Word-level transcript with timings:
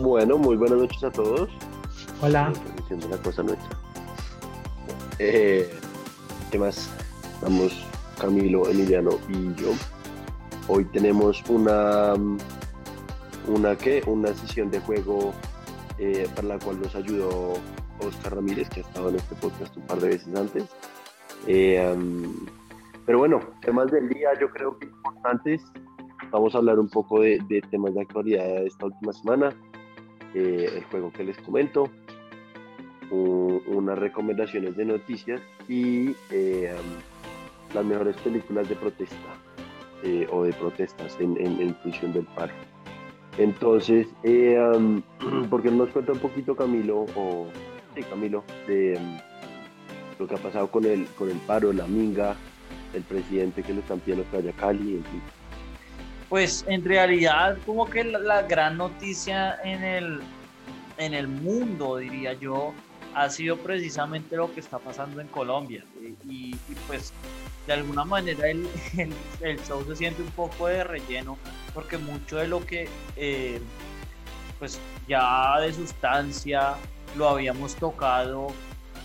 Bueno, 0.00 0.36
muy 0.38 0.56
buenas 0.56 0.78
noches 0.78 1.04
a 1.04 1.10
todos. 1.10 1.48
Hola. 2.20 2.52
Diciendo 2.76 3.06
la 3.08 3.16
cosa 3.18 3.44
nuestra. 3.44 3.78
Eh, 5.20 5.70
¿Qué 6.50 6.58
más? 6.58 6.90
Estamos 7.34 7.86
Camilo, 8.20 8.68
Emiliano 8.68 9.12
y 9.28 9.54
yo. 9.54 9.68
Hoy 10.66 10.84
tenemos 10.86 11.42
una, 11.48 12.14
una 13.46 13.76
¿qué? 13.76 14.02
Una 14.06 14.34
sesión 14.34 14.68
de 14.70 14.80
juego 14.80 15.32
eh, 15.98 16.26
para 16.34 16.48
la 16.48 16.58
cual 16.58 16.80
nos 16.80 16.96
ayudó 16.96 17.54
Oscar 18.00 18.34
Ramírez, 18.34 18.68
que 18.70 18.80
ha 18.80 18.82
estado 18.82 19.10
en 19.10 19.16
este 19.16 19.36
podcast 19.36 19.76
un 19.76 19.84
par 19.84 20.00
de 20.00 20.08
veces 20.08 20.34
antes. 20.34 20.64
Eh, 21.46 21.94
um, 21.96 22.46
pero 23.06 23.18
bueno, 23.18 23.38
temas 23.60 23.92
del 23.92 24.08
día 24.08 24.30
yo 24.40 24.50
creo 24.50 24.76
que 24.76 24.86
importantes. 24.86 25.62
Vamos 26.32 26.52
a 26.56 26.58
hablar 26.58 26.80
un 26.80 26.88
poco 26.88 27.20
de, 27.20 27.38
de 27.48 27.60
temas 27.70 27.94
de 27.94 28.00
actualidad 28.00 28.44
de 28.44 28.66
esta 28.66 28.86
última 28.86 29.12
semana. 29.12 29.54
Eh, 30.34 30.68
el 30.76 30.84
juego 30.84 31.12
que 31.12 31.22
les 31.22 31.38
comento, 31.38 31.88
un, 33.10 33.62
unas 33.66 33.96
recomendaciones 33.96 34.76
de 34.76 34.84
noticias 34.84 35.40
y 35.68 36.16
eh, 36.30 36.74
las 37.72 37.84
mejores 37.84 38.16
películas 38.16 38.68
de 38.68 38.74
protesta 38.74 39.16
eh, 40.02 40.26
o 40.32 40.42
de 40.42 40.52
protestas 40.52 41.16
en, 41.20 41.36
en, 41.36 41.60
en, 41.60 41.74
función 41.76 42.12
del 42.12 42.24
paro. 42.24 42.52
Entonces, 43.38 44.08
um, 44.24 45.02
¿por 45.50 45.62
qué 45.62 45.70
no 45.70 45.84
nos 45.84 45.90
cuenta 45.90 46.12
un 46.12 46.18
poquito 46.18 46.56
Camilo, 46.56 47.06
o 47.14 47.46
Camilo, 48.10 48.42
de 48.66 48.98
lo 50.18 50.26
que 50.26 50.34
ha 50.34 50.38
pasado 50.38 50.68
con 50.68 50.84
el, 50.84 51.06
con 51.16 51.30
el 51.30 51.38
paro, 51.38 51.72
la 51.72 51.86
minga, 51.86 52.34
el 52.92 53.02
presidente 53.02 53.62
que 53.62 53.72
lo 53.72 53.80
están 53.80 54.00
pidiendo 54.00 54.28
que 54.30 54.36
vaya 54.36 54.54
a 54.60 54.70
en 54.70 55.04
fin? 55.04 55.22
Pues 56.34 56.64
en 56.66 56.84
realidad 56.84 57.58
como 57.64 57.88
que 57.88 58.02
la, 58.02 58.42
gran 58.42 58.76
noticia 58.76 59.56
en 59.62 59.84
el, 59.84 60.20
en 60.98 61.14
el 61.14 61.28
mundo, 61.28 61.98
diría 61.98 62.32
yo, 62.32 62.74
ha 63.14 63.30
sido 63.30 63.56
precisamente 63.56 64.34
lo 64.34 64.52
que 64.52 64.58
está 64.58 64.80
pasando 64.80 65.20
en 65.20 65.28
Colombia. 65.28 65.84
Y, 66.28 66.56
y 66.56 66.74
pues 66.88 67.12
de 67.68 67.74
alguna 67.74 68.04
manera 68.04 68.50
el, 68.50 68.66
el, 68.98 69.14
el, 69.42 69.64
show 69.64 69.84
se 69.86 69.94
siente 69.94 70.22
un 70.22 70.30
poco 70.32 70.66
de 70.66 70.82
relleno 70.82 71.38
porque 71.72 71.98
mucho 71.98 72.38
de 72.38 72.48
lo 72.48 72.66
que 72.66 72.88
eh, 73.14 73.60
pues 74.58 74.80
ya 75.06 75.60
de 75.60 75.72
sustancia 75.72 76.74
lo 77.16 77.28
habíamos 77.28 77.76
tocado 77.76 78.48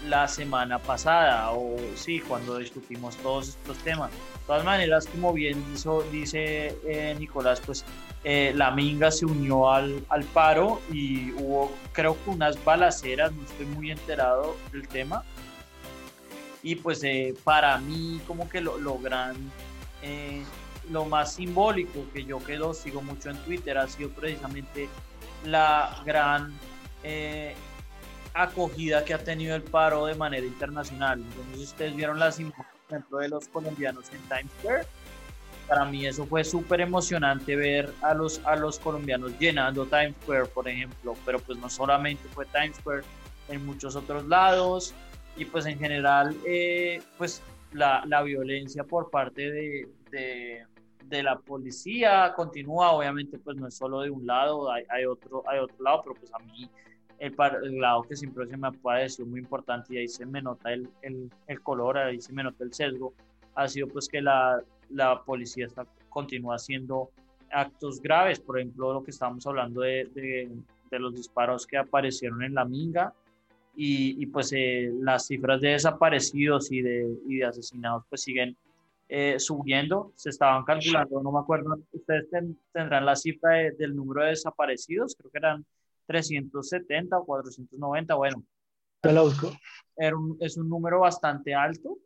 la 0.08 0.28
semana 0.28 0.80
pasada 0.80 1.52
o 1.52 1.78
sí, 1.94 2.22
cuando 2.22 2.58
discutimos 2.58 3.16
todos 3.18 3.50
estos 3.50 3.78
temas. 3.78 4.10
Todas 4.50 4.66
maneras, 4.66 5.06
como 5.06 5.32
bien 5.32 5.64
hizo, 5.76 6.02
dice 6.12 6.76
eh, 6.84 7.16
Nicolás, 7.20 7.62
pues 7.64 7.86
eh, 8.24 8.52
la 8.56 8.72
Minga 8.72 9.12
se 9.12 9.28
unió 9.28 9.70
al, 9.70 10.04
al, 10.10 10.24
paro 10.24 10.82
y 10.92 11.34
hubo 11.34 11.72
creo 11.94 12.18
que 12.24 12.32
unas 12.32 12.66
balaceras, 12.66 13.32
no 13.32 13.44
estoy 13.44 13.68
muy 13.68 13.92
enterado 13.92 14.58
del 14.72 14.88
tema. 14.88 15.24
Y 16.64 16.78
pues 16.78 17.04
eh, 17.04 17.36
para 17.44 17.78
mí 17.78 18.20
como 18.26 18.50
que 18.50 18.60
lo, 18.60 18.80
lo 18.80 18.98
gran, 18.98 19.36
lo 20.90 21.06
más 21.06 21.34
simbólico 21.34 22.08
que 22.12 22.26
yo 22.26 22.40
quedo, 22.40 22.74
sigo 22.74 23.04
mucho 23.04 23.30
en 23.30 23.38
Twitter, 23.44 23.78
ha 23.78 23.88
sido 23.88 24.10
precisamente 24.10 24.90
la 25.46 26.02
gran 26.04 26.58
acogida 28.34 29.06
que 29.06 29.14
ha 29.14 29.20
tenido 29.20 29.56
el 29.56 29.62
paro 29.62 30.08
de 30.08 30.16
manera 30.16 30.48
internacional. 30.48 31.20
Entonces 31.20 31.70
ustedes 31.70 31.96
vieron 31.96 32.18
las 32.18 32.40
imágenes 32.40 32.79
ejemplo 32.90 33.20
de 33.20 33.30
los 33.30 33.48
colombianos 33.48 34.06
en 34.12 34.20
Times 34.24 34.52
Square. 34.60 34.86
Para 35.68 35.86
mí 35.86 36.06
eso 36.06 36.26
fue 36.26 36.44
súper 36.44 36.82
emocionante 36.82 37.56
ver 37.56 37.94
a 38.02 38.14
los, 38.16 38.44
a 38.46 38.56
los 38.56 38.80
colombianos 38.80 39.38
llenando 39.40 39.86
Times 39.86 40.16
Square, 40.24 40.46
por 40.48 40.68
ejemplo, 40.68 41.16
pero 41.26 41.40
pues 41.40 41.60
no 41.60 41.70
solamente 41.70 42.28
fue 42.30 42.46
Times 42.48 42.78
Square, 42.78 43.04
en 43.50 43.66
muchos 43.66 43.96
otros 43.96 44.28
lados 44.28 44.94
y 45.36 45.46
pues 45.46 45.66
en 45.66 45.78
general 45.78 46.36
eh, 46.46 47.02
pues 47.18 47.42
la, 47.74 48.04
la, 48.06 48.22
violencia 48.22 48.84
por 48.84 49.10
parte 49.10 49.52
de, 49.52 49.90
de, 50.12 50.66
de, 51.06 51.24
la 51.24 51.38
policía 51.38 52.34
continúa, 52.36 52.92
obviamente 52.92 53.38
pues 53.38 53.58
no 53.58 53.68
es 53.68 53.76
solo 53.76 54.02
de 54.02 54.10
un 54.10 54.26
lado, 54.26 54.72
hay, 54.72 54.84
hay, 54.90 55.06
otro, 55.06 55.44
hay 55.48 55.60
otro 55.60 55.78
lado, 55.84 56.02
pero 56.04 56.16
pues 56.16 56.34
a 56.34 56.40
mí 56.40 56.70
el, 57.20 57.36
el, 57.64 57.80
lado 57.80 58.04
que 58.04 58.16
siempre 58.16 58.48
se 58.48 58.58
me 58.58 58.68
ha 58.68 58.72
parecido 58.72 59.28
muy 59.28 59.40
importante 59.40 59.94
y 59.94 59.98
ahí 59.98 60.08
se 60.08 60.26
me 60.26 60.42
nota 60.42 60.72
el, 60.72 60.90
el, 61.02 61.30
el, 61.48 61.62
color, 61.62 61.98
ahí 61.98 62.22
se 62.22 62.34
me 62.34 62.44
nota 62.44 62.64
el 62.64 62.74
sesgo, 62.74 63.14
ha 63.56 63.68
sido 63.68 63.88
pues 63.88 64.08
que 64.08 64.22
la, 64.22 64.62
la 64.90 65.22
policía 65.24 65.66
está, 65.66 65.86
continúa 66.10 66.56
haciendo 66.56 67.12
actos 67.52 68.02
graves, 68.02 68.40
por 68.40 68.60
ejemplo 68.60 68.94
lo 68.94 69.04
que 69.04 69.12
estábamos 69.12 69.46
hablando 69.48 69.82
de, 69.82 70.10
de, 70.14 70.50
de 70.90 71.00
los 71.00 71.16
disparos 71.16 71.68
que 71.68 71.78
aparecieron 71.78 72.44
en 72.44 72.54
la 72.54 72.66
Minga 72.66 73.14
y, 73.76 74.22
y 74.22 74.26
pues 74.28 74.52
eh, 74.54 74.92
las 75.02 75.28
cifras 75.28 75.62
de 75.62 75.70
desaparecidos 75.70 76.72
y 76.72 76.82
de, 76.82 77.08
y 77.28 77.38
de 77.38 77.46
asesinados 77.46 78.04
pues 78.10 78.22
siguen 78.22 78.56
eh, 79.08 79.40
subiendo, 79.40 80.14
se 80.16 80.30
estaban 80.30 80.64
calculando, 80.64 81.22
no 81.24 81.32
me 81.32 81.40
acuerdo, 81.40 81.80
ustedes 81.94 82.30
ten, 82.30 82.60
tendrán 82.72 83.06
la 83.06 83.16
cifra 83.16 83.56
de, 83.56 83.72
del 83.72 83.96
número 83.96 84.24
de 84.24 84.30
desaparecidos, 84.30 85.16
creo 85.18 85.32
que 85.32 85.38
eran 85.40 85.66
370 86.10 87.20
o 87.20 87.26
490, 87.26 88.16
bueno. 88.16 88.44
Te 89.02 89.14
lo 89.14 89.26
busco. 89.26 89.52
Un, 89.96 90.38
es 90.40 90.58
un 90.58 90.68
número 90.68 91.02
bastante 91.02 91.54
alto. 91.54 92.00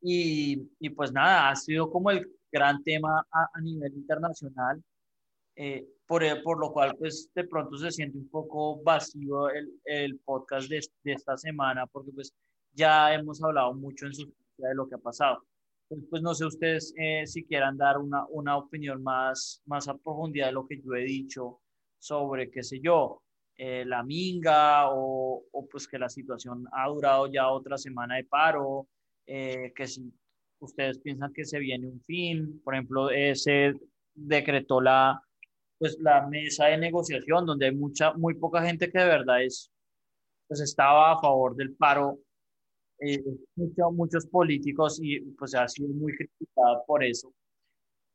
Y, 0.00 0.70
y, 0.78 0.90
pues 0.90 1.12
nada, 1.12 1.50
ha 1.50 1.56
sido 1.56 1.90
como 1.90 2.12
el 2.12 2.24
gran 2.52 2.82
tema 2.84 3.26
a, 3.32 3.48
a 3.52 3.60
nivel 3.60 3.92
internacional, 3.94 4.80
eh, 5.56 5.84
por, 6.06 6.22
por, 6.44 6.60
lo 6.60 6.72
cual 6.72 6.96
pues 6.96 7.28
de 7.34 7.44
pronto 7.44 7.76
se 7.76 7.90
siente 7.90 8.16
un 8.16 8.28
poco 8.28 8.80
vacío 8.80 9.50
el, 9.50 9.72
el 9.84 10.20
podcast 10.20 10.68
de, 10.68 10.80
de, 11.02 11.12
esta 11.14 11.36
semana, 11.36 11.84
porque 11.88 12.12
pues 12.12 12.32
ya 12.72 13.12
hemos 13.12 13.42
hablado 13.42 13.74
mucho 13.74 14.06
en 14.06 14.14
su 14.14 14.32
de 14.56 14.74
lo 14.74 14.88
que 14.88 14.94
ha 14.94 14.98
pasado. 14.98 15.42
Entonces, 15.90 16.08
pues 16.10 16.22
no 16.22 16.34
sé 16.34 16.46
ustedes 16.46 16.94
eh, 16.96 17.26
si 17.26 17.44
quieran 17.44 17.76
dar 17.76 17.98
una, 17.98 18.24
una 18.28 18.56
opinión 18.56 19.02
más, 19.02 19.62
más 19.66 19.88
a 19.88 19.96
profundidad 19.96 20.46
de 20.46 20.52
lo 20.52 20.66
que 20.66 20.80
yo 20.80 20.94
he 20.94 21.02
dicho 21.04 21.60
sobre, 21.98 22.50
qué 22.50 22.62
sé 22.62 22.80
yo, 22.80 23.22
eh, 23.56 23.84
la 23.84 24.02
minga 24.02 24.90
o, 24.90 25.42
o, 25.50 25.66
pues 25.68 25.88
que 25.88 25.98
la 25.98 26.08
situación 26.08 26.66
ha 26.72 26.88
durado 26.88 27.26
ya 27.26 27.48
otra 27.50 27.76
semana 27.76 28.16
de 28.16 28.24
paro, 28.24 28.86
eh, 29.26 29.72
que 29.74 29.86
si 29.86 30.12
ustedes 30.60 30.98
piensan 31.00 31.32
que 31.32 31.44
se 31.44 31.58
viene 31.58 31.88
un 31.88 32.00
fin, 32.02 32.60
por 32.62 32.74
ejemplo, 32.74 33.10
eh, 33.10 33.34
se 33.34 33.74
decretó 34.14 34.80
la, 34.80 35.20
pues, 35.78 35.98
la 36.00 36.26
mesa 36.28 36.66
de 36.66 36.78
negociación 36.78 37.46
donde 37.46 37.66
hay 37.66 37.74
mucha, 37.74 38.12
muy 38.14 38.34
poca 38.34 38.62
gente 38.62 38.90
que 38.90 38.98
de 38.98 39.06
verdad 39.06 39.42
es, 39.42 39.70
pues 40.46 40.60
estaba 40.60 41.12
a 41.12 41.20
favor 41.20 41.56
del 41.56 41.74
paro, 41.74 42.18
mucho, 43.56 43.90
muchos 43.92 44.26
políticos 44.26 44.98
y 45.00 45.20
pues 45.32 45.54
ha 45.54 45.68
sido 45.68 45.88
muy 45.88 46.16
criticada 46.16 46.84
por 46.86 47.04
eso. 47.04 47.32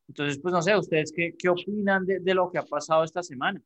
Entonces, 0.08 0.40
pues 0.42 0.54
no 0.54 0.62
sé, 0.62 0.78
¿ustedes 0.78 1.12
qué, 1.16 1.34
qué 1.38 1.50
opinan 1.50 2.06
de, 2.06 2.20
de 2.20 2.34
lo 2.34 2.52
que 2.52 2.58
ha 2.58 2.64
pasado 2.64 3.04
esta 3.04 3.24
semana? 3.24 3.62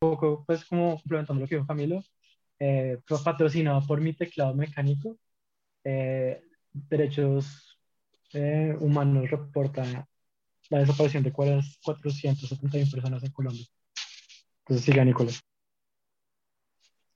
Poco, 0.00 0.44
pues 0.46 0.64
como 0.64 0.96
complementando 0.96 1.42
lo 1.42 1.48
que 1.48 1.56
dijo 1.56 1.66
Camilo, 1.66 2.02
eh, 2.58 2.98
patrocinado 3.22 3.86
por 3.86 4.00
mi 4.00 4.14
teclado 4.14 4.54
mecánico. 4.54 5.16
Eh, 5.84 6.42
Derechos 6.72 7.78
eh, 8.32 8.76
Humanos 8.80 9.30
reporta 9.30 10.08
la 10.70 10.78
desaparición 10.78 11.22
de 11.22 11.32
471 11.32 12.90
personas 12.90 13.22
en 13.22 13.32
Colombia. 13.32 13.66
Entonces 14.60 14.84
siga, 14.86 15.04
Nicolás. 15.04 15.40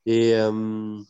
Um, 0.06 1.06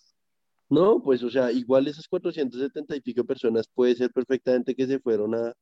no, 0.68 1.02
pues, 1.02 1.22
o 1.22 1.30
sea, 1.30 1.50
igual 1.50 1.88
esas 1.88 2.06
470 2.06 2.94
y 2.94 3.00
pico 3.00 3.24
personas 3.24 3.66
puede 3.66 3.96
ser 3.96 4.12
perfectamente 4.12 4.74
que 4.74 4.86
se 4.86 5.00
fueron 5.00 5.34
a, 5.34 5.52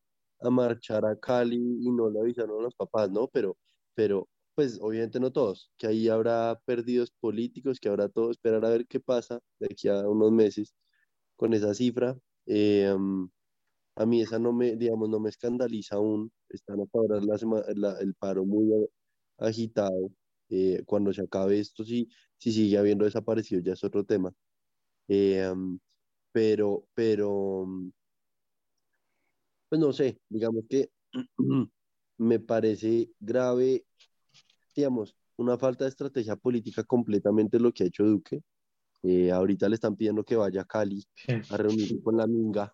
a 0.40 0.50
marchar 0.50 1.06
a 1.06 1.16
Cali 1.18 1.56
y 1.56 1.90
no 1.90 2.10
le 2.10 2.20
avisaron 2.20 2.60
a 2.60 2.64
los 2.64 2.74
papás, 2.74 3.10
¿no? 3.10 3.28
Pero, 3.28 3.56
pero 3.94 4.28
pues 4.54 4.78
obviamente 4.80 5.20
no 5.20 5.32
todos, 5.32 5.70
que 5.78 5.86
ahí 5.86 6.08
habrá 6.08 6.60
perdidos 6.64 7.10
políticos, 7.20 7.80
que 7.80 7.88
habrá 7.88 8.08
todo, 8.08 8.30
esperar 8.30 8.64
a 8.64 8.70
ver 8.70 8.86
qué 8.86 9.00
pasa 9.00 9.40
de 9.58 9.66
aquí 9.70 9.88
a 9.88 10.08
unos 10.08 10.32
meses 10.32 10.74
con 11.36 11.54
esa 11.54 11.74
cifra. 11.74 12.16
Eh, 12.46 12.92
um, 12.94 13.30
a 13.96 14.06
mí 14.06 14.22
esa 14.22 14.38
no 14.38 14.52
me, 14.52 14.76
digamos, 14.76 15.08
no 15.08 15.20
me 15.20 15.30
escandaliza 15.30 15.96
aún, 15.96 16.32
están 16.48 16.80
a 16.80 16.86
favor 16.86 17.24
la, 17.24 17.36
la, 17.76 17.98
el 18.00 18.14
paro 18.14 18.44
muy 18.44 18.70
agitado. 19.38 20.10
Eh, 20.50 20.82
cuando 20.86 21.12
se 21.12 21.22
acabe 21.22 21.58
esto, 21.60 21.84
si, 21.84 22.08
si 22.38 22.52
sigue 22.52 22.78
habiendo 22.78 23.04
desaparecidos, 23.06 23.64
ya 23.64 23.72
es 23.74 23.84
otro 23.84 24.04
tema. 24.04 24.32
Eh, 25.08 25.48
um, 25.52 25.78
pero, 26.32 26.86
pero, 26.94 27.66
pues 29.68 29.80
no 29.80 29.92
sé, 29.92 30.20
digamos 30.28 30.64
que 30.68 30.90
me 32.18 32.40
parece 32.40 33.10
grave 33.20 33.84
digamos, 34.74 35.16
una 35.36 35.58
falta 35.58 35.84
de 35.84 35.90
estrategia 35.90 36.36
política 36.36 36.84
completamente 36.84 37.58
lo 37.60 37.72
que 37.72 37.84
ha 37.84 37.86
hecho 37.86 38.04
Duque. 38.04 38.42
Eh, 39.02 39.30
ahorita 39.32 39.68
le 39.68 39.74
están 39.76 39.96
pidiendo 39.96 40.24
que 40.24 40.36
vaya 40.36 40.62
a 40.62 40.64
Cali 40.64 41.04
a 41.50 41.56
reunirse 41.56 42.00
con 42.02 42.16
la 42.16 42.26
Minga 42.26 42.72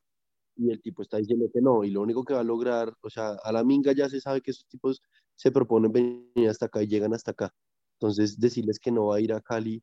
y 0.57 0.71
el 0.71 0.83
tipo 0.83 1.03
está 1.03 1.19
diciendo 1.19 1.49
que 1.53 1.61
no, 1.61 1.85
y 1.85 1.91
lo 1.91 2.03
único 2.03 2.25
que 2.25 2.35
va 2.35 2.41
a 2.41 2.45
lograr, 2.45 2.93
o 3.01 3.11
sea, 3.11 3.31
a 3.45 3.53
la 3.53 3.65
Minga 3.65 3.93
ya 3.93 4.09
se 4.09 4.21
sabe 4.21 4.41
que 4.43 4.51
esos 4.51 4.67
tipos 4.67 5.01
se 5.37 5.53
proponen 5.53 5.93
venir 5.93 6.49
hasta 6.49 6.67
acá 6.67 6.83
y 6.83 6.89
llegan 6.89 7.15
hasta 7.15 7.31
acá. 7.31 7.55
Entonces, 7.95 8.39
decirles 8.39 8.79
que 8.79 8.91
no 8.91 9.07
va 9.07 9.17
a 9.17 9.21
ir 9.21 9.33
a 9.33 9.41
Cali, 9.41 9.83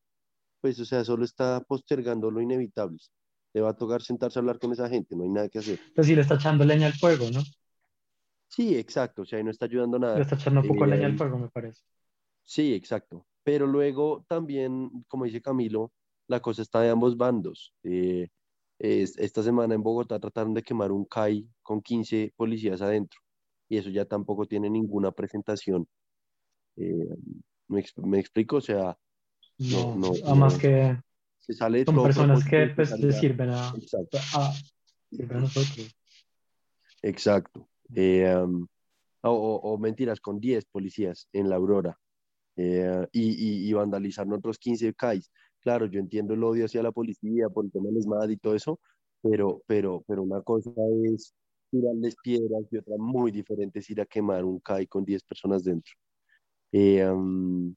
pues, 0.62 0.80
o 0.80 0.86
sea, 0.86 1.04
solo 1.06 1.26
está 1.26 1.62
postergando 1.62 2.30
lo 2.32 2.42
inevitable. 2.42 3.00
Le 3.54 3.62
va 3.62 3.70
a 3.70 3.78
tocar 3.78 4.02
sentarse 4.02 4.38
a 4.38 4.42
hablar 4.42 4.60
con 4.60 4.74
esa 4.74 4.90
gente, 4.90 5.16
no 5.16 5.24
hay 5.24 5.30
nada 5.30 5.50
que 5.50 5.60
hacer. 5.60 5.80
Pues 5.96 6.08
sí, 6.08 6.16
le 6.16 6.22
está 6.22 6.36
echando 6.36 6.66
leña 6.66 6.88
al 6.88 6.94
fuego, 6.94 7.30
¿no? 7.32 7.42
Sí, 8.50 8.78
exacto, 8.78 9.24
o 9.24 9.26
sea, 9.26 9.38
ahí 9.38 9.44
no 9.44 9.52
está 9.52 9.66
ayudando 9.66 9.98
nada. 10.00 10.18
Le 10.18 10.22
está 10.24 10.36
echando 10.36 10.62
un 10.62 10.68
poco 10.68 10.86
Eh, 10.86 10.88
leña 10.90 11.08
al 11.08 11.18
fuego, 11.18 11.38
me 11.38 11.50
parece. 11.50 11.82
Sí, 12.46 12.74
exacto. 12.74 13.26
Pero 13.44 13.68
luego 13.68 14.24
también, 14.28 15.04
como 15.08 15.26
dice 15.26 15.42
Camilo, 15.42 15.92
la 16.28 16.40
cosa 16.40 16.62
está 16.62 16.82
de 16.82 16.90
ambos 16.90 17.18
bandos. 17.18 17.74
Eh, 17.84 18.30
es- 18.80 19.18
esta 19.18 19.44
semana 19.44 19.76
en 19.76 19.84
Bogotá 19.84 20.20
trataron 20.20 20.54
de 20.54 20.64
quemar 20.64 20.92
un 20.92 21.06
CAI 21.06 21.48
con 21.62 21.82
15 21.82 22.34
policías 22.36 22.82
adentro 22.82 23.20
y 23.70 23.78
eso 23.78 23.90
ya 23.90 24.06
tampoco 24.06 24.46
tiene 24.46 24.70
ninguna 24.70 25.12
presentación. 25.12 25.88
Eh, 26.78 27.16
me, 27.68 27.84
me 27.98 28.20
explico, 28.20 28.58
o 28.58 28.62
sea, 28.62 28.98
No, 29.58 29.96
no, 29.96 30.12
no. 30.36 30.58
que 30.60 30.98
se 31.40 31.54
sale 31.54 31.86
son 31.86 31.96
todo 31.96 32.04
personas 32.06 32.44
que 32.44 32.68
pues, 32.76 33.00
le 33.00 33.12
sirven 33.14 33.50
a, 33.52 33.74
Exacto. 33.78 34.18
a- 34.36 34.54
sirven 35.10 35.38
a 35.38 35.42
nosotros. 35.42 35.96
Exacto. 37.02 37.68
Eh, 37.94 38.36
um, 38.36 38.68
o, 39.22 39.30
o- 39.32 39.74
o 39.74 39.78
mentiras, 39.78 40.20
con 40.20 40.40
10 40.40 40.66
policías 40.66 41.28
en 41.34 41.50
la 41.50 41.56
Aurora 41.56 41.98
eh, 42.57 43.07
y, 43.12 43.66
y, 43.66 43.69
y 43.69 43.74
vandalizaron 43.74 44.34
otros 44.34 44.57
15 44.60 44.94
CAIs. 44.94 45.31
Claro, 45.62 45.86
yo 45.88 46.00
entiendo 46.00 46.34
el 46.34 46.44
odio 46.44 46.66
hacia 46.66 46.84
la 46.84 46.92
policía 46.92 47.50
por 47.50 47.66
el 47.66 47.72
tema 47.72 47.88
del 47.90 47.98
ESMAD 47.98 48.30
y 48.30 48.38
todo 48.38 48.56
eso, 48.56 48.80
pero, 49.22 49.62
pero, 49.68 50.04
pero 50.07 50.24
una 50.24 50.42
cosa 50.42 50.72
es 51.13 51.34
tirarles 51.72 52.16
piedras 52.24 52.63
y 52.72 52.78
otra 52.78 52.96
muy 52.98 53.31
diferente 53.31 53.80
es 53.80 53.90
ir 53.90 54.02
a 54.02 54.06
quemar 54.06 54.46
un 54.46 54.60
CAI 54.60 54.88
con 54.88 55.04
10 55.06 55.24
personas 55.24 55.63
dentro. 55.63 55.94
Eh, 56.72 57.06
um, 57.10 57.75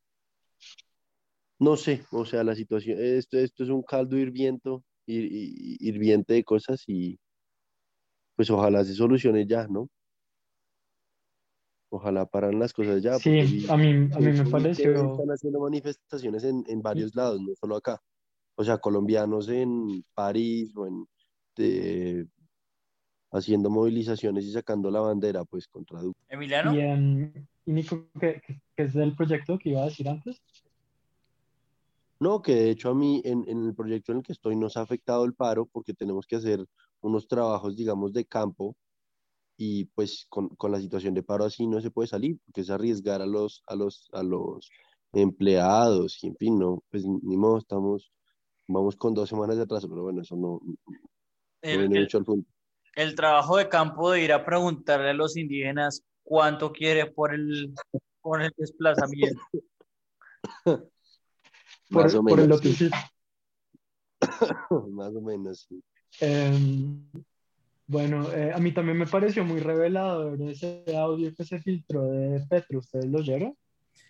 no 1.60 1.76
sé, 1.76 2.04
o 2.12 2.24
sea, 2.24 2.44
la 2.44 2.54
situación, 2.54 2.98
esto, 3.00 3.38
esto 3.38 3.64
es 3.64 3.70
un 3.70 3.82
caldo 3.82 4.16
hirviento, 4.18 4.84
hir- 5.06 5.30
hir- 5.30 5.76
hirviente 5.80 6.34
de 6.34 6.44
cosas 6.44 6.84
y 6.86 7.18
pues 8.36 8.48
ojalá 8.50 8.84
se 8.84 8.94
solucione 8.94 9.46
ya, 9.46 9.66
¿no? 9.68 9.90
Ojalá 11.90 12.26
paran 12.26 12.58
las 12.58 12.72
cosas 12.72 13.02
ya. 13.02 13.18
Sí, 13.18 13.66
a 13.68 13.76
mí, 13.76 14.08
a 14.12 14.18
mí 14.18 14.32
me 14.32 14.44
que 14.44 14.50
pareció, 14.50 15.12
Están 15.12 15.28
haciendo 15.30 15.60
manifestaciones 15.60 16.44
en, 16.44 16.64
en 16.68 16.82
varios 16.82 17.14
lados, 17.14 17.40
no 17.40 17.54
solo 17.54 17.76
acá. 17.76 18.00
O 18.56 18.64
sea, 18.64 18.78
colombianos 18.78 19.48
en 19.48 20.04
París 20.14 20.72
o 20.76 20.86
en 20.86 21.06
haciendo 23.30 23.70
movilizaciones 23.70 24.44
y 24.44 24.52
sacando 24.52 24.90
la 24.90 25.00
bandera, 25.00 25.44
pues 25.44 25.66
contra 25.68 26.00
Duque. 26.00 26.18
Emiliano, 26.28 26.74
y, 26.74 26.80
y 27.70 27.72
Nico, 27.72 28.08
¿qué, 28.18 28.40
qué- 28.46 28.60
qué 28.76 28.82
es 28.84 28.94
del 28.94 29.14
proyecto 29.14 29.58
que 29.58 29.70
iba 29.70 29.82
a 29.82 29.86
decir 29.86 30.08
antes? 30.08 30.40
No, 32.20 32.42
que 32.42 32.54
de 32.54 32.70
hecho 32.70 32.90
a 32.90 32.94
mí 32.94 33.22
en, 33.24 33.44
en 33.48 33.66
el 33.66 33.74
proyecto 33.74 34.12
en 34.12 34.18
el 34.18 34.24
que 34.24 34.32
estoy 34.32 34.56
nos 34.56 34.76
ha 34.76 34.80
afectado 34.80 35.24
el 35.24 35.34
paro 35.34 35.66
porque 35.66 35.94
tenemos 35.94 36.26
que 36.26 36.36
hacer 36.36 36.64
unos 37.00 37.28
trabajos, 37.28 37.76
digamos, 37.76 38.12
de 38.12 38.24
campo 38.24 38.74
y 39.58 39.86
pues 39.86 40.24
con, 40.30 40.48
con 40.50 40.72
la 40.72 40.80
situación 40.80 41.12
de 41.14 41.22
paro 41.24 41.44
así 41.44 41.66
no 41.66 41.80
se 41.80 41.90
puede 41.90 42.06
salir 42.08 42.38
porque 42.46 42.62
es 42.62 42.70
arriesgar 42.70 43.20
a 43.20 43.26
los, 43.26 43.62
a 43.66 43.74
los, 43.74 44.08
a 44.12 44.22
los 44.22 44.70
empleados 45.12 46.22
y 46.22 46.28
en 46.28 46.36
fin, 46.36 46.58
no, 46.58 46.82
pues 46.90 47.04
ni 47.04 47.36
modo, 47.36 47.58
estamos, 47.58 48.12
vamos 48.68 48.96
con 48.96 49.14
dos 49.14 49.28
semanas 49.28 49.56
de 49.56 49.64
atraso, 49.64 49.88
pero 49.88 50.04
bueno, 50.04 50.22
eso 50.22 50.36
no, 50.36 50.60
no 50.64 50.86
el, 51.62 51.80
viene 51.80 51.96
el- 51.96 52.02
mucho 52.02 52.18
al 52.18 52.24
punto. 52.24 52.48
el 52.96 53.14
trabajo 53.14 53.56
de 53.56 53.68
campo 53.68 54.10
de 54.12 54.22
ir 54.22 54.32
a 54.32 54.44
preguntarle 54.44 55.10
a 55.10 55.14
los 55.14 55.36
indígenas 55.36 56.02
cuánto 56.22 56.72
quiere 56.72 57.06
por 57.10 57.34
el, 57.34 57.74
por 58.22 58.42
el 58.42 58.52
desplazamiento. 58.56 59.40
Por, 61.90 62.02
Más 62.02 62.14
o 62.14 62.22
por 62.22 62.38
el 62.40 62.48
menos, 62.48 62.60
sí, 62.60 62.68
lotecito. 62.74 62.96
más 64.90 65.14
o 65.14 65.20
menos, 65.20 65.66
sí. 65.68 65.82
Em, 66.20 67.02
bueno, 67.88 68.30
eh, 68.34 68.52
a 68.54 68.58
mí 68.58 68.70
también 68.72 68.98
me 68.98 69.06
pareció 69.06 69.44
muy 69.44 69.60
revelador 69.60 70.40
ese 70.42 70.84
audio 70.94 71.34
que 71.34 71.42
se 71.42 71.58
filtró 71.58 72.04
de 72.04 72.44
Petro. 72.46 72.80
¿Ustedes 72.80 73.06
lo 73.06 73.18
oyeron? 73.18 73.56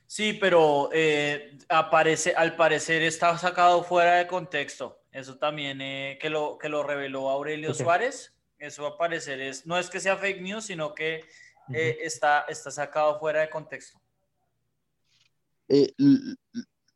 Sí, 0.04 0.32
pero 0.32 0.90
eh, 0.92 1.56
aparece, 1.68 2.34
al 2.34 2.56
parecer 2.56 3.02
está 3.02 3.38
sacado 3.38 3.84
fuera 3.84 4.16
de 4.16 4.26
contexto. 4.26 5.00
Eso 5.12 5.38
también 5.38 5.80
eh, 5.80 6.18
que, 6.20 6.28
lo, 6.28 6.58
que 6.58 6.68
lo 6.68 6.82
reveló 6.82 7.30
Aurelio. 7.30 7.72
Suárez. 7.72 8.34
Eso 8.58 8.84
al 8.84 8.96
parecer 8.96 9.40
es, 9.40 9.64
no 9.64 9.78
es 9.78 9.88
que 9.88 10.00
sea 10.00 10.16
fake 10.16 10.42
news, 10.42 10.64
sino 10.64 10.92
que 10.92 11.22
está, 11.70 12.46
está 12.48 12.72
sacado 12.72 13.20
fuera 13.20 13.42
de 13.42 13.50
contexto. 13.50 14.00
Eh, 15.68 15.92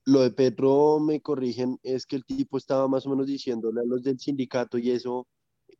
lo 0.05 0.23
de 0.23 0.33
Petro, 0.33 0.99
me 0.99 1.21
corrigen, 1.21 1.79
es 1.85 2.07
que 2.07 2.17
el 2.17 2.25
tipo 2.25 2.59
estaba 2.59 2.89
más 2.89 3.07
o 3.07 3.11
menos 3.11 3.29
diciéndole 3.29 3.83
a 3.83 3.85
los 3.85 4.03
del 4.03 4.19
sindicato 4.19 4.79
y 4.79 4.91
eso 4.91 5.29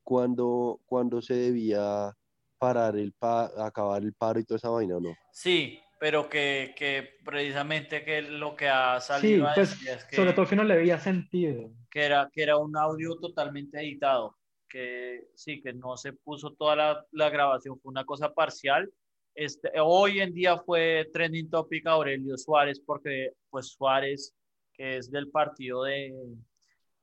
cuando, 0.03 0.81
cuando 0.87 1.23
se 1.23 1.35
debía 1.35 2.13
parar 2.59 2.97
el 2.97 3.13
pa 3.13 3.51
acabar 3.67 4.03
el 4.03 4.15
paro 4.15 4.41
y 4.41 4.45
toda 4.45 4.57
esa 4.59 4.71
vaina, 4.71 4.97
¿o 4.97 5.01
no? 5.01 5.19
Sí, 5.31 5.81
pero 5.99 6.29
que, 6.29 6.75
que 6.77 7.11
precisamente 7.25 8.05
que 8.05 8.23
lo 8.23 8.55
que 8.57 8.69
ha 8.69 9.01
Sí, 9.01 9.01
salido 9.01 9.49
a 9.49 9.55
pues 9.55 9.73
es 9.87 10.05
que, 10.05 10.17
sobre 10.17 10.33
todo 10.33 10.47
que 10.47 10.57
no 10.57 10.65
le 10.65 10.77
veía 10.77 10.99
sentido. 10.99 11.73
que 11.91 12.03
era, 12.05 12.29
que 12.33 12.43
era 12.43 12.57
un 12.57 12.77
audio 12.77 13.17
totalmente 13.19 13.79
editado, 13.81 14.37
que 14.69 15.29
sí, 15.35 15.61
que 15.63 15.73
no 15.73 15.97
se 15.97 16.13
puso 16.13 16.53
toda 16.55 16.77
la, 16.77 17.07
la 17.13 17.31
grabación, 17.31 17.79
fue 17.81 17.91
una 17.91 18.05
cosa 18.05 18.33
parcial. 18.33 18.93
Este, 19.35 19.71
hoy 19.81 20.21
en 20.21 20.33
día 20.35 20.59
fue 20.59 21.09
trending 21.13 21.49
topic 21.51 21.87
Aurelio 21.87 22.37
Suárez, 22.37 22.81
porque 22.81 23.33
pues 23.51 23.69
Suárez, 23.69 24.35
que 24.73 24.97
es 24.99 25.11
del 25.11 25.31
partido 25.31 25.85
de, 25.85 26.13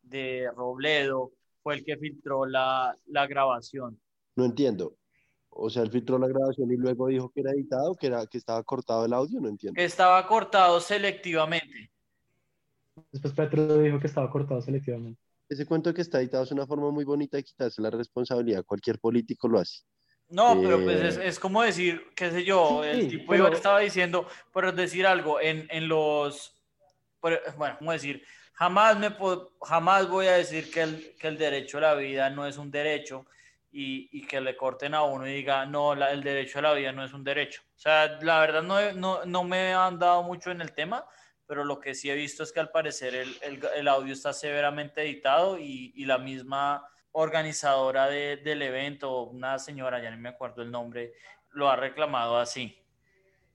de 0.01 0.49
Robledo, 0.55 1.31
fue 1.61 1.75
el 1.75 1.83
que 1.85 1.97
filtró 1.97 2.45
la, 2.45 2.95
la 3.07 3.27
grabación. 3.27 3.99
No 4.35 4.45
entiendo. 4.45 4.95
O 5.49 5.69
sea, 5.69 5.83
él 5.83 5.91
filtró 5.91 6.17
la 6.19 6.27
grabación 6.27 6.71
y 6.71 6.77
luego 6.77 7.07
dijo 7.07 7.29
que 7.33 7.41
era 7.41 7.51
editado, 7.51 7.95
que 7.95 8.07
era 8.07 8.25
que 8.27 8.37
estaba 8.37 8.63
cortado 8.63 9.05
el 9.05 9.13
audio, 9.13 9.39
no 9.41 9.49
entiendo. 9.49 9.75
Que 9.75 9.83
estaba 9.85 10.25
cortado 10.27 10.79
selectivamente. 10.79 11.91
Después 13.11 13.33
Petro 13.33 13.79
dijo 13.79 13.99
que 13.99 14.07
estaba 14.07 14.29
cortado 14.29 14.61
selectivamente. 14.61 15.19
Ese 15.49 15.65
cuento 15.65 15.89
de 15.89 15.95
que 15.95 16.01
está 16.01 16.19
editado 16.21 16.43
es 16.43 16.51
una 16.51 16.67
forma 16.67 16.91
muy 16.91 17.03
bonita 17.05 17.37
de 17.37 17.43
quitarse 17.43 17.81
la 17.81 17.89
responsabilidad. 17.89 18.63
Cualquier 18.65 18.99
político 18.99 19.47
lo 19.47 19.59
hace. 19.59 19.79
No, 20.29 20.55
pero 20.61 20.79
pues 20.83 21.01
Eh, 21.01 21.07
es, 21.07 21.17
es 21.17 21.39
como 21.39 21.63
decir, 21.63 22.03
qué 22.15 22.29
sé 22.29 22.43
yo, 22.43 22.83
el 22.83 23.01
Sí, 23.01 23.07
tipo 23.17 23.31
pero- 23.31 23.47
iba- 23.47 23.55
estaba 23.55 23.79
diciendo, 23.79 24.27
pero 24.53 24.69
es 24.69 24.75
decir 24.75 25.07
algo, 25.07 25.41
en, 25.41 25.67
en 25.71 25.87
los, 25.87 26.53
pero, 27.19 27.37
bueno, 27.57 27.75
como 27.79 27.91
decir, 27.91 28.21
jamás, 28.59 28.97
me 28.99 29.15
jamás 29.61 30.09
voy 30.09 30.27
a 30.27 30.33
decir 30.33 30.69
que 30.69 30.81
el, 30.81 31.15
que 31.17 31.29
el 31.29 31.37
derecho 31.37 31.77
a 31.77 31.81
la 31.81 31.93
vida 31.95 32.29
no 32.29 32.45
es 32.45 32.57
un 32.57 32.69
derecho 32.69 33.25
y, 33.71 34.09
y 34.11 34.27
que 34.27 34.41
le 34.41 34.57
corten 34.57 34.93
a 34.93 35.03
uno 35.03 35.25
y 35.25 35.33
diga, 35.33 35.65
no, 35.65 35.95
la- 35.95 36.11
el 36.11 36.21
derecho 36.21 36.59
a 36.59 36.63
la 36.63 36.73
vida 36.73 36.91
no 36.91 37.05
es 37.05 37.13
un 37.13 37.23
derecho. 37.23 37.61
O 37.77 37.79
sea, 37.79 38.19
la 38.21 38.41
verdad 38.41 38.61
no, 38.61 38.91
no, 38.91 39.23
no 39.25 39.43
me 39.45 39.73
han 39.73 39.97
dado 39.97 40.23
mucho 40.23 40.51
en 40.51 40.59
el 40.59 40.73
tema, 40.73 41.05
pero 41.47 41.63
lo 41.63 41.79
que 41.79 41.95
sí 41.95 42.09
he 42.11 42.15
visto 42.15 42.43
es 42.43 42.51
que 42.51 42.59
al 42.59 42.69
parecer 42.69 43.15
el, 43.15 43.33
el- 43.41 43.61
el 43.77 43.87
audio 43.87 44.11
está 44.11 44.33
severamente 44.33 45.03
editado 45.03 45.57
y, 45.57 45.93
y 45.95 46.03
la 46.05 46.17
misma 46.17 46.85
organizadora 47.13 48.07
de- 48.07 48.37
del 48.37 48.61
evento, 48.61 49.21
una 49.23 49.57
señora, 49.57 50.01
ya 50.03 50.11
no 50.11 50.17
me 50.17 50.29
acuerdo 50.29 50.63
el 50.63 50.69
nombre, 50.69 51.13
lo 51.51 51.69
ha 51.69 51.77
reclamado 51.77 52.37
así. 52.37 52.77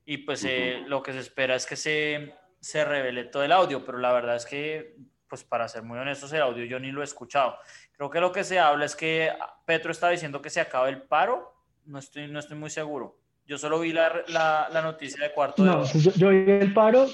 Y 0.06 0.18
pues 0.18 0.42
eh, 0.46 0.78
Ujú. 0.78 0.88
lo 0.88 1.02
que 1.02 1.12
se 1.12 1.18
espera 1.18 1.54
es 1.56 1.66
que 1.66 1.76
se, 1.76 2.34
se 2.64 2.82
revele 2.82 3.24
todo 3.24 3.44
el 3.44 3.52
audio, 3.52 3.84
pero 3.84 3.98
la 3.98 4.10
verdad 4.14 4.36
es 4.36 4.46
que, 4.46 4.96
pues 5.28 5.44
para 5.44 5.68
ser 5.68 5.82
muy 5.82 5.98
honestos, 5.98 6.32
el 6.32 6.40
audio 6.40 6.64
yo 6.64 6.80
ni 6.80 6.92
lo 6.92 7.02
he 7.02 7.04
escuchado. 7.04 7.56
Creo 7.92 8.08
que 8.08 8.20
lo 8.20 8.32
que 8.32 8.42
se 8.42 8.58
habla 8.58 8.86
es 8.86 8.96
que 8.96 9.30
Petro 9.66 9.92
está 9.92 10.08
diciendo 10.08 10.40
que 10.40 10.48
se 10.48 10.62
acaba 10.62 10.88
el 10.88 11.02
paro, 11.02 11.52
no 11.84 11.98
estoy, 11.98 12.26
no 12.26 12.38
estoy 12.38 12.56
muy 12.56 12.70
seguro. 12.70 13.18
Yo 13.46 13.58
solo 13.58 13.80
vi 13.80 13.92
la, 13.92 14.24
la, 14.28 14.70
la 14.72 14.80
noticia 14.80 15.22
de 15.22 15.34
cuarto 15.34 15.62
de 15.62 15.68
No, 15.68 15.84
yo, 15.84 16.10
yo 16.12 16.30
vi 16.30 16.50
el 16.52 16.72
paro, 16.72 17.06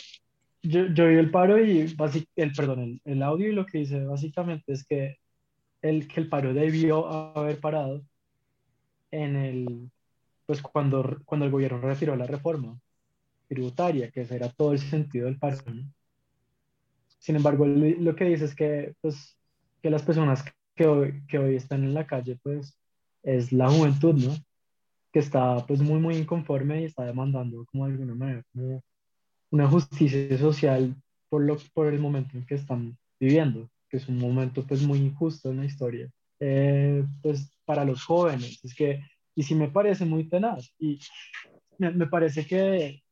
yo, 0.62 0.86
yo 0.86 1.08
vi 1.08 1.16
el 1.16 1.32
paro 1.32 1.58
y 1.58 1.96
el, 2.36 2.52
perdón, 2.52 2.78
el, 2.78 3.00
el 3.04 3.22
audio 3.24 3.48
y 3.48 3.52
lo 3.52 3.66
que 3.66 3.78
dice 3.78 4.04
básicamente 4.04 4.72
es 4.72 4.86
que 4.86 5.18
el, 5.82 6.06
que 6.06 6.20
el 6.20 6.28
paro 6.28 6.54
debió 6.54 7.08
haber 7.36 7.58
parado 7.58 8.02
en 9.10 9.34
el, 9.34 9.90
pues 10.46 10.62
cuando, 10.62 11.18
cuando 11.24 11.44
el 11.44 11.50
gobierno 11.50 11.80
retiró 11.80 12.14
la 12.14 12.28
reforma 12.28 12.78
tributaria, 13.50 14.10
que 14.10 14.22
ese 14.22 14.36
era 14.36 14.48
todo 14.48 14.72
el 14.72 14.78
sentido 14.94 15.26
del 15.26 15.38
paro, 15.38 15.58
¿no? 15.66 15.92
Sin 17.18 17.36
embargo, 17.36 17.66
lo 17.66 17.86
lo 18.00 18.16
que 18.16 18.24
dice 18.24 18.46
es 18.46 18.54
que, 18.54 18.94
pues, 19.02 19.36
que 19.82 19.90
las 19.90 20.02
personas 20.02 20.42
que 20.74 20.86
hoy, 20.86 21.22
que 21.28 21.38
hoy 21.38 21.56
están 21.56 21.84
en 21.84 21.92
la 21.92 22.06
calle, 22.06 22.38
pues, 22.42 22.78
es 23.22 23.52
la 23.52 23.68
juventud, 23.68 24.14
¿no? 24.14 24.34
Que 25.12 25.18
está, 25.18 25.66
pues, 25.66 25.80
muy, 25.82 26.00
muy 26.00 26.16
inconforme 26.16 26.80
y 26.80 26.84
está 26.84 27.04
demandando, 27.04 27.66
como 27.66 27.86
de 27.86 27.92
alguna 27.92 28.14
manera, 28.14 28.42
como 28.52 28.82
una 29.50 29.68
justicia 29.68 30.38
social 30.38 30.94
por, 31.28 31.42
lo, 31.42 31.58
por 31.74 31.92
el 31.92 31.98
momento 32.00 32.38
en 32.38 32.46
que 32.46 32.54
están 32.54 32.96
viviendo, 33.18 33.68
que 33.90 33.98
es 33.98 34.08
un 34.08 34.18
momento, 34.18 34.64
pues, 34.66 34.82
muy 34.82 34.98
injusto 34.98 35.50
en 35.50 35.58
la 35.58 35.66
historia. 35.66 36.10
Eh, 36.38 37.04
pues, 37.22 37.52
para 37.66 37.84
los 37.84 38.02
jóvenes, 38.04 38.64
es 38.64 38.74
que, 38.74 39.04
y 39.34 39.42
sí 39.42 39.54
me 39.54 39.68
parece 39.68 40.06
muy 40.06 40.24
tenaz, 40.28 40.72
y 40.78 40.98
me, 41.78 41.90
me 41.90 42.06
parece 42.06 42.46
que, 42.46 43.02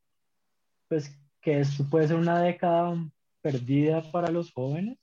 pues, 0.89 1.15
que 1.41 1.59
esto 1.61 1.87
puede 1.89 2.07
ser 2.09 2.17
una 2.17 2.41
década 2.41 2.95
perdida 3.41 4.01
para 4.11 4.29
los 4.29 4.51
jóvenes, 4.51 4.97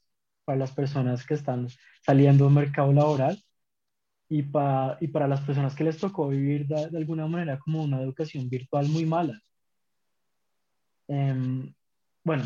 para 0.45 0.59
las 0.59 0.73
personas 0.73 1.25
que 1.25 1.35
están 1.35 1.69
saliendo 2.03 2.45
del 2.45 2.55
mercado 2.55 2.93
laboral 2.93 3.43
y, 4.29 4.43
para 4.43 4.99
y 5.01 5.09
para 5.09 5.29
las 5.29 5.41
personas 5.41 5.75
que 5.75 5.85
les 5.85 5.99
tocó 5.99 6.29
vivir 6.29 6.67
de, 6.67 6.89
de 6.89 6.99
alguna 6.99 7.27
manera 7.27 7.59
como 7.59 7.83
una 7.83 8.01
educación 8.03 8.49
virtual 8.49 8.89
muy 8.89 9.07
mala. 9.07 9.41
Em, 11.09 11.73
bueno, 12.25 12.45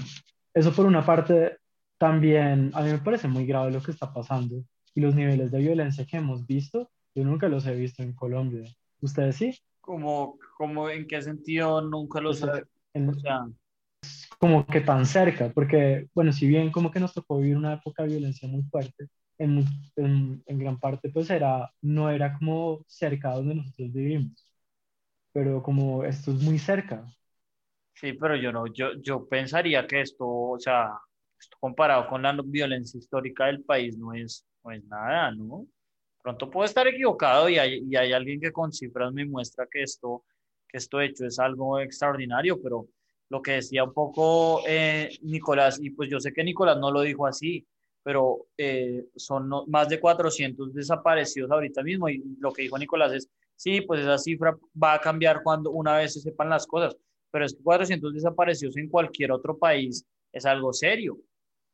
eso 0.54 0.72
por 0.72 0.86
una 0.86 1.04
parte 1.04 1.58
también 1.98 2.70
a 2.74 2.82
mí 2.82 2.92
me 2.92 2.98
parece 2.98 3.28
muy 3.28 3.46
grave 3.46 3.72
lo 3.72 3.82
que 3.82 3.90
está 3.90 4.12
pasando 4.12 4.62
y 4.94 5.00
los 5.00 5.14
niveles 5.14 5.50
de 5.50 5.58
violencia 5.58 6.06
que 6.06 6.16
hemos 6.16 6.46
visto, 6.46 6.90
yo 7.14 7.24
nunca 7.24 7.48
los 7.48 7.66
he 7.66 7.74
visto 7.74 8.02
en 8.02 8.14
Colombia. 8.14 8.64
¿Ustedes 9.00 9.36
sí? 9.36 9.58
¿Cómo, 9.80 10.38
cómo 10.56 10.88
en 10.90 11.06
qué 11.06 11.22
sentido 11.22 11.80
nunca 11.82 12.20
los 12.20 12.42
he 12.42 12.64
o 12.94 13.14
sea, 13.14 13.46
como 14.38 14.66
que 14.66 14.80
tan 14.80 15.06
cerca, 15.06 15.50
porque, 15.54 16.08
bueno, 16.14 16.32
si 16.32 16.46
bien 16.48 16.72
como 16.72 16.90
que 16.90 17.00
nos 17.00 17.14
tocó 17.14 17.38
vivir 17.38 17.56
una 17.56 17.74
época 17.74 18.02
de 18.02 18.10
violencia 18.10 18.48
muy 18.48 18.62
fuerte, 18.64 19.08
en, 19.38 19.64
en, 19.96 20.42
en, 20.46 20.58
gran 20.58 20.78
parte 20.78 21.10
pues 21.10 21.30
era, 21.30 21.70
no 21.82 22.10
era 22.10 22.36
como 22.38 22.84
cerca 22.86 23.30
donde 23.32 23.54
nosotros 23.54 23.92
vivimos, 23.92 24.46
pero 25.32 25.62
como 25.62 26.04
esto 26.04 26.32
es 26.32 26.42
muy 26.42 26.58
cerca. 26.58 27.04
Sí, 27.94 28.14
pero 28.14 28.36
yo 28.36 28.52
no, 28.52 28.66
yo, 28.68 28.94
yo 29.02 29.28
pensaría 29.28 29.86
que 29.86 30.00
esto, 30.02 30.26
o 30.26 30.58
sea, 30.58 30.90
esto 31.38 31.56
comparado 31.60 32.08
con 32.08 32.22
la 32.22 32.36
violencia 32.44 32.98
histórica 32.98 33.46
del 33.46 33.62
país 33.64 33.98
no 33.98 34.14
es, 34.14 34.46
no 34.64 34.72
es 34.72 34.84
nada, 34.84 35.32
¿no? 35.32 35.66
Pronto 36.22 36.50
puedo 36.50 36.66
estar 36.66 36.86
equivocado 36.88 37.48
y 37.48 37.58
hay, 37.58 37.82
y 37.88 37.96
hay 37.96 38.12
alguien 38.12 38.40
que 38.40 38.52
con 38.52 38.72
cifras 38.72 39.12
me 39.12 39.24
muestra 39.26 39.66
que 39.70 39.82
esto, 39.82 40.24
que 40.70 40.78
esto 40.78 41.00
hecho 41.00 41.26
es 41.26 41.38
algo 41.38 41.78
extraordinario, 41.80 42.60
pero 42.62 42.86
lo 43.28 43.42
que 43.42 43.52
decía 43.52 43.84
un 43.84 43.92
poco 43.92 44.62
eh, 44.66 45.10
Nicolás, 45.22 45.78
y 45.80 45.90
pues 45.90 46.10
yo 46.10 46.20
sé 46.20 46.32
que 46.32 46.44
Nicolás 46.44 46.78
no 46.78 46.90
lo 46.90 47.00
dijo 47.02 47.26
así, 47.26 47.66
pero 48.02 48.46
eh, 48.56 49.06
son 49.16 49.50
más 49.68 49.88
de 49.88 50.00
400 50.00 50.72
desaparecidos 50.74 51.50
ahorita 51.50 51.82
mismo 51.82 52.08
y 52.08 52.22
lo 52.38 52.52
que 52.52 52.62
dijo 52.62 52.78
Nicolás 52.78 53.12
es, 53.12 53.28
sí, 53.56 53.82
pues 53.82 54.00
esa 54.00 54.18
cifra 54.18 54.56
va 54.82 54.94
a 54.94 55.00
cambiar 55.00 55.42
cuando 55.42 55.70
una 55.70 55.96
vez 55.96 56.14
se 56.14 56.20
sepan 56.20 56.48
las 56.48 56.66
cosas, 56.66 56.96
pero 57.30 57.44
es 57.44 57.54
que 57.54 57.62
400 57.62 58.14
desaparecidos 58.14 58.76
en 58.76 58.88
cualquier 58.88 59.32
otro 59.32 59.56
país 59.58 60.04
es 60.32 60.46
algo 60.46 60.72
serio. 60.72 61.18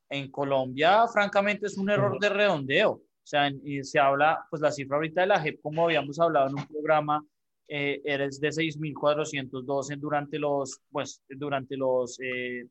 En 0.08 0.30
Colombia, 0.30 1.06
francamente, 1.08 1.66
es 1.66 1.76
un 1.78 1.90
error 1.90 2.18
de 2.20 2.28
redondeo. 2.28 2.92
O 2.92 3.28
sea, 3.28 3.50
y 3.64 3.82
se 3.82 3.98
habla, 3.98 4.46
pues 4.50 4.62
la 4.62 4.70
cifra 4.70 4.96
ahorita 4.96 5.22
de 5.22 5.26
la 5.26 5.40
JEP, 5.40 5.60
como 5.60 5.84
habíamos 5.84 6.20
hablado 6.20 6.48
en 6.48 6.54
un 6.54 6.66
programa, 6.66 7.24
eh, 7.68 8.00
eres 8.04 8.40
de 8.40 8.48
6.412 8.48 9.96
durante 9.98 10.38
los, 10.38 10.80
pues, 10.90 11.22
durante 11.28 11.76
los, 11.76 12.18
eh, 12.20 12.66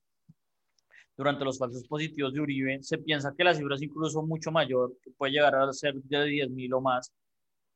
durante 1.17 1.45
los 1.45 1.57
falsos 1.57 1.87
positivos 1.87 2.33
de 2.33 2.41
Uribe. 2.41 2.83
Se 2.83 2.97
piensa 2.97 3.33
que 3.37 3.43
la 3.43 3.53
cifra 3.53 3.75
es 3.75 3.81
incluso 3.81 4.23
mucho 4.23 4.51
mayor, 4.51 4.93
que 5.03 5.11
puede 5.11 5.33
llegar 5.33 5.55
a 5.55 5.71
ser 5.73 5.95
de 5.95 6.25
10.000 6.25 6.73
o 6.73 6.81
más. 6.81 7.11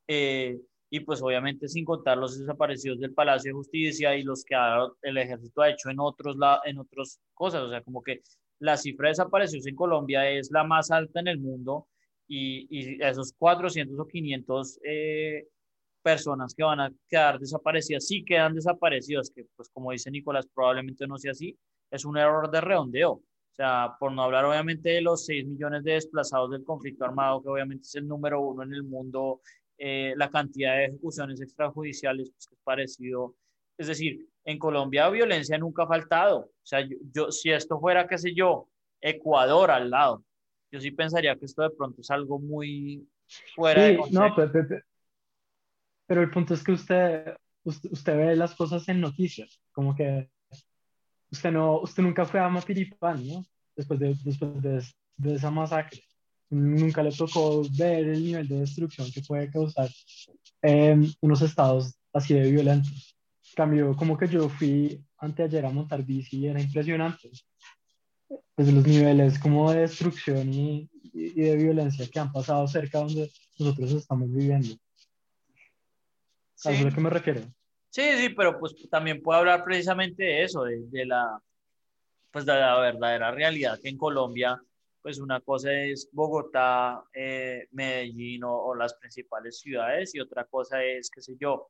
Eh, 0.07 0.59
y 0.89 1.01
pues 1.01 1.21
obviamente 1.21 1.67
sin 1.67 1.85
contar 1.85 2.17
los 2.17 2.39
desaparecidos 2.39 2.99
del 2.99 3.13
Palacio 3.13 3.49
de 3.51 3.53
Justicia 3.53 4.15
y 4.15 4.23
los 4.23 4.43
que 4.43 4.55
el 5.03 5.17
ejército 5.17 5.61
ha 5.61 5.69
hecho 5.69 5.89
en 5.89 5.99
otros, 5.99 6.35
en 6.65 6.79
otras 6.79 7.19
cosas. 7.33 7.61
O 7.61 7.69
sea, 7.69 7.81
como 7.83 8.01
que 8.01 8.21
la 8.59 8.75
cifra 8.77 9.07
de 9.07 9.11
desaparecidos 9.11 9.67
en 9.67 9.75
Colombia 9.75 10.29
es 10.29 10.49
la 10.51 10.63
más 10.63 10.91
alta 10.91 11.19
en 11.19 11.27
el 11.27 11.39
mundo 11.39 11.87
y, 12.27 12.67
y 12.69 13.03
esos 13.03 13.33
400 13.33 13.99
o 13.99 14.07
500 14.07 14.79
eh, 14.83 15.47
personas 16.01 16.53
que 16.55 16.63
van 16.63 16.79
a 16.79 16.91
quedar 17.07 17.39
desaparecidas, 17.39 18.07
sí 18.07 18.23
quedan 18.23 18.55
desaparecidas, 18.55 19.31
que 19.33 19.45
pues 19.55 19.69
como 19.69 19.91
dice 19.91 20.11
Nicolás, 20.11 20.47
probablemente 20.53 21.07
no 21.07 21.17
sea 21.17 21.31
así, 21.31 21.57
es 21.91 22.05
un 22.05 22.17
error 22.17 22.49
de 22.49 22.61
redondeo. 22.61 23.11
O 23.11 23.55
sea, 23.59 23.95
por 23.99 24.11
no 24.11 24.23
hablar 24.23 24.45
obviamente 24.45 24.89
de 24.89 25.01
los 25.01 25.25
6 25.25 25.45
millones 25.45 25.83
de 25.83 25.93
desplazados 25.93 26.51
del 26.51 26.63
conflicto 26.63 27.03
armado, 27.03 27.41
que 27.41 27.49
obviamente 27.49 27.83
es 27.83 27.95
el 27.95 28.07
número 28.07 28.39
uno 28.41 28.63
en 28.63 28.73
el 28.73 28.83
mundo, 28.83 29.41
eh, 29.77 30.13
la 30.15 30.29
cantidad 30.29 30.75
de 30.75 30.85
ejecuciones 30.85 31.41
extrajudiciales, 31.41 32.31
pues 32.31 32.47
que 32.47 32.55
es 32.55 32.61
parecido. 32.63 33.35
Es 33.77 33.87
decir, 33.87 34.25
en 34.45 34.59
Colombia 34.59 35.09
violencia 35.09 35.57
nunca 35.57 35.83
ha 35.83 35.87
faltado. 35.87 36.39
O 36.39 36.65
sea, 36.65 36.81
yo, 36.81 36.95
yo, 37.13 37.31
si 37.31 37.51
esto 37.51 37.79
fuera, 37.79 38.07
qué 38.07 38.17
sé 38.17 38.33
yo, 38.33 38.69
Ecuador 39.01 39.71
al 39.71 39.89
lado, 39.89 40.23
yo 40.71 40.79
sí 40.79 40.91
pensaría 40.91 41.35
que 41.35 41.45
esto 41.45 41.63
de 41.63 41.71
pronto 41.71 42.01
es 42.01 42.11
algo 42.11 42.39
muy 42.39 43.07
fuera 43.55 43.81
sí, 43.81 43.91
de 43.91 43.97
contexto. 43.97 44.21
No, 44.21 44.35
pero, 44.35 44.51
pero, 44.51 44.83
pero 46.09 46.23
el 46.23 46.31
punto 46.31 46.55
es 46.55 46.63
que 46.63 46.71
usted, 46.71 47.35
usted, 47.63 47.91
usted, 47.91 48.17
ve 48.17 48.35
las 48.35 48.55
cosas 48.55 48.89
en 48.89 48.99
noticias, 48.99 49.61
como 49.71 49.95
que 49.95 50.27
usted, 51.31 51.51
no, 51.51 51.81
usted 51.81 52.01
nunca 52.01 52.25
fue 52.25 52.39
a 52.39 52.49
Mapiripán, 52.49 53.27
¿no? 53.27 53.45
Después 53.75 53.99
de, 53.99 54.17
después 54.23 54.59
de, 54.59 54.83
de 55.17 55.35
esa 55.35 55.51
masacre. 55.51 56.01
Nunca 56.49 57.03
le 57.03 57.11
tocó 57.11 57.61
ver 57.77 58.07
el 58.07 58.23
nivel 58.23 58.47
de 58.47 58.61
destrucción 58.61 59.11
que 59.11 59.21
puede 59.21 59.51
causar 59.51 59.87
eh, 60.63 60.99
unos 61.21 61.43
estados 61.43 61.93
así 62.11 62.33
de 62.33 62.49
violentos. 62.49 63.15
Cambio, 63.55 63.95
como 63.95 64.17
que 64.17 64.27
yo 64.27 64.49
fui 64.49 65.05
anteayer 65.19 65.63
a 65.63 65.69
montar 65.69 66.03
bici 66.03 66.39
y 66.39 66.47
era 66.47 66.59
impresionante. 66.59 67.29
Pues 68.55 68.73
los 68.73 68.83
niveles 68.83 69.37
como 69.37 69.71
de 69.71 69.81
destrucción 69.81 70.51
y, 70.51 70.89
y 71.13 71.41
de 71.41 71.55
violencia 71.55 72.07
que 72.11 72.19
han 72.19 72.31
pasado 72.31 72.67
cerca 72.67 72.97
donde 72.97 73.31
nosotros 73.59 73.91
estamos 73.91 74.33
viviendo. 74.33 74.75
Sí. 76.59 76.75
¿A 76.75 76.81
lo 76.81 76.91
que 76.91 76.99
me 76.99 77.09
refiero? 77.09 77.39
Sí, 77.89 78.03
sí, 78.17 78.29
pero 78.29 78.59
pues 78.59 78.75
también 78.89 79.21
puedo 79.21 79.39
hablar 79.39 79.63
precisamente 79.63 80.23
de 80.23 80.43
eso, 80.43 80.63
de, 80.65 80.81
de, 80.89 81.05
la, 81.05 81.41
pues 82.31 82.45
de 82.45 82.53
la 82.53 82.77
verdadera 82.79 83.31
realidad 83.31 83.79
que 83.81 83.87
en 83.87 83.97
Colombia, 83.97 84.61
pues 85.01 85.19
una 85.19 85.39
cosa 85.39 85.71
es 85.71 86.09
Bogotá, 86.11 87.01
eh, 87.13 87.65
Medellín 87.71 88.43
o, 88.43 88.53
o, 88.53 88.75
las 88.75 88.93
principales 88.95 89.61
ciudades 89.61 90.13
y 90.13 90.19
otra 90.19 90.43
cosa 90.43 90.83
es, 90.83 91.09
qué 91.09 91.21
sé 91.21 91.37
yo, 91.39 91.69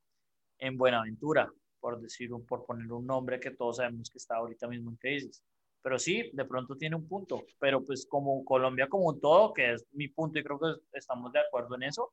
en 0.58 0.76
Buenaventura, 0.76 1.48
por 1.80 2.02
decir, 2.02 2.34
un, 2.34 2.44
por 2.48 2.66
poner 2.66 2.92
un 2.92 3.06
nombre 3.06 3.40
que 3.40 3.52
todos 3.52 3.78
sabemos 3.78 4.10
que 4.10 4.18
está 4.18 4.38
ahorita 4.38 4.68
mismo 4.68 4.90
en 4.90 4.98
crisis. 4.98 5.44
Pero 5.84 6.00
sí, 6.00 6.32
de 6.34 6.46
pronto 6.46 6.76
tiene 6.76 6.96
un 6.96 7.08
punto, 7.08 7.44
pero 7.60 7.86
pues 7.86 8.08
como 8.08 8.44
Colombia 8.44 8.90
como 8.90 9.06
un 9.06 9.22
todo, 9.22 9.54
que 9.54 9.74
es 9.74 9.86
mi 9.92 10.08
punto 10.08 10.40
y 10.40 10.44
creo 10.44 10.60
que 10.60 10.98
estamos 10.98 11.32
de 11.32 11.42
acuerdo 11.42 11.76
en 11.76 11.84
eso, 11.84 12.12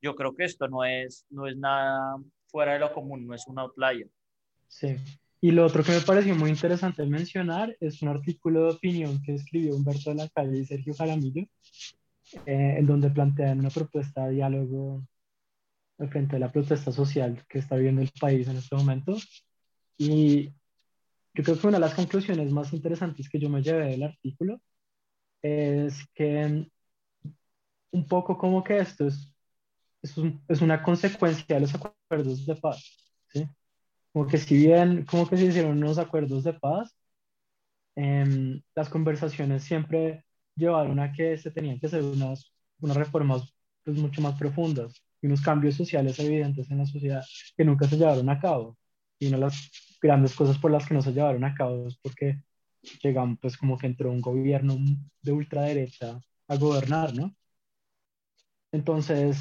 yo 0.00 0.14
creo 0.14 0.34
que 0.34 0.44
esto 0.44 0.68
no 0.68 0.84
es, 0.84 1.26
no 1.30 1.46
es 1.46 1.56
nada 1.56 2.16
fuera 2.46 2.74
de 2.74 2.80
lo 2.80 2.92
común, 2.92 3.26
no 3.26 3.34
es 3.34 3.46
un 3.46 3.58
outlier. 3.58 4.08
Sí. 4.68 4.96
Y 5.40 5.52
lo 5.52 5.64
otro 5.64 5.82
que 5.82 5.92
me 5.92 6.00
pareció 6.00 6.34
muy 6.34 6.50
interesante 6.50 7.04
mencionar 7.06 7.74
es 7.80 8.02
un 8.02 8.08
artículo 8.08 8.64
de 8.64 8.74
opinión 8.74 9.22
que 9.22 9.34
escribió 9.34 9.74
Humberto 9.74 10.10
de 10.10 10.16
la 10.16 10.28
Calle 10.28 10.58
y 10.58 10.66
Sergio 10.66 10.94
Jaramillo, 10.94 11.42
eh, 12.46 12.74
en 12.78 12.86
donde 12.86 13.10
plantean 13.10 13.60
una 13.60 13.70
propuesta 13.70 14.26
de 14.26 14.34
diálogo 14.34 15.02
frente 16.10 16.36
de 16.36 16.40
la 16.40 16.52
protesta 16.52 16.92
social 16.92 17.44
que 17.48 17.58
está 17.58 17.76
viviendo 17.76 18.02
el 18.02 18.10
país 18.20 18.48
en 18.48 18.56
este 18.56 18.76
momento. 18.76 19.16
Y 19.96 20.50
yo 21.34 21.44
creo 21.44 21.58
que 21.58 21.66
una 21.66 21.76
de 21.78 21.86
las 21.86 21.94
conclusiones 21.94 22.52
más 22.52 22.72
interesantes 22.72 23.28
que 23.28 23.38
yo 23.38 23.48
me 23.48 23.62
llevé 23.62 23.86
del 23.86 24.02
artículo 24.02 24.60
es 25.42 26.06
que 26.14 26.70
un 27.92 28.06
poco 28.06 28.36
como 28.36 28.62
que 28.62 28.78
esto 28.78 29.06
es 29.06 29.32
es, 30.02 30.16
un, 30.16 30.42
es, 30.48 30.60
una 30.62 30.82
consecuencia 30.82 31.56
de 31.56 31.60
los 31.60 31.74
acuerdos 31.74 32.46
de 32.46 32.56
paz. 32.56 32.96
¿sí? 33.28 33.46
Como 34.12 34.26
que 34.26 34.38
si 34.38 34.56
bien, 34.56 35.04
como 35.04 35.28
que 35.28 35.36
se 35.36 35.46
hicieron 35.46 35.78
unos 35.78 35.98
acuerdos 35.98 36.44
de 36.44 36.54
paz, 36.54 36.96
eh, 37.96 38.62
las 38.74 38.88
conversaciones 38.88 39.64
siempre 39.64 40.24
llevaron 40.56 40.98
a 41.00 41.12
que 41.12 41.36
se 41.38 41.50
tenían 41.50 41.78
que 41.78 41.86
hacer 41.86 42.02
unas, 42.02 42.52
unas 42.80 42.96
reformas 42.96 43.54
pues, 43.84 43.98
mucho 43.98 44.20
más 44.22 44.38
profundas 44.38 45.02
y 45.22 45.26
unos 45.26 45.40
cambios 45.42 45.74
sociales 45.74 46.18
evidentes 46.18 46.70
en 46.70 46.78
la 46.78 46.86
sociedad 46.86 47.24
que 47.56 47.64
nunca 47.64 47.88
se 47.88 47.96
llevaron 47.96 48.28
a 48.28 48.40
cabo. 48.40 48.78
Y 49.18 49.28
una 49.28 49.36
de 49.36 49.42
las 49.42 49.70
grandes 50.00 50.34
cosas 50.34 50.58
por 50.58 50.70
las 50.70 50.86
que 50.86 50.94
no 50.94 51.02
se 51.02 51.12
llevaron 51.12 51.44
a 51.44 51.54
cabo 51.54 51.86
es 51.88 51.96
porque 51.98 52.42
llegamos, 53.02 53.38
pues 53.40 53.56
como 53.56 53.76
que 53.76 53.86
entró 53.86 54.10
un 54.10 54.20
gobierno 54.20 54.76
de 55.22 55.32
ultraderecha 55.32 56.20
a 56.48 56.56
gobernar, 56.56 57.14
¿no? 57.14 57.34
Entonces, 58.72 59.38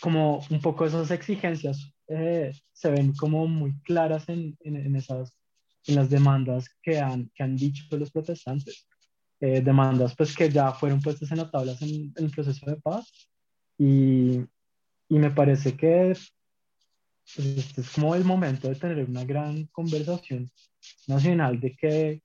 como 0.00 0.44
un 0.50 0.60
poco 0.60 0.84
esas 0.84 1.10
exigencias 1.10 1.92
eh, 2.08 2.52
se 2.72 2.90
ven 2.90 3.12
como 3.14 3.46
muy 3.46 3.78
claras 3.82 4.28
en, 4.28 4.56
en, 4.60 4.76
en, 4.76 4.96
esas, 4.96 5.36
en 5.86 5.96
las 5.96 6.10
demandas 6.10 6.68
que 6.82 6.98
han, 7.00 7.30
que 7.34 7.42
han 7.42 7.56
dicho 7.56 7.84
los 7.96 8.10
protestantes. 8.10 8.86
Eh, 9.40 9.60
demandas 9.60 10.14
pues 10.14 10.36
que 10.36 10.48
ya 10.48 10.72
fueron 10.72 11.00
puestas 11.00 11.32
en 11.32 11.38
las 11.38 11.50
tablas 11.50 11.82
en, 11.82 12.12
en 12.14 12.24
el 12.24 12.30
proceso 12.30 12.64
de 12.64 12.76
paz 12.76 13.12
y, 13.76 14.36
y 15.08 15.18
me 15.18 15.32
parece 15.32 15.76
que 15.76 16.16
pues, 17.34 17.46
este 17.58 17.80
es 17.80 17.90
como 17.90 18.14
el 18.14 18.24
momento 18.24 18.68
de 18.68 18.76
tener 18.76 19.04
una 19.08 19.24
gran 19.24 19.66
conversación 19.66 20.48
nacional 21.08 21.58
de 21.58 21.74
qué, 21.74 22.22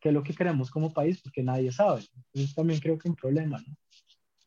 qué 0.00 0.08
es 0.08 0.14
lo 0.14 0.22
que 0.22 0.34
queremos 0.34 0.70
como 0.70 0.92
país, 0.92 1.20
porque 1.22 1.42
nadie 1.42 1.70
sabe. 1.70 2.02
Entonces 2.32 2.54
también 2.54 2.80
creo 2.80 2.98
que 2.98 3.08
es 3.08 3.10
un 3.10 3.16
problema, 3.16 3.58
¿no? 3.58 3.76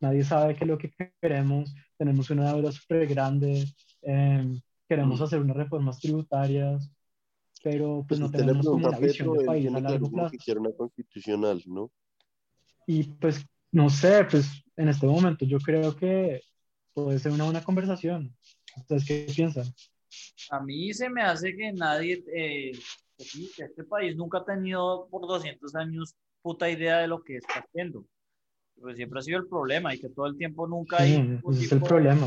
Nadie 0.02 0.24
sabe 0.24 0.54
qué 0.54 0.64
es 0.64 0.68
lo 0.68 0.76
que 0.76 0.92
queremos, 1.20 1.74
tenemos 1.96 2.28
una 2.30 2.52
deuda 2.52 2.72
súper 2.72 3.06
grande, 3.06 3.64
eh, 4.02 4.60
queremos 4.88 5.20
mm. 5.20 5.22
hacer 5.22 5.40
unas 5.40 5.56
reformas 5.56 5.98
tributarias. 6.00 6.92
pero 7.62 8.04
pues, 8.06 8.18
Pues 8.18 8.20
no 8.20 8.30
tenemos 8.30 8.66
como 8.66 8.78
pregunta 8.78 8.88
a 8.88 8.98
una 8.98 9.06
visión 9.06 9.28
Petro, 9.28 9.32
de 9.32 9.40
él 9.40 9.46
país 9.46 9.74
a 9.74 9.80
largo 9.80 10.10
plazo. 10.10 10.36
una 10.58 10.72
constitucional, 10.72 11.62
¿no? 11.66 11.90
Y 12.86 13.04
pues, 13.04 13.46
no 13.70 13.88
sé, 13.88 14.26
pues 14.28 14.50
en 14.76 14.88
este 14.88 15.06
momento 15.06 15.44
yo 15.44 15.58
creo 15.58 15.96
que 15.96 16.40
puede 16.92 17.18
ser 17.20 17.32
una 17.32 17.44
buena 17.44 17.62
conversación. 17.62 18.36
¿Ustedes 18.76 19.04
qué 19.06 19.26
piensan? 19.34 19.66
A 20.50 20.60
mí 20.60 20.92
se 20.92 21.08
me 21.08 21.22
hace 21.22 21.54
que 21.56 21.72
nadie, 21.72 22.24
eh, 22.34 22.72
que 23.16 23.64
este 23.64 23.84
país 23.84 24.16
nunca 24.16 24.38
ha 24.38 24.44
tenido 24.44 25.06
por 25.10 25.26
200 25.26 25.74
años 25.76 26.16
puta 26.42 26.68
idea 26.68 26.98
de 26.98 27.06
lo 27.06 27.22
que 27.22 27.36
está 27.36 27.60
haciendo. 27.60 28.04
Pues 28.82 28.96
siempre 28.96 29.20
ha 29.20 29.22
sido 29.22 29.38
el 29.38 29.46
problema 29.46 29.94
y 29.94 30.00
que 30.00 30.08
todo 30.10 30.26
el 30.26 30.36
tiempo 30.36 30.66
nunca 30.66 30.98
hay 31.00 31.14
Sí, 31.14 31.20
ese 31.52 31.64
es 31.66 31.72
el 31.72 31.80
problema. 31.82 32.26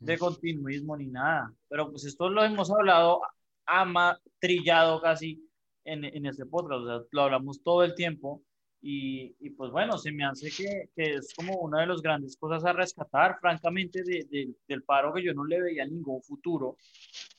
de 0.00 0.18
continuismo 0.18 0.96
ni 0.96 1.06
nada. 1.06 1.52
Pero 1.68 1.90
pues 1.90 2.04
esto 2.04 2.28
lo 2.28 2.42
hemos 2.44 2.70
hablado, 2.70 3.20
ama, 3.66 4.18
trillado 4.40 5.00
casi 5.00 5.40
en, 5.84 6.04
en 6.04 6.26
este 6.26 6.44
podcast, 6.44 6.80
o 6.82 6.86
sea, 6.86 7.06
lo 7.12 7.22
hablamos 7.22 7.62
todo 7.62 7.84
el 7.84 7.94
tiempo 7.94 8.42
y, 8.80 9.34
y 9.38 9.50
pues 9.50 9.70
bueno, 9.70 9.96
se 9.96 10.10
me 10.10 10.24
hace 10.24 10.50
que, 10.50 10.88
que 10.96 11.14
es 11.14 11.32
como 11.36 11.56
una 11.60 11.80
de 11.82 11.86
las 11.86 12.02
grandes 12.02 12.36
cosas 12.36 12.64
a 12.64 12.72
rescatar, 12.72 13.38
francamente, 13.40 14.02
de- 14.02 14.26
de- 14.28 14.54
del 14.66 14.82
paro 14.82 15.12
que 15.12 15.22
yo 15.22 15.32
no 15.34 15.44
le 15.44 15.60
veía 15.62 15.84
ningún 15.86 16.20
futuro 16.20 16.76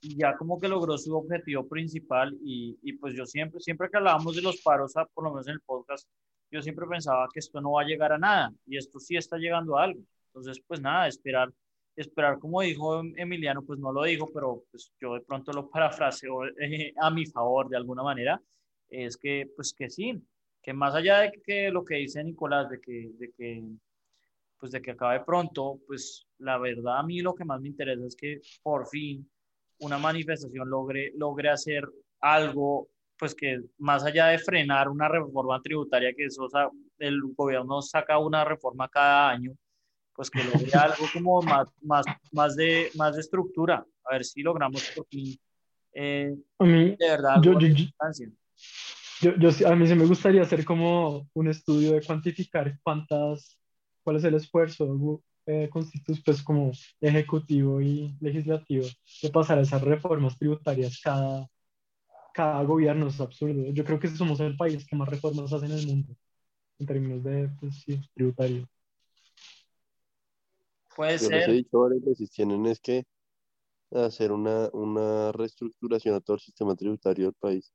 y 0.01 0.15
ya 0.17 0.38
como 0.38 0.58
que 0.60 0.70
logró 0.70 0.98
su 0.98 1.13
objetivo 1.15 1.67
principal 1.67 2.34
y, 2.41 2.77
y 2.82 2.93
pues 2.93 3.13
yo 3.13 3.25
siempre, 3.25 3.60
siempre 3.60 3.89
que 3.89 3.98
hablábamos 3.98 4.36
de 4.38 4.41
los 4.41 4.62
paros, 4.62 4.93
por 5.13 5.25
lo 5.25 5.32
menos 5.32 5.48
en 5.48 5.53
el 5.55 5.62
podcast, 5.62 6.08
yo 6.54 6.62
siempre 6.62 6.86
pensaba 6.88 7.28
que 7.34 7.40
esto 7.40 7.60
no 7.60 7.74
va 7.74 7.82
a 7.82 7.86
llegar 7.86 8.14
a 8.14 8.18
nada 8.18 8.54
y 8.66 8.78
esto 8.78 9.00
sí 9.00 9.18
está 9.18 9.38
llegando 9.38 9.78
a 9.78 9.84
algo. 9.84 10.02
Entonces, 10.28 10.64
pues 10.68 10.80
nada, 10.80 11.08
esperar 11.08 11.50
esperar, 11.96 12.40
como 12.40 12.62
dijo 12.62 13.02
Emiliano, 13.16 13.64
pues 13.64 13.80
no 13.80 13.92
lo 13.92 14.04
dijo, 14.04 14.30
pero 14.34 14.64
pues 14.72 14.92
yo 15.00 15.14
de 15.14 15.22
pronto 15.22 15.52
lo 15.54 15.70
parafraseo 15.70 16.48
eh, 16.60 16.94
a 17.00 17.10
mi 17.12 17.26
favor 17.26 17.70
de 17.70 17.78
alguna 17.78 18.04
manera, 18.04 18.42
es 18.90 19.18
que 19.18 19.50
pues 19.56 19.74
que 19.74 19.90
sí, 19.90 20.22
que 20.62 20.74
más 20.74 20.96
allá 20.96 21.20
de 21.20 21.32
que 21.44 21.70
lo 21.70 21.84
que 21.84 21.96
dice 21.96 22.24
Nicolás, 22.24 22.70
de 22.70 22.80
que, 22.80 23.12
de 23.18 23.32
que 23.32 23.64
pues 24.60 24.72
de 24.72 24.82
que 24.82 24.92
acabe 24.92 25.24
pronto, 25.26 25.80
pues 25.86 26.26
la 26.40 26.58
verdad 26.58 27.00
a 27.00 27.04
mí 27.04 27.20
lo 27.20 27.36
que 27.36 27.46
más 27.46 27.62
me 27.62 27.68
interesa 27.68 28.06
es 28.06 28.16
que 28.16 28.42
por 28.62 28.88
fin 28.88 29.30
una 29.80 29.98
manifestación 29.98 30.70
logre, 30.70 31.12
logre 31.16 31.50
hacer 31.50 31.88
algo, 32.22 32.88
pues 33.24 33.34
que 33.34 33.62
más 33.77 34.03
allá 34.03 34.25
de 34.27 34.38
frenar 34.38 34.89
una 34.89 35.08
reforma 35.08 35.58
tributaria, 35.62 36.13
que 36.13 36.25
eso, 36.25 36.44
o 36.44 36.50
sea, 36.50 36.70
el 37.00 37.22
gobierno 37.38 37.82
saca 37.82 38.18
una 38.18 38.44
reforma 38.44 38.89
cada 38.89 39.30
año, 39.30 39.53
pues 40.13 40.30
que 40.30 40.44
logre 40.44 40.70
algo 40.77 41.06
como 41.13 41.42
más, 41.42 41.70
más, 41.82 42.06
más, 42.34 42.58
de, 42.58 42.92
más 42.96 43.15
de 43.15 43.22
estructura, 43.22 43.86
a 44.03 44.12
ver 44.12 44.25
si 44.25 44.42
logramos 44.42 44.84
por 44.94 45.08
fin, 45.08 45.39
eh, 45.94 46.36
mí, 46.60 46.98
de 47.00 47.08
verdad, 47.08 47.42
yo, 47.42 47.58
yo, 49.22 49.32
yo, 49.38 49.50
yo- 49.50 49.68
a 49.70 49.74
mí 49.77 49.88
sí 49.88 49.96
me 49.96 50.06
gustaría 50.06 50.42
hacer 50.42 50.65
como 50.65 51.25
un 51.34 51.48
estudio 51.48 51.94
de 51.94 52.01
cuantificar 52.06 52.77
cuántas, 52.84 53.58
cuál 54.03 54.18
es 54.18 54.25
el 54.25 54.34
esfuerzo 54.34 55.22
eh, 55.46 55.70
constitu- 55.72 56.22
pues 56.25 56.44
como 56.44 56.74
ejecutivo 57.00 57.80
y 57.80 58.18
legislativo 58.20 58.86
de 59.22 59.30
pasar 59.30 59.60
esas 59.60 59.82
reformas 59.82 60.38
tributarias 60.38 61.00
cada, 61.01 61.48
cada 62.34 62.63
gobierno, 62.63 63.08
es 63.08 63.22
absurdo. 63.22 63.72
Yo 63.74 63.86
creo 63.86 64.00
que 64.00 64.10
somos 64.10 64.40
el 64.42 64.58
país 64.58 64.86
que 64.88 64.96
más 64.96 65.10
reformas 65.10 65.54
hace 65.54 65.68
en 65.68 65.72
el 65.74 65.88
mundo 65.88 66.16
en 66.80 66.88
términos 66.88 67.24
de 67.24 67.50
pues, 67.60 67.75
sí, 67.84 68.02
tributario. 68.16 68.68
Puede 70.96 71.19
Yo 71.19 71.30
les 71.30 71.48
he 71.48 71.52
ser, 71.52 71.54
dicho 71.54 71.80
varias 71.80 72.04
veces, 72.04 72.30
tienen 72.32 72.65
es 72.67 72.80
que 72.80 73.04
hacer 73.91 74.32
una, 74.32 74.69
una 74.74 75.32
reestructuración 75.34 76.15
a 76.15 76.22
todo 76.22 76.36
el 76.36 76.41
sistema 76.41 76.76
tributario 76.76 77.26
del 77.28 77.36
país. 77.36 77.74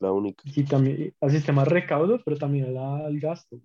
La 0.00 0.12
única. 0.12 0.44
Y 0.44 0.64
también 0.64 1.14
al 1.20 1.30
sistema 1.30 1.62
de 1.64 1.70
recaudo, 1.70 2.20
pero 2.24 2.36
también 2.36 2.66
al, 2.76 2.76
al 3.06 3.20
gasto. 3.20 3.60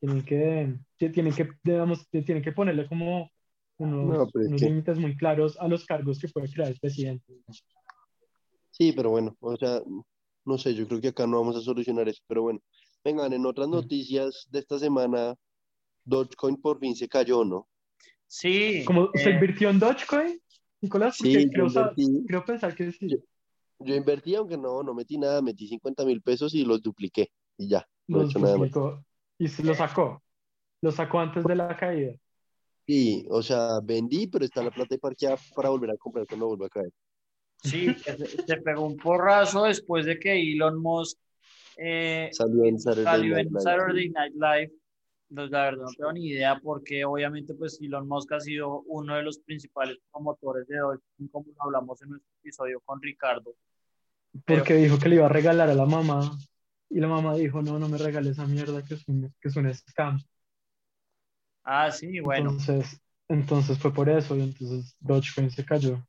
Tienen 0.00 0.24
que, 0.24 0.74
ti- 0.98 1.10
tienen 1.10 1.34
que, 1.34 1.48
digamos, 1.62 2.08
ti- 2.10 2.22
tienen 2.24 2.42
que 2.42 2.52
ponerle 2.52 2.88
como 2.88 3.30
unos, 3.78 4.18
No, 4.18 4.26
unos 4.44 4.60
que- 4.60 4.66
límites 4.66 4.98
muy 4.98 5.16
claros 5.16 5.56
a 5.60 5.68
los 5.68 5.86
cargos 5.86 6.18
que 6.18 6.28
puede 6.28 6.52
crear 6.52 6.70
el 6.70 6.78
presidente. 6.80 7.32
Sí, 8.72 8.92
pero 8.92 9.10
bueno, 9.10 9.36
o 9.40 9.56
sea, 9.56 9.80
no 10.44 10.58
sé, 10.58 10.74
yo 10.74 10.88
creo 10.88 11.00
que 11.00 11.08
acá 11.08 11.26
no 11.26 11.38
vamos 11.40 11.56
a 11.56 11.60
solucionar 11.60 12.08
eso, 12.08 12.22
pero 12.26 12.42
bueno. 12.42 12.60
Vengan, 13.04 13.32
en 13.32 13.46
otras 13.46 13.68
noticias 13.68 14.46
de 14.50 14.60
esta 14.60 14.78
semana, 14.78 15.34
Dogecoin 16.04 16.56
por 16.60 16.80
fin 16.80 16.96
se 16.96 17.08
cayó, 17.08 17.44
¿no? 17.44 17.68
sí, 18.26 18.84
¿Cómo 18.86 19.10
se 19.14 19.30
eh, 19.30 19.34
invirtió 19.34 19.70
en 19.70 19.78
Dogecoin, 19.78 20.40
Nicolás? 20.80 21.16
Porque 21.18 21.32
Sí, 21.38 21.44
yo 21.54 21.70
creo, 22.26 22.44
pensar 22.44 22.74
que 22.74 22.92
sí. 22.92 23.08
Yo- 23.08 23.18
yo 23.80 23.94
invertí, 23.96 24.34
aunque 24.36 24.56
no, 24.58 24.82
no 24.82 24.94
metí 24.94 25.18
nada, 25.18 25.42
metí 25.42 25.68
50 25.68 26.04
mil 26.04 26.22
pesos 26.22 26.54
y 26.54 26.64
los 26.64 26.82
dupliqué 26.82 27.28
y 27.58 27.68
ya, 27.68 27.86
no 28.08 28.20
he 28.20 28.24
Los 28.24 28.30
hecho 28.30 28.38
nada 28.40 28.58
más. 28.58 28.68
duplicó 28.68 29.04
y 29.38 29.48
se 29.48 29.62
lo 29.64 29.74
sacó. 29.74 30.22
Lo 30.82 30.92
sacó 30.92 31.20
antes 31.20 31.44
de 31.46 31.56
la 31.56 31.76
caída. 31.76 32.14
Sí, 32.86 33.26
o 33.30 33.42
sea, 33.42 33.80
vendí, 33.82 34.26
pero 34.26 34.44
está 34.44 34.62
la 34.62 34.70
plata 34.70 34.94
ahí 34.94 34.98
parqueada 34.98 35.36
para 35.54 35.68
volver 35.70 35.90
a 35.90 35.96
comprar 35.96 36.26
cuando 36.26 36.46
vuelva 36.48 36.66
a 36.66 36.68
caer. 36.68 36.92
Sí, 37.62 37.94
se, 37.94 38.56
pegó 38.58 38.86
un 38.86 38.96
porrazo 38.96 39.64
después 39.64 40.06
de 40.06 40.18
que 40.18 40.52
Elon 40.52 40.80
Musk 40.80 41.18
eh, 41.76 42.28
Salió 42.32 42.64
en 42.64 42.78
Saturday 42.78 43.04
salió 43.04 43.34
Night 43.34 43.46
en 43.46 43.52
Live. 43.52 43.62
Saturday 43.62 44.10
Night 44.10 44.34
Live. 44.34 44.72
Pues 45.34 45.50
la 45.50 45.62
verdad 45.62 45.84
no 45.84 45.92
tengo 45.96 46.12
ni 46.12 46.28
idea 46.28 46.60
porque 46.62 47.04
obviamente 47.06 47.54
pues 47.54 47.80
Elon 47.80 48.06
Musk 48.06 48.32
ha 48.32 48.40
sido 48.40 48.82
uno 48.82 49.16
de 49.16 49.22
los 49.22 49.38
principales 49.38 49.98
promotores 50.12 50.66
de 50.68 50.76
Dogecoin, 50.76 51.28
como 51.28 51.46
lo 51.48 51.62
hablamos 51.62 52.02
en 52.02 52.10
nuestro 52.10 52.30
episodio 52.40 52.80
con 52.84 53.00
Ricardo. 53.00 53.54
Pero- 54.44 54.60
Porque 54.60 54.74
dijo 54.74 54.98
que 54.98 55.08
le 55.08 55.16
iba 55.16 55.26
a 55.26 55.30
regalar 55.30 55.70
a 55.70 55.74
la 55.74 55.86
mamá. 55.86 56.36
Y 56.90 57.00
la 57.00 57.08
mamá 57.08 57.34
dijo, 57.34 57.62
no, 57.62 57.78
no 57.78 57.88
me 57.88 57.96
regales 57.96 58.32
esa 58.32 58.46
mierda 58.46 58.84
que 58.84 58.94
es 58.94 59.08
un, 59.08 59.32
que 59.40 59.48
es 59.48 59.56
un 59.56 59.72
scam. 59.74 60.20
Ah, 61.64 61.90
sí, 61.90 62.20
bueno, 62.20 62.50
Entonces, 62.50 63.00
entonces 63.28 63.78
fue 63.78 63.94
por 63.94 64.10
eso. 64.10 64.36
Y 64.36 64.42
entonces 64.42 64.94
Dogecoin 65.00 65.50
se 65.50 65.64
cayó. 65.64 66.06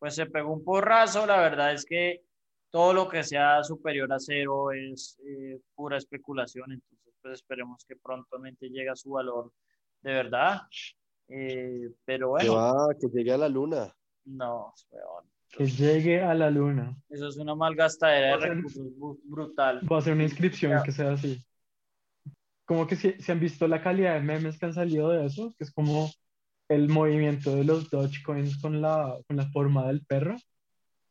Pues 0.00 0.16
se 0.16 0.26
pegó 0.26 0.52
un 0.52 0.64
porrazo. 0.64 1.24
La 1.26 1.36
verdad 1.40 1.72
es 1.72 1.84
que 1.84 2.22
todo 2.70 2.92
lo 2.92 3.08
que 3.08 3.22
sea 3.22 3.62
superior 3.62 4.12
a 4.12 4.18
cero 4.18 4.72
es 4.72 5.20
eh, 5.24 5.60
pura 5.76 5.96
especulación. 5.98 6.72
Entonces, 6.72 7.14
pues 7.22 7.34
esperemos 7.34 7.84
que 7.86 7.94
prontamente 7.96 8.68
llegue 8.68 8.88
a 8.90 8.96
su 8.96 9.10
valor 9.10 9.52
de 10.02 10.12
verdad. 10.12 10.62
Eh, 11.28 11.90
pero 12.04 12.34
Que 12.34 12.48
bueno, 12.48 12.54
va, 12.54 12.94
que 13.00 13.06
llegue 13.08 13.32
a 13.32 13.36
la 13.38 13.48
luna. 13.48 13.94
no, 14.24 14.74
weón. 14.90 15.24
Que 15.52 15.66
llegue 15.66 16.22
a 16.22 16.32
la 16.32 16.48
luna. 16.48 16.96
Eso 17.08 17.26
es 17.28 17.36
una 17.36 17.54
malgastadera 17.56 18.26
de 18.28 18.32
Va 18.32 18.36
a 18.36 18.40
ser- 18.40 18.56
recursos 18.56 18.86
brutal. 19.24 19.80
Voy 19.82 19.96
a 19.96 19.98
hacer 19.98 20.12
una 20.14 20.22
inscripción 20.22 20.80
que 20.84 20.92
sea 20.92 21.12
así. 21.12 21.44
Como 22.64 22.86
que 22.86 22.94
si, 22.94 23.12
si 23.20 23.32
han 23.32 23.40
visto 23.40 23.66
la 23.66 23.82
calidad 23.82 24.14
de 24.14 24.20
memes 24.20 24.56
que 24.58 24.66
han 24.66 24.74
salido 24.74 25.08
de 25.10 25.26
eso, 25.26 25.52
que 25.58 25.64
es 25.64 25.72
como 25.72 26.08
el 26.70 26.88
movimiento 26.88 27.54
de 27.56 27.64
los 27.64 27.90
Dogecoins 27.90 28.56
con 28.58 28.80
la, 28.80 29.18
con 29.26 29.36
la 29.36 29.50
forma 29.50 29.86
del 29.88 30.04
perro, 30.06 30.36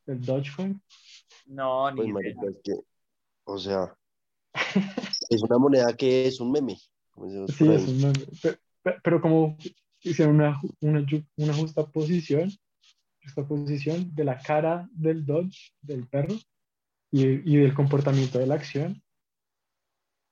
el 0.08 0.22
Dogecoin. 0.22 0.82
No, 1.48 1.92
ni 1.92 1.98
Pues, 1.98 2.08
idea. 2.08 2.36
marica, 2.36 2.48
es 2.50 2.58
que, 2.64 2.74
o 3.44 3.58
sea, 3.58 3.94
es 5.30 5.42
una 5.44 5.58
moneda 5.58 5.94
que 5.96 6.26
es 6.28 6.40
un 6.40 6.52
meme. 6.52 6.78
Sí, 7.58 7.68
es 7.70 7.88
un 7.88 8.02
meme. 8.02 8.26
Pero, 8.42 8.98
pero 9.04 9.22
como 9.22 9.58
hicieron 10.02 10.36
una, 10.36 10.60
una, 10.80 11.06
una 11.36 11.54
justa 11.54 11.86
posición, 11.86 12.50
justa 13.22 13.46
posición 13.46 14.16
de 14.16 14.24
la 14.24 14.40
cara 14.40 14.88
del 14.94 15.26
Dodge, 15.26 15.74
del 15.82 16.08
perro, 16.08 16.36
y, 17.12 17.24
y 17.26 17.58
del 17.58 17.74
comportamiento 17.74 18.40
de 18.40 18.48
la 18.48 18.56
acción. 18.56 19.02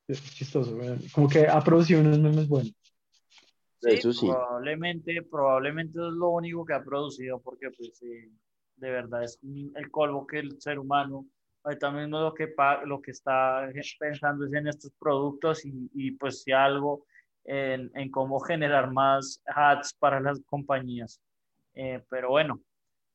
Es 0.07 0.23
chistoso, 0.33 0.77
como 1.11 1.27
que 1.27 1.47
ha 1.47 1.61
producido 1.61 1.99
unos 1.99 2.17
memes 2.19 2.47
buenos. 2.47 2.73
Eso 3.81 4.11
sí. 4.11 4.27
Probablemente, 4.27 5.21
probablemente 5.23 5.99
es 5.99 6.13
lo 6.13 6.29
único 6.29 6.65
que 6.65 6.73
ha 6.73 6.83
producido, 6.83 7.39
porque 7.39 7.69
pues 7.71 8.01
eh, 8.03 8.29
de 8.77 8.91
verdad 8.91 9.23
es 9.23 9.39
el 9.43 9.91
colmo 9.91 10.25
que 10.25 10.39
el 10.39 10.59
ser 10.59 10.79
humano 10.79 11.25
ahorita 11.63 11.91
mismo 11.91 12.21
lo 12.21 12.33
que, 12.33 12.53
lo 12.85 13.01
que 13.01 13.11
está 13.11 13.69
pensando 13.99 14.45
es 14.45 14.53
en 14.53 14.67
estos 14.67 14.91
productos 14.97 15.65
y, 15.65 15.89
y 15.93 16.11
pues 16.11 16.43
si 16.43 16.53
algo 16.53 17.05
en, 17.43 17.91
en 17.93 18.09
cómo 18.09 18.39
generar 18.39 18.91
más 18.91 19.41
ads 19.45 19.93
para 19.99 20.19
las 20.21 20.39
compañías. 20.45 21.19
Eh, 21.73 22.01
pero 22.09 22.29
bueno, 22.29 22.61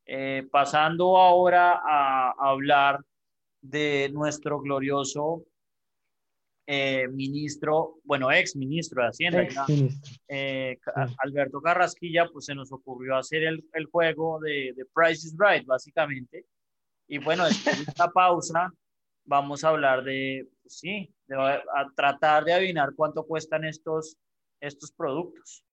eh, 0.05 0.47
pasando 0.51 1.17
ahora 1.17 1.81
a 1.83 2.35
hablar 2.39 3.01
de 3.63 4.11
nuestro 4.13 4.61
glorioso 4.61 5.45
eh, 6.67 7.09
ministro, 7.09 7.97
bueno, 8.05 8.31
ex 8.31 8.55
ministro 8.57 9.03
de 9.03 9.09
Hacienda, 9.09 9.43
Ex 9.43 9.55
ya, 9.55 9.65
ministro. 9.69 10.13
eh, 10.29 10.79
Sí. 10.85 11.15
Alberto 11.19 11.61
Carrasquilla, 11.61 12.29
pues 12.33 12.45
se 12.47 12.55
nos 12.55 12.73
ocurrió 12.73 13.17
hacer 13.17 13.43
el, 13.45 13.65
el 13.73 13.87
juego 13.87 14.39
de, 14.41 14.73
de 14.77 14.85
Price 14.95 15.27
is 15.27 15.35
Right, 15.39 15.67
básicamente. 15.67 16.47
Y 17.09 17.19
bueno, 17.19 17.45
después 17.45 17.77
de 17.85 17.91
esta 17.91 18.09
pausa, 18.11 18.73
vamos 19.25 19.65
a 19.65 19.69
hablar 19.71 20.03
de, 20.05 20.49
pues 20.63 20.79
sí, 20.79 21.13
de 21.27 21.37
a 21.37 21.61
tratar 21.95 22.45
de 22.45 22.53
adivinar 22.53 22.95
cuánto 22.97 23.25
cuestan 23.27 23.65
estos, 23.65 24.17
estos 24.61 24.93
productos. 24.93 25.65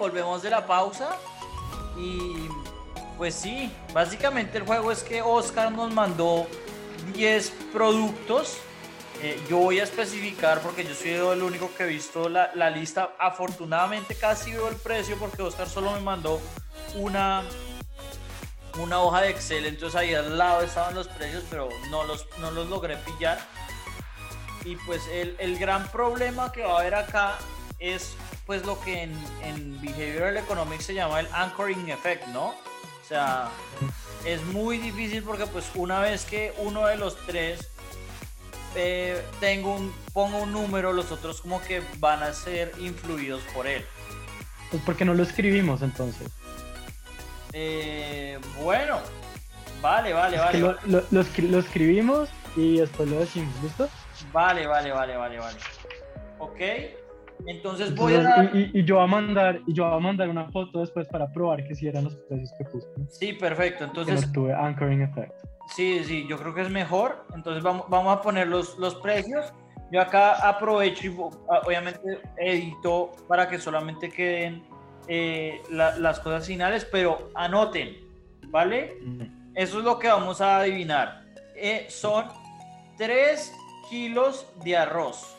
Volvemos 0.00 0.42
de 0.42 0.50
la 0.50 0.66
pausa. 0.66 1.16
Y 1.96 2.48
pues 3.16 3.34
sí, 3.34 3.70
básicamente 3.92 4.58
el 4.58 4.64
juego 4.64 4.90
es 4.90 5.02
que 5.04 5.22
Oscar 5.22 5.70
nos 5.70 5.92
mandó 5.92 6.48
10 7.14 7.50
productos. 7.72 8.56
Eh, 9.22 9.38
yo 9.50 9.58
voy 9.58 9.78
a 9.78 9.84
especificar 9.84 10.60
porque 10.60 10.82
yo 10.82 10.94
soy 10.94 11.10
el 11.10 11.42
único 11.42 11.70
que 11.76 11.84
he 11.84 11.86
visto 11.86 12.28
la, 12.28 12.50
la 12.54 12.70
lista. 12.70 13.10
Afortunadamente 13.18 14.14
casi 14.14 14.52
veo 14.52 14.68
el 14.68 14.76
precio 14.76 15.16
porque 15.18 15.42
Oscar 15.42 15.68
solo 15.68 15.92
me 15.92 16.00
mandó 16.00 16.40
una, 16.94 17.42
una 18.82 19.00
hoja 19.00 19.20
de 19.20 19.30
Excel. 19.30 19.66
Entonces 19.66 20.00
ahí 20.00 20.14
al 20.14 20.38
lado 20.38 20.62
estaban 20.62 20.94
los 20.94 21.06
precios, 21.08 21.44
pero 21.50 21.68
no 21.90 22.04
los, 22.04 22.26
no 22.38 22.50
los 22.50 22.68
logré 22.70 22.96
pillar. 22.96 23.38
Y 24.64 24.76
pues 24.76 25.02
el, 25.12 25.36
el 25.38 25.58
gran 25.58 25.86
problema 25.88 26.50
que 26.52 26.62
va 26.62 26.78
a 26.78 26.80
haber 26.80 26.94
acá 26.94 27.38
es 27.78 28.14
pues 28.50 28.66
lo 28.66 28.80
que 28.80 29.04
en, 29.04 29.12
en 29.44 29.80
Behavioral 29.80 30.36
Economics 30.36 30.86
se 30.86 30.94
llama 30.94 31.20
el 31.20 31.28
anchoring 31.32 31.88
effect, 31.88 32.26
¿no? 32.30 32.46
O 32.48 33.04
sea, 33.08 33.48
es 34.24 34.42
muy 34.46 34.78
difícil 34.78 35.22
porque 35.22 35.46
pues 35.46 35.70
una 35.76 36.00
vez 36.00 36.24
que 36.24 36.52
uno 36.58 36.84
de 36.88 36.96
los 36.96 37.16
tres 37.26 37.68
eh, 38.74 39.24
tengo 39.38 39.76
un, 39.76 39.94
pongo 40.12 40.38
un 40.38 40.50
número, 40.52 40.92
los 40.92 41.12
otros 41.12 41.40
como 41.42 41.62
que 41.62 41.80
van 41.98 42.24
a 42.24 42.32
ser 42.32 42.72
influidos 42.80 43.40
por 43.54 43.68
él. 43.68 43.86
Pues 44.72 44.82
porque 44.84 45.04
no 45.04 45.14
lo 45.14 45.22
escribimos 45.22 45.82
entonces. 45.82 46.26
Eh, 47.52 48.36
bueno, 48.60 48.98
vale, 49.80 50.12
vale, 50.12 50.38
Es 50.38 50.42
vale. 50.42 50.58
lo, 50.58 50.72
lo- 50.86 51.04
lo 51.08 51.22
escri- 51.22 51.48
lo 51.48 51.60
escribimos 51.60 52.28
y 52.56 52.78
después 52.78 53.08
lo 53.08 53.20
decimos, 53.20 53.54
¿listo? 53.62 53.88
Vale, 54.32 54.66
vale, 54.66 54.90
vale, 54.90 55.16
vale, 55.16 55.38
vale. 55.38 55.58
Ok, 56.40 56.60
entonces 57.46 57.94
voy 57.94 58.14
a 58.14 58.18
Entonces, 58.20 58.52
dar... 58.52 58.56
y, 58.56 58.70
y- 58.80 58.84
yo 58.84 58.96
voy 58.96 59.04
a 59.04 59.06
mandar, 59.06 59.60
y 59.66 59.72
yo 59.72 59.86
voy 59.88 59.96
a 59.96 60.00
mandar 60.00 60.28
una 60.28 60.50
foto 60.50 60.80
después 60.80 61.06
para 61.08 61.30
probar 61.32 61.66
que 61.66 61.74
si 61.74 61.86
eran 61.88 62.04
los 62.04 62.16
precios 62.16 62.52
que 62.58 62.64
puse. 62.64 62.88
Sí, 63.08 63.32
perfecto. 63.34 63.78
Que 63.78 63.84
Entonces, 63.84 64.26
no 64.26 64.32
tuve 64.32 64.54
anchoring 64.54 65.02
effect. 65.02 65.32
Sí, 65.74 66.02
sí, 66.04 66.26
yo 66.28 66.36
creo 66.38 66.54
que 66.54 66.62
es 66.62 66.70
mejor. 66.70 67.24
Entonces 67.34 67.62
vamos, 67.62 67.86
vamos 67.88 68.16
a 68.16 68.20
poner 68.22 68.48
los, 68.48 68.76
los 68.78 68.94
precios. 68.96 69.52
Yo 69.92 70.00
acá 70.00 70.34
aprovecho 70.48 71.06
y 71.06 71.16
a- 71.50 71.60
obviamente 71.66 72.00
edito 72.36 73.12
para 73.28 73.48
que 73.48 73.58
solamente 73.58 74.08
queden 74.10 74.62
eh, 75.08 75.60
la- 75.70 75.96
las 75.98 76.20
cosas 76.20 76.46
finales, 76.46 76.84
pero 76.90 77.30
anoten, 77.34 77.96
¿vale? 78.48 78.96
Mm. 79.02 79.22
Eso 79.56 79.78
es 79.78 79.84
lo 79.84 79.98
que 79.98 80.06
vamos 80.08 80.40
a 80.40 80.58
adivinar. 80.60 81.24
Eh, 81.56 81.86
son 81.88 82.26
3 82.96 83.52
kilos 83.88 84.46
de 84.62 84.76
arroz. 84.76 85.36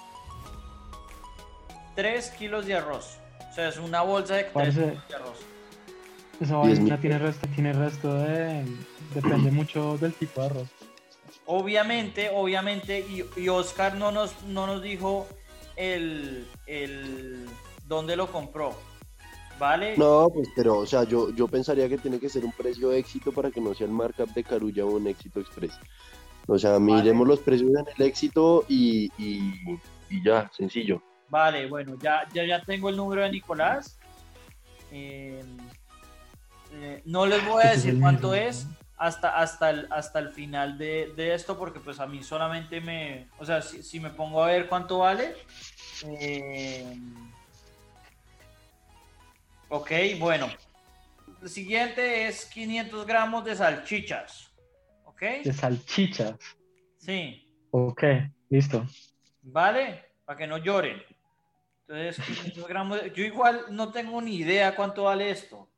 3 1.96 2.30
kilos 2.32 2.66
de 2.66 2.76
arroz. 2.76 3.18
O 3.50 3.54
sea, 3.54 3.70
es 3.70 3.78
una 3.78 4.02
bolsa 4.02 4.36
de 4.36 4.44
3 4.44 4.54
Parece- 4.54 4.82
kilos 4.90 5.08
de 5.10 5.16
arroz. 5.16 5.38
Esa 6.40 6.58
vaina 6.58 7.00
tiene 7.00 7.20
resto, 7.20 7.48
tiene 7.54 7.74
resto 7.74 8.14
de... 8.16 8.66
Depende 9.14 9.52
mucho 9.52 9.98
del 10.00 10.14
tipo 10.14 10.42
de 10.42 10.48
arroz. 10.48 10.68
Obviamente, 11.46 12.30
obviamente, 12.34 13.00
y, 13.00 13.26
y 13.40 13.50
Oscar 13.50 13.96
no 13.96 14.12
nos, 14.12 14.42
no 14.44 14.66
nos 14.68 14.82
dijo 14.82 15.28
el, 15.76 16.48
el 16.66 17.46
dónde 17.88 18.16
lo 18.16 18.32
compró. 18.32 18.74
¿Vale? 19.60 19.96
No, 19.98 20.28
pues, 20.34 20.48
pero, 20.56 20.78
o 20.80 20.86
sea, 20.88 21.04
yo, 21.04 21.30
yo 21.36 21.48
pensaría 21.48 21.88
que 21.88 22.00
tiene 22.00 22.20
que 22.20 22.30
ser 22.30 22.44
un 22.46 22.52
precio 22.54 22.92
éxito 22.94 23.32
para 23.32 23.52
que 23.52 23.62
no 23.62 23.76
sea 23.76 23.86
el 23.86 23.94
markup 23.94 24.30
de 24.34 24.44
Carulla 24.44 24.86
o 24.86 24.96
un 24.96 25.06
éxito 25.08 25.40
express. 25.40 25.74
O 26.48 26.58
sea, 26.58 26.80
miremos 26.80 27.28
los 27.28 27.40
precios 27.40 27.70
en 27.70 27.86
el 27.96 28.08
éxito 28.08 28.66
y, 28.68 29.12
y, 29.20 29.54
y 30.10 30.24
ya, 30.26 30.50
sencillo. 30.58 31.04
Vale, 31.32 31.66
bueno, 31.68 31.98
ya, 31.98 32.28
ya, 32.34 32.44
ya 32.44 32.62
tengo 32.62 32.90
el 32.90 32.98
número 32.98 33.22
de 33.22 33.32
Nicolás. 33.32 33.98
Eh, 34.92 35.42
eh, 36.74 37.02
no 37.06 37.26
les 37.26 37.46
voy 37.46 37.64
a 37.64 37.68
Ese 37.68 37.74
es 37.76 37.84
decir 37.86 38.02
cuánto 38.02 38.36
es 38.36 38.68
hasta, 38.98 39.38
hasta, 39.38 39.70
el, 39.70 39.88
hasta 39.92 40.20
el 40.20 40.30
final 40.32 40.78
de, 40.78 41.14
de 41.16 41.34
esto, 41.34 41.58
porque 41.58 41.80
pues 41.80 42.02
a 42.02 42.06
mí 42.06 42.22
solamente 42.22 42.82
me, 42.82 43.30
o 43.40 43.46
sea, 43.46 43.62
si, 43.62 43.82
si 43.82 44.02
me 44.02 44.10
pongo 44.10 44.44
a 44.44 44.48
ver 44.48 44.68
cuánto 44.68 45.00
vale. 45.00 45.38
eh, 46.06 46.98
ok, 49.70 49.92
bueno. 50.20 50.50
El 51.42 51.48
siguiente 51.50 52.28
es 52.28 52.44
500 52.48 53.08
gramos 53.08 53.46
de 53.46 53.56
salchichas. 53.56 54.52
¿Ok? 55.06 55.22
De 55.46 55.54
salchichas. 55.54 56.36
Sí. 56.98 57.50
Ok, 57.72 58.04
listo. 58.50 58.86
¿Vale? 59.44 60.12
Para 60.26 60.38
que 60.38 60.46
no 60.46 60.58
lloren. 60.58 61.02
Entonces, 61.92 62.26
500 62.26 62.68
gramos. 62.68 63.02
de- 63.02 63.12
Yo 63.12 63.26
igual 63.26 63.66
no 63.70 63.92
tengo 63.92 64.22
ni 64.22 64.36
idea 64.36 64.76
cuánto 64.76 65.04
vale 65.04 65.30
esto. 65.30 65.70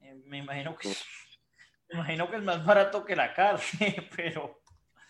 Eh, 0.00 0.20
me 0.26 0.38
imagino 0.38 0.76
que 0.76 0.88
me 1.90 2.00
imagino 2.00 2.28
que 2.28 2.36
es 2.36 2.42
más 2.42 2.64
barato 2.64 3.04
que 3.04 3.14
la 3.14 3.32
carne, 3.34 3.60
pero 4.16 4.60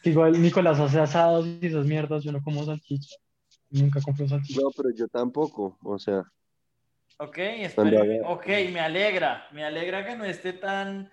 Igual 0.04 0.40
Nicolás 0.40 0.78
hace 0.78 1.00
asados 1.00 1.46
y 1.46 1.66
esas 1.66 1.84
mierdas, 1.86 2.22
yo 2.22 2.30
no 2.30 2.42
como 2.42 2.64
salchicha. 2.64 3.16
Nunca 3.70 4.00
compro 4.00 4.28
salchicha. 4.28 4.60
No, 4.60 4.70
pero 4.76 4.90
yo 4.94 5.08
tampoco, 5.08 5.78
o 5.82 5.98
sea, 5.98 6.22
ok, 7.16 7.38
ok, 8.24 8.46
me 8.70 8.80
alegra, 8.80 9.48
me 9.50 9.64
alegra 9.64 10.06
que 10.06 10.14
no 10.14 10.24
esté 10.24 10.52
tan, 10.52 11.10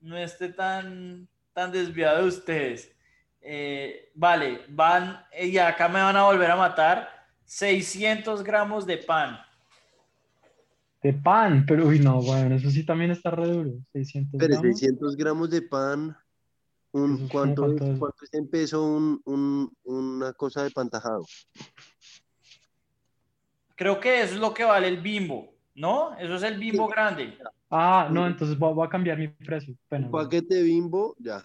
no 0.00 0.16
esté 0.16 0.50
tan, 0.50 1.26
tan 1.52 1.72
desviado 1.72 2.22
de 2.22 2.28
ustedes. 2.28 2.94
Eh, 3.40 4.12
vale, 4.14 4.60
van, 4.68 5.24
y 5.40 5.56
acá 5.58 5.88
me 5.88 6.00
van 6.00 6.16
a 6.16 6.24
volver 6.24 6.50
a 6.50 6.56
matar 6.56 7.17
600 7.48 8.44
gramos 8.44 8.86
de 8.86 8.98
pan. 8.98 9.38
De 11.02 11.14
pan, 11.14 11.64
pero 11.66 11.86
uy, 11.86 11.98
no, 11.98 12.20
bueno, 12.20 12.54
eso 12.56 12.70
sí 12.70 12.84
también 12.84 13.10
está 13.10 13.30
re 13.30 13.46
duro. 13.48 13.70
600 13.92 14.38
pero 14.38 14.58
gramos. 14.58 14.78
600 14.78 15.16
gramos 15.16 15.48
de 15.50 15.62
pan, 15.62 16.14
un, 16.92 17.24
es 17.24 17.30
¿cuánto, 17.30 17.62
cuánto 17.62 17.84
es, 17.84 17.90
es. 17.92 17.98
cuánto 17.98 18.24
es 18.24 18.34
en 18.34 18.48
peso 18.50 18.84
un, 18.84 19.20
un- 19.24 19.72
una 19.84 20.32
cosa 20.34 20.62
de 20.64 20.70
pantajado? 20.70 21.24
Creo 23.76 23.98
que 24.00 24.20
eso 24.22 24.34
es 24.34 24.40
lo 24.40 24.52
que 24.52 24.64
vale 24.64 24.88
el 24.88 25.00
bimbo, 25.00 25.54
¿no? 25.74 26.16
Eso 26.18 26.34
es 26.34 26.42
el 26.42 26.58
bimbo 26.58 26.86
grande. 26.88 27.38
Ah, 27.70 28.08
no, 28.10 28.26
entonces 28.26 28.58
voy, 28.58 28.74
voy 28.74 28.86
a 28.86 28.90
cambiar 28.90 29.16
mi 29.18 29.28
precio. 29.28 29.74
Pena, 29.88 30.06
Un 30.06 30.10
güey. 30.12 30.24
paquete 30.24 30.62
bimbo, 30.62 31.14
ya. 31.18 31.42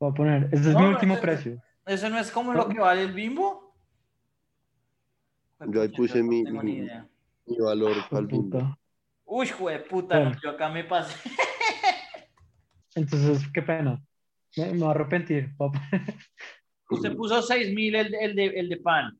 Voy 0.00 0.10
a 0.10 0.14
poner, 0.14 0.48
ese 0.50 0.70
es 0.70 0.74
No, 0.74 0.80
mi 0.80 0.84
no, 0.86 0.90
último 0.92 1.14
ese- 1.14 1.22
precio. 1.22 1.62
¿Eso 1.86 2.08
no 2.10 2.18
es 2.18 2.30
como 2.32 2.52
lo 2.54 2.68
que 2.68 2.78
vale 2.80 3.02
el 3.02 3.12
bimbo? 3.12 3.67
Yo 5.66 5.82
ahí 5.82 5.88
puse 5.88 6.18
no 6.22 6.28
mi- 6.28 6.44
mi-. 6.44 6.88
Mi 7.46 7.56
valor 7.58 7.96
al 8.10 8.26
bimbo. 8.26 8.58
puta. 8.58 8.78
Uy, 9.24 9.48
jue 9.48 9.78
puta, 9.80 10.16
Bueno. 10.16 10.30
no, 10.34 10.40
yo 10.42 10.50
acá 10.50 10.68
me 10.68 10.84
pasé. 10.84 11.16
Entonces, 12.94 13.46
qué 13.52 13.62
pena. 13.62 14.02
Me, 14.56 14.72
me 14.72 14.78
voy 14.78 14.88
a 14.88 14.90
arrepentir. 14.90 15.50
Usted 16.90 17.14
puso 17.16 17.42
6000 17.42 17.94
el, 17.94 18.10
de- 18.10 18.18
el, 18.24 18.34
de, 18.34 18.46
el 18.46 18.68
de 18.68 18.76
pan. 18.78 19.18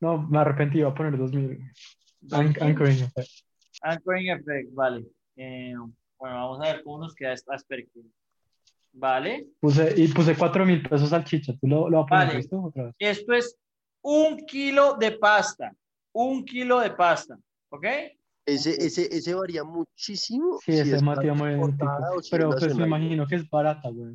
No, 0.00 0.18
me 0.22 0.38
arrepentí, 0.38 0.82
voy 0.82 0.90
a 0.90 0.94
poner 0.94 1.16
2000. 1.18 1.58
An- 2.32 2.54
Anchoring 2.60 3.02
effect. 3.04 3.28
Anchoring 3.82 4.28
effect, 4.30 4.72
vale. 4.72 5.04
Eh, 5.36 5.74
bueno, 6.18 6.34
vamos 6.36 6.60
a 6.60 6.72
ver 6.72 6.82
cómo 6.84 6.98
nos 6.98 7.14
queda 7.14 7.32
esta 7.32 7.52
perspectiva. 7.52 8.06
Vale. 8.92 9.48
Puse, 9.60 9.92
y 9.96 10.06
puse 10.08 10.36
4 10.36 10.64
mil 10.64 10.82
pesos 10.88 11.08
salchicha. 11.10 11.52
¿Tú 11.60 11.66
lo, 11.66 11.90
lo 11.90 11.98
vas 11.98 12.04
a 12.04 12.08
poner 12.08 12.26
Vale. 12.28 12.38
listo 12.38 12.62
otra 12.62 12.84
vez? 12.84 12.94
Esto 12.98 13.32
es 13.32 13.56
un 14.04 14.36
kilo 14.46 14.94
de 14.94 15.12
pasta. 15.12 15.74
Un 16.12 16.44
kilo 16.44 16.78
de 16.80 16.90
pasta. 16.92 17.38
¿Ok? 17.70 17.84
Ese, 18.46 18.70
ese, 18.84 19.08
ese 19.14 19.34
varía 19.34 19.64
muchísimo. 19.64 20.58
Sí, 20.64 20.72
si 20.72 20.78
ese 20.78 20.96
es 20.96 21.02
pasta 21.02 21.22
muy 21.34 21.54
si 22.22 22.30
Pero 22.30 22.50
pues 22.50 22.76
me 22.76 22.86
imagino 22.86 23.26
que 23.26 23.36
es 23.36 23.48
barata, 23.48 23.88
güey. 23.88 24.14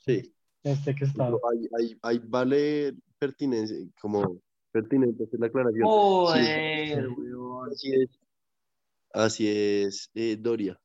Sí, 0.00 0.34
Este 0.64 0.94
que 0.94 1.04
está. 1.04 1.26
ahí, 1.28 1.68
ahí- 1.78 1.98
ahí 2.02 2.20
vale 2.24 2.94
pertinencia, 3.18 3.76
como 4.00 4.38
pertinente 4.72 5.24
hacer 5.24 5.38
la 5.40 5.46
aclaración. 5.46 5.84
Joder, 5.86 7.06
sí. 7.06 7.14
weón. 7.16 7.70
Así 7.72 7.92
es, 7.94 8.08
así 9.14 9.48
es, 9.48 10.10
eh, 10.14 10.36
Doria. 10.38 10.78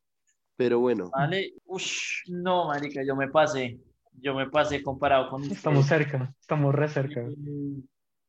Pero 0.55 0.79
bueno, 0.79 1.09
Vale. 1.11 1.53
Ush, 1.65 2.23
no, 2.29 2.67
marica, 2.67 3.03
yo 3.03 3.15
me 3.15 3.27
pasé. 3.29 3.79
Yo 4.19 4.33
me 4.33 4.49
pasé 4.49 4.81
comparado 4.81 5.29
con 5.29 5.43
Estamos 5.43 5.83
ustedes. 5.85 6.09
cerca, 6.09 6.33
estamos 6.39 6.73
re 6.73 6.87
cerca. 6.89 7.21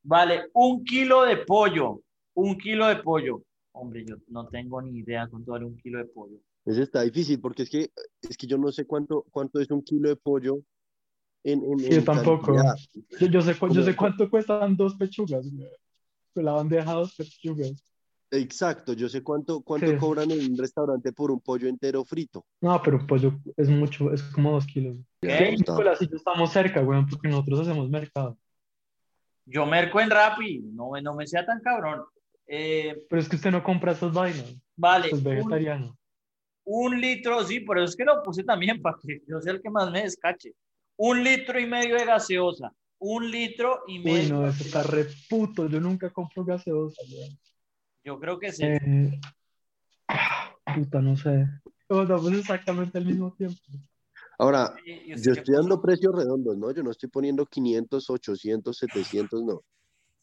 Vale, 0.08 0.48
un 0.54 0.82
kilo 0.84 1.24
de 1.24 1.36
pollo. 1.36 2.00
Un 2.32 2.56
kilo 2.56 2.86
de 2.86 2.96
pollo. 2.96 3.42
Hombre, 3.72 4.06
yo 4.06 4.16
no 4.28 4.48
tengo 4.48 4.80
ni 4.80 5.00
idea 5.00 5.28
cuánto 5.28 5.52
vale 5.52 5.66
un 5.66 5.76
kilo 5.76 5.98
de 5.98 6.06
pollo. 6.06 6.38
ese 6.64 6.82
está 6.82 7.02
difícil 7.02 7.38
porque 7.40 7.64
es 7.64 7.68
que, 7.68 7.90
es 8.22 8.36
que 8.38 8.46
yo 8.46 8.56
no 8.56 8.72
sé 8.72 8.86
cuánto, 8.86 9.26
cuánto 9.30 9.60
es 9.60 9.70
un 9.70 9.82
kilo 9.82 10.08
de 10.08 10.16
pollo 10.16 10.60
en, 11.44 11.62
en, 11.62 11.78
Sí, 11.78 11.90
yo 11.90 11.96
en 11.98 12.04
tampoco. 12.06 12.56
Yo, 12.56 13.26
yo 13.26 13.42
sé, 13.42 13.54
yo 13.70 13.82
sé 13.82 13.94
cuánto 13.94 14.30
cuestan 14.30 14.76
dos 14.76 14.94
pechugas, 14.94 15.46
güey. 15.52 15.68
Con 16.32 16.44
La 16.46 16.52
bandeja 16.52 16.90
dos 16.94 17.14
pechugas. 17.14 17.74
Exacto, 18.30 18.94
yo 18.94 19.10
sé 19.10 19.22
cuánto, 19.22 19.60
cuánto 19.60 19.88
Sí. 19.88 19.96
cobran 19.98 20.30
en 20.30 20.52
un 20.52 20.56
restaurante 20.56 21.12
por 21.12 21.30
un 21.30 21.40
pollo 21.40 21.68
entero 21.68 22.02
frito. 22.02 22.46
No, 22.62 22.80
pero 22.82 23.06
pues 23.06 23.20
yo, 23.20 23.32
es 23.58 23.68
mucho, 23.68 24.10
es 24.10 24.22
como 24.22 24.52
dos 24.52 24.66
kilos. 24.66 24.96
¿Qué? 25.20 25.54
Nicolás 25.58 26.00
y 26.00 26.08
yo 26.08 26.16
estamos 26.16 26.50
cerca, 26.50 26.80
güey, 26.80 27.04
porque 27.10 27.28
nosotros 27.28 27.60
hacemos 27.60 27.90
mercado. 27.90 28.38
Yo 29.50 29.66
merco 29.66 30.00
en 30.00 30.10
Rappi. 30.10 30.60
No, 30.72 30.90
me- 30.90 31.02
no 31.02 31.14
me 31.14 31.26
sea 31.26 31.44
tan 31.44 31.60
cabrón. 31.60 32.04
Eh, 32.46 32.94
Pero 33.08 33.20
es 33.20 33.28
que 33.28 33.36
usted 33.36 33.50
no 33.50 33.62
compra 33.62 33.92
esas 33.92 34.12
vainas. 34.12 34.54
vale, 34.76 35.08
es 35.08 35.12
un, 35.14 35.24
vegetariano. 35.24 35.98
un 36.64 37.00
litro, 37.00 37.44
sí, 37.44 37.60
por 37.60 37.78
eso 37.78 37.86
es 37.86 37.96
que 37.96 38.04
lo 38.04 38.22
puse 38.22 38.42
también, 38.44 38.80
para 38.82 38.96
que 39.02 39.20
yo 39.26 39.40
sea 39.40 39.52
el 39.52 39.62
que 39.62 39.70
más 39.70 39.90
me 39.90 40.02
descache. 40.02 40.52
Un 40.96 41.22
litro 41.22 41.60
y 41.60 41.66
medio 41.66 41.96
de 41.96 42.04
gaseosa. 42.04 42.72
Un 43.00 43.30
litro 43.30 43.82
y 43.86 44.00
medio. 44.00 44.22
Uy, 44.38 44.42
no, 44.42 44.48
eso 44.48 44.64
está 44.64 44.82
re 44.82 45.06
puto. 45.28 45.68
Yo 45.68 45.80
nunca 45.80 46.10
compro 46.10 46.44
gaseosa. 46.44 47.00
weón. 47.10 47.38
Yo 48.04 48.18
creo 48.18 48.38
que 48.38 48.50
sí. 48.52 48.64
Eh, 48.64 49.20
puta, 50.74 51.00
no 51.00 51.16
sé. 51.16 51.46
Sea, 51.88 52.16
pues 52.16 52.38
exactamente 52.38 52.98
al 52.98 53.06
mismo 53.06 53.32
tiempo. 53.34 53.60
Ahora, 54.38 54.74
¿Y 54.84 55.14
usted 55.14 55.22
yo 55.26 55.32
estoy 55.32 55.54
dando 55.56 55.82
precios 55.82 56.14
redondos, 56.14 56.56
¿no? 56.56 56.70
Yo 56.70 56.82
no 56.84 56.92
estoy 56.92 57.08
poniendo 57.08 57.44
500, 57.44 58.08
800, 58.08 58.76
700, 58.78 59.42
no. 59.42 59.62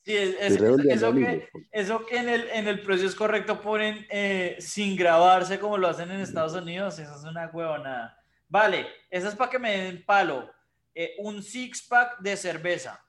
Sí, 0.04 0.16
es- 0.16 0.36
es- 0.40 0.62
eso, 0.62 1.14
que, 1.14 1.50
eso 1.72 2.06
que 2.06 2.18
en 2.18 2.30
el, 2.30 2.48
en 2.50 2.68
el 2.68 2.82
precio 2.82 3.08
es 3.08 3.16
correcto 3.16 3.60
ponen 3.60 4.06
eh, 4.10 4.56
sin 4.60 4.96
grabarse 4.96 5.60
como 5.60 5.78
lo 5.78 5.88
hacen 5.88 6.12
en 6.12 6.22
Estados 6.22 6.54
Unidos, 6.54 6.98
eso 7.00 7.14
es 7.16 7.24
una 7.24 7.48
huevonada. 7.48 8.18
Vale, 8.48 8.88
eso 9.10 9.28
es 9.28 9.36
para 9.36 9.50
que 9.50 9.60
me 9.60 9.72
den 9.78 10.06
palo. 10.06 10.50
Eh, 10.94 11.16
un 11.20 11.42
six 11.44 11.86
pack 11.88 12.20
de 12.20 12.38
cerveza. 12.38 13.04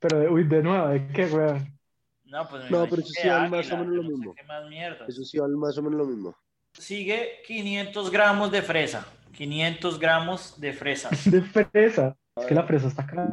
Pero, 0.00 0.32
uy, 0.32 0.44
de 0.44 0.62
nuevo, 0.62 0.88
¿de 0.88 1.06
qué, 1.08 1.26
weón? 1.26 1.78
No, 2.24 2.46
pues 2.46 2.64
me 2.64 2.70
No, 2.70 2.84
pero 2.90 3.00
eso 3.00 3.12
sí 3.14 3.28
vale 3.28 3.48
más 3.48 3.70
o 3.72 3.76
menos 3.78 3.94
lo 3.94 4.02
no 4.02 4.08
sé 4.08 4.14
mismo. 4.16 4.34
qué 4.34 4.42
más 4.42 4.68
mierda. 4.68 5.06
Eso 5.06 5.24
sí 5.24 5.38
vale 5.38 5.56
más 5.56 5.78
o 5.78 5.82
menos 5.82 5.98
lo 5.98 6.06
mismo. 6.06 6.36
Sigue 6.74 7.40
500 7.46 8.10
gramos 8.10 8.50
de 8.52 8.62
fresa. 8.62 9.06
500 9.32 9.98
gramos 9.98 10.60
de 10.60 10.72
fresas. 10.72 11.30
De 11.30 11.42
fresa. 11.42 12.16
Es 12.36 12.46
que 12.46 12.54
la 12.54 12.62
fresa 12.62 12.86
está 12.86 13.04
cara. 13.04 13.28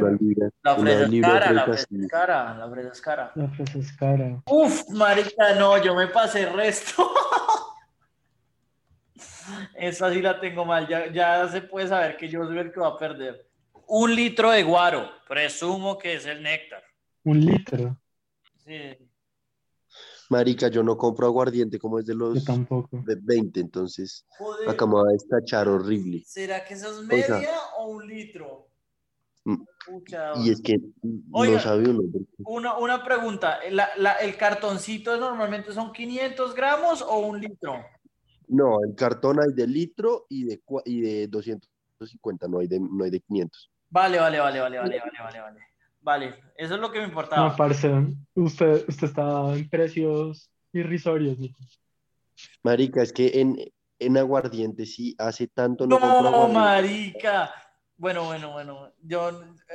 La 0.64 0.76
fresa 0.78 1.06
es 1.06 1.22
cara, 1.22 1.52
la 1.52 1.66
fresa 1.66 1.88
es 1.92 2.08
cara, 2.08 2.56
la 2.56 2.70
fresa 2.70 2.90
es 2.92 3.02
cara. 3.02 3.32
La 3.36 3.48
fresa 3.50 3.78
es 3.78 3.94
cara. 3.94 4.42
Uf, 4.50 4.90
marica, 4.90 5.54
no, 5.56 5.78
yo 5.84 5.96
me 5.96 6.08
pasé 6.08 6.44
el 6.44 6.54
resto. 6.54 7.08
Esa 9.76 10.12
sí 10.12 10.22
la 10.22 10.40
tengo 10.40 10.66
mal, 10.66 10.88
ya, 10.88 11.12
ya 11.12 11.48
se 11.48 11.62
puede 11.62 11.88
saber 11.88 12.18
que 12.18 12.28
yo 12.28 12.46
soy 12.46 12.58
el 12.58 12.72
que 12.72 12.80
va 12.80 12.88
a 12.88 12.98
perder. 12.98 13.48
Un 13.88 14.16
litro 14.16 14.50
de 14.50 14.64
guaro, 14.64 15.08
presumo 15.28 16.00
que 16.00 16.16
es 16.16 16.26
el 16.26 16.42
néctar. 16.42 16.84
Un 17.24 17.46
litro. 17.46 17.96
Sí. 18.66 18.98
Marica, 20.36 20.68
yo 20.68 20.84
no 20.84 20.98
compro 20.98 21.28
aguardiente 21.28 21.80
como 21.80 21.98
es 22.00 22.06
de 22.06 22.14
Yo 22.14 22.20
los 22.20 22.44
tampoco. 22.44 23.02
de 23.06 23.16
20, 23.22 23.62
entonces 23.62 24.26
Joder, 24.38 24.70
acá 24.70 24.86
me 24.86 24.96
va 24.96 25.04
a 25.10 25.14
destachar 25.14 25.68
horrible. 25.70 26.24
¿será 26.26 26.66
que 26.66 26.74
eso 26.74 27.00
es 27.00 27.06
media 27.06 27.50
o 27.78 27.88
un 27.88 28.06
litro? 28.06 28.68
Mm, 29.46 29.64
Pucha, 29.86 30.32
Y 30.36 30.50
es 30.50 30.62
que 30.62 30.78
Oiga. 31.32 31.54
no 31.54 31.60
sabe 31.60 31.88
uno. 31.90 32.02
una, 32.46 32.78
una 32.78 33.04
pregunta, 33.04 33.60
¿la- 33.70 33.90
la- 33.98 34.14
¿el 34.16 34.36
cartoncito 34.36 35.16
normalmente 35.18 35.72
son 35.72 35.94
500 35.94 36.54
gramos 36.54 37.02
o 37.02 37.20
un 37.20 37.40
litro? 37.40 37.86
No, 38.48 38.84
el 38.84 38.94
cartón 38.96 39.40
hay 39.40 39.54
de 39.54 39.68
litro 39.68 40.26
y 40.30 40.44
de, 40.46 40.62
y 40.86 41.02
de 41.02 41.28
250, 41.28 42.48
no 42.48 42.60
hay 42.60 42.68
de, 42.68 42.80
no 42.80 43.04
hay 43.04 43.12
de 43.12 43.20
500. 43.22 43.72
Vale, 43.90 44.20
vale, 44.20 44.40
vale, 44.40 44.60
vale, 44.60 44.78
vale, 44.80 45.00
vale, 45.00 45.12
vale, 45.24 45.40
vale. 45.42 45.60
Vale, 46.06 46.36
eso 46.56 46.76
es 46.76 46.80
lo 46.80 46.92
que 46.92 47.00
me 47.00 47.06
importaba. 47.06 47.50
No, 47.50 47.56
parce, 47.56 47.92
usted, 48.36 48.86
usted 48.88 49.08
está 49.08 49.56
en 49.56 49.68
precios 49.68 50.52
irrisorios, 50.72 51.40
Nico. 51.40 51.60
Marica, 52.64 53.02
es 53.02 53.12
que 53.12 53.42
en, 53.42 53.58
en 53.98 54.18
aguardiente 54.18 54.86
sí 54.86 55.16
hace 55.18 55.48
tanto 55.48 55.88
no, 55.88 55.98
No, 56.00 56.48
marica. 56.48 57.52
Bueno, 57.98 58.26
bueno, 58.26 58.52
bueno. 58.52 58.94
Yo, 59.02 59.32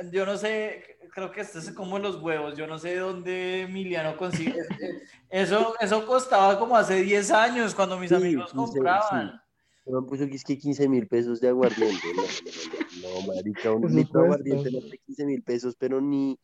yo 0.09 0.25
no 0.25 0.37
sé, 0.37 0.99
creo 1.13 1.33
que 1.33 1.41
esto 1.41 1.59
es 1.59 1.69
como 1.73 1.99
los 1.99 2.15
huevos. 2.21 2.55
Yo 2.55 2.65
no 2.65 2.77
sé 2.77 2.95
dónde 2.95 3.63
Emiliano 3.63 4.15
consigue. 4.15 4.55
Eso, 5.29 5.75
eso 5.79 6.05
costaba 6.05 6.59
como 6.59 6.75
hace 6.75 7.01
10 7.01 7.31
años 7.31 7.73
cuando 7.73 7.97
mis 7.97 8.09
Sí, 8.09 8.15
amigos 8.15 8.51
15, 8.51 8.55
compraban. 8.55 9.40
Me 9.85 10.01
puso 10.03 10.27
que 10.27 10.35
es 10.35 10.43
que 10.43 10.57
15 10.57 10.87
mil 10.87 11.07
pesos 11.07 11.41
de 11.41 11.49
aguardiente. 11.49 12.07
No, 12.15 12.21
no, 12.21 13.15
no, 13.15 13.21
no, 13.21 13.33
marica, 13.33 13.71
un 13.71 13.95
litro 13.95 14.21
de 14.21 14.25
aguardiente 14.27 14.71
no 14.71 14.79
vale 14.81 14.97
15 14.99 15.25
mil 15.25 15.43
pesos, 15.43 15.75
pero 15.77 15.99
ni 15.99 16.39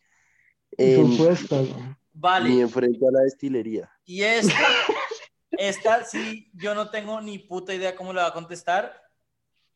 Por 0.76 0.86
en, 0.86 1.12
supuesto, 1.12 1.62
¿no? 1.62 1.76
ni 1.78 1.96
Vale. 2.14 2.62
enfrente 2.62 3.06
a 3.08 3.12
la 3.12 3.22
destilería. 3.22 3.92
Y 4.06 4.24
esta, 4.24 4.56
esta 5.52 6.04
sí, 6.04 6.50
yo 6.54 6.74
no 6.74 6.90
tengo 6.90 7.22
ni 7.22 7.38
puta 7.40 7.74
idea 7.76 7.96
cómo 7.96 8.12
le 8.12 8.22
va 8.22 8.28
a 8.28 8.34
contestar. 8.34 9.02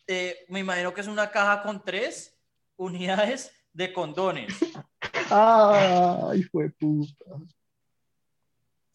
Eh, 0.08 0.38
me 0.50 0.60
imagino 0.60 0.93
que 0.93 1.02
es 1.02 1.08
una 1.08 1.30
caja 1.30 1.62
con 1.62 1.84
tres 1.84 2.36
unidades 2.78 3.52
de 3.74 3.93
condones. 3.93 4.54
Ay, 5.30 6.43
fue 6.43 6.69
puta. 6.71 7.26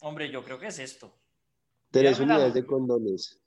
Hombre, 0.01 0.29
yo 0.29 0.43
creo 0.43 0.59
que 0.59 0.67
es 0.67 0.77
esto. 0.79 1.17
Tres 1.89 2.19
unidades 2.19 2.53
de 2.53 2.65
condones. 2.65 3.41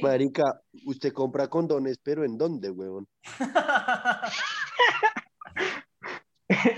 Marica, 0.00 0.60
usted 0.86 1.12
compra 1.12 1.48
condones, 1.48 1.98
pero 2.02 2.24
¿en 2.24 2.38
dónde, 2.38 2.70
huevón? 2.70 3.06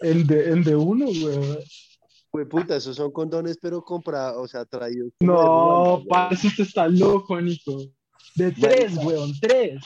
El 0.00 0.26
de, 0.26 0.50
el 0.52 0.64
de 0.64 0.76
uno, 0.76 1.06
weón. 1.06 1.58
Pues 2.30 2.46
puta, 2.46 2.76
esos 2.76 2.96
son 2.96 3.10
condones, 3.12 3.58
pero 3.60 3.82
compra, 3.82 4.38
o 4.38 4.46
sea, 4.48 4.64
traídos. 4.64 5.10
No, 5.20 5.34
huevón. 5.34 6.06
parce, 6.08 6.46
usted 6.46 6.64
está 6.64 6.88
loco, 6.88 7.38
Nico. 7.40 7.82
De 8.34 8.52
tres, 8.52 8.96
weón, 9.04 9.32
tres. 9.40 9.80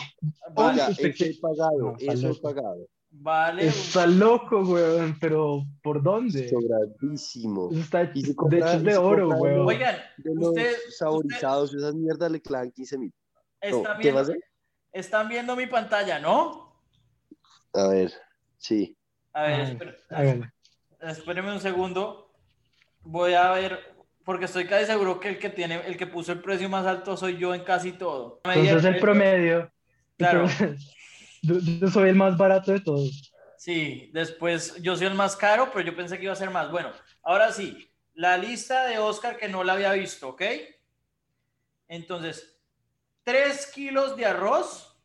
Oiga, 0.54 0.88
usted 0.90 1.08
eso 1.08 1.24
que- 1.24 1.30
es 1.30 1.38
pagado, 1.38 1.78
No, 1.78 1.96
eso 1.98 2.30
es 2.30 2.38
pagado. 2.38 2.86
Vale. 3.20 3.66
Está 3.66 4.06
loco, 4.06 4.60
weón, 4.62 5.16
pero 5.20 5.64
¿por 5.82 6.02
dónde? 6.02 6.48
Sobradísimo. 6.48 7.70
Está 7.72 8.10
Y 8.14 8.22
de 8.22 8.58
hecho 8.58 8.80
de 8.80 8.96
oro, 8.96 9.28
weón. 9.28 9.66
Oigan, 9.66 9.96
De 10.18 10.34
los 10.34 10.48
usted, 10.48 10.72
saborizados, 10.90 11.74
esas 11.74 11.94
mierdas 11.94 12.30
le 12.30 12.40
clavan 12.40 12.70
15 12.70 12.98
mil. 12.98 13.12
No, 13.62 13.68
están, 13.78 13.82
¿Qué 13.82 13.88
va 13.88 13.92
a 13.92 13.98
viendo, 13.98 14.20
hacer? 14.20 14.36
están 14.92 15.28
viendo 15.28 15.56
mi 15.56 15.66
pantalla, 15.66 16.18
¿no? 16.18 16.80
A 17.72 17.88
ver, 17.88 18.12
sí. 18.58 18.96
A 19.32 19.42
ver, 19.44 19.98
hágale. 20.10 20.52
espérenme 21.00 21.52
un 21.52 21.60
segundo. 21.60 22.32
Voy 23.00 23.34
a 23.34 23.50
ver, 23.50 23.78
porque 24.24 24.44
estoy 24.44 24.66
casi 24.66 24.86
seguro 24.86 25.18
que 25.18 25.28
el 25.28 25.38
que 25.38 25.50
tiene, 25.50 25.86
el 25.86 25.96
que 25.96 26.06
puso 26.06 26.32
el 26.32 26.40
precio 26.40 26.68
más 26.68 26.86
alto 26.86 27.16
soy 27.16 27.36
yo 27.36 27.54
en 27.54 27.64
casi 27.64 27.92
todo. 27.92 28.40
Entonces 28.44 28.84
el 28.84 29.00
promedio. 29.00 29.70
Claro. 30.16 30.42
Entonces, 30.42 30.94
yo, 31.44 31.58
yo 31.58 31.88
soy 31.88 32.08
el 32.10 32.16
más 32.16 32.36
barato 32.36 32.72
de 32.72 32.80
todos. 32.80 33.32
Sí, 33.58 34.10
después 34.12 34.76
yo 34.82 34.96
soy 34.96 35.06
el 35.06 35.14
más 35.14 35.36
caro, 35.36 35.70
pero 35.72 35.86
yo 35.86 35.96
pensé 35.96 36.16
que 36.18 36.24
iba 36.24 36.32
a 36.32 36.36
ser 36.36 36.50
más. 36.50 36.70
Bueno, 36.70 36.90
ahora 37.22 37.50
sí, 37.52 37.88
la 38.14 38.36
lista 38.36 38.86
de 38.86 38.98
Oscar 38.98 39.36
que 39.36 39.48
no 39.48 39.64
la 39.64 39.72
había 39.74 39.92
visto, 39.92 40.28
¿ok? 40.28 40.42
Entonces, 41.88 42.58
3 43.24 43.70
kilos 43.74 44.16
de 44.16 44.26
arroz, 44.26 44.96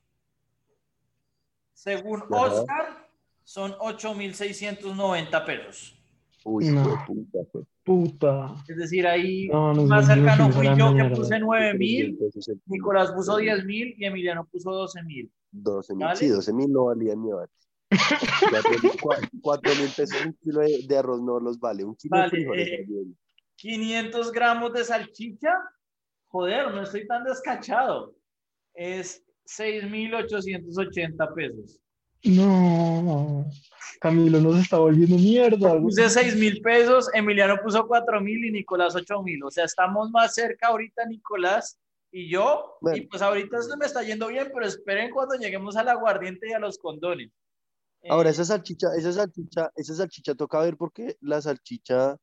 según. 1.74 2.24
Oscar, 2.30 3.08
son 3.44 3.76
8,690 3.80 5.46
pesos. 5.46 5.96
Uy, 6.44 6.70
No. 6.70 6.84
de 6.84 6.96
puta, 7.06 7.40
fue 7.52 7.62
Puta. 7.84 8.56
Es 8.68 8.78
decir, 8.78 9.08
ahí 9.08 9.48
No, 9.48 9.74
más 9.74 10.06
cercano 10.06 10.52
fui 10.52 10.68
yo 10.78 10.94
que 10.96 11.06
puse 11.06 11.40
9,000, 11.40 12.18
pesos 12.18 12.48
el 12.50 12.56
kilo. 12.56 12.66
Nicolás 12.68 13.12
puso 13.12 13.38
10,000 13.38 13.96
y 13.98 14.06
Emiliano 14.06 14.46
puso 14.46 14.72
12,000. 14.72 15.32
12 15.52 15.96
mil. 15.96 16.06
¿Vale? 16.06 16.16
Sí, 16.18 16.28
12 16.28 16.54
mil 16.54 16.72
no 16.72 16.86
valían 16.86 17.22
ni 17.24 17.32
abate. 17.32 17.54
4 19.42 19.76
mil 19.76 19.90
pesos 19.96 20.26
un 20.26 20.34
kilo 20.44 20.62
de, 20.62 20.86
de 20.88 20.98
arroz 20.98 21.22
no 21.22 21.40
los 21.40 21.60
vale. 21.60 21.84
Un 21.84 21.96
kilo 21.96 22.12
Vale, 22.18 22.26
de 22.26 22.30
frijoles. 22.30 22.68
eh, 22.68 22.78
también. 22.84 23.18
500 23.56 24.32
gramos 24.32 24.74
de 24.74 24.84
salchicha. 24.84 25.54
Joder, 26.28 26.72
no 26.74 26.84
estoy 26.84 27.08
tan 27.08 27.24
descachado. 27.24 28.16
Es 28.74 29.24
6,880 29.46 31.34
pesos. 31.34 31.80
No. 32.24 33.46
Camilo 34.00 34.40
nos 34.40 34.60
está 34.62 34.78
volviendo 34.78 35.16
mierda. 35.18 35.80
Puse 35.80 36.10
6,000 36.10 36.62
pesos, 36.62 37.10
Emiliano 37.14 37.58
puso 37.62 37.88
4,000 37.88 38.46
y 38.46 38.52
Nicolás 38.52 38.96
8,000. 38.96 39.44
O 39.44 39.52
sea, 39.52 39.66
estamos 39.66 40.12
más 40.12 40.34
cerca 40.36 40.68
ahorita, 40.68 41.06
Nicolás 41.06 41.78
y 42.12 42.30
yo. 42.30 42.78
Bueno. 42.82 42.98
Y 42.98 43.02
pues 43.08 43.22
ahorita 43.22 43.62
se 43.62 43.78
me 43.78 43.86
está 43.86 44.04
yendo 44.04 44.28
bien, 44.28 44.50
pero 44.54 44.66
esperen 44.66 45.12
cuando 45.12 45.36
lleguemos 45.36 45.76
al 45.78 45.90
aguardiente 45.90 46.48
y 46.50 46.54
a 46.54 46.60
los 46.60 46.78
condones. 46.78 47.32
Ahora, 48.10 48.30
Eh, 48.30 48.32
esa 48.32 48.46
salchicha, 48.46 48.88
esa 48.98 49.12
salchicha, 49.12 49.72
esa 49.76 49.94
salchicha 49.96 50.34
toca 50.36 50.62
ver 50.62 50.78
porque 50.78 51.18
la 51.22 51.42
salchicha, 51.42 52.16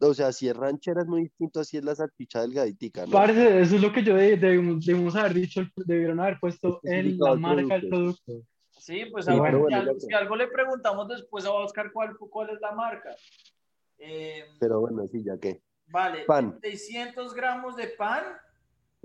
o 0.00 0.14
sea, 0.14 0.30
si 0.32 0.48
es 0.48 0.56
ranchera 0.56 1.00
es 1.02 1.06
muy 1.06 1.22
distinto, 1.22 1.60
así 1.60 1.78
es 1.78 1.84
la 1.84 1.94
salchicha 1.94 2.42
delgaditica, 2.42 3.06
¿no? 3.06 3.12
Parce, 3.12 3.60
eso 3.62 3.76
es 3.76 3.80
lo 3.82 3.92
que 3.92 4.02
yo 4.02 4.14
de- 4.14 4.36
debimos, 4.36 4.84
debimos 4.84 5.16
haber 5.16 5.32
dicho, 5.34 5.62
debieron 5.76 6.20
haber 6.20 6.38
puesto 6.38 6.80
en 6.82 7.16
la 7.18 7.34
marca 7.34 7.74
del 7.78 7.88
producto. 7.88 8.22
producto. 8.26 8.48
Sí, 8.78 9.06
pues 9.10 9.24
Sí, 9.24 9.30
a 9.32 9.34
ver, 9.40 9.42
pero 9.42 9.56
si, 9.56 9.62
bueno, 9.62 9.76
algo, 9.78 10.00
si 10.00 10.14
algo 10.14 10.36
le 10.36 10.48
preguntamos 10.48 11.08
después 11.08 11.46
a 11.46 11.50
Oscar 11.50 11.90
cuál, 11.92 12.14
cuál 12.18 12.50
es 12.50 12.60
la 12.60 12.72
marca. 12.72 13.16
Eh, 13.98 14.44
Pero 14.60 14.80
bueno, 14.80 15.06
sí, 15.06 15.22
ya 15.24 15.38
que. 15.38 15.62
vale, 15.86 16.24
Pan. 16.26 16.58
600 16.60 17.32
gramos 17.32 17.74
de 17.76 17.88
pan. 17.88 18.22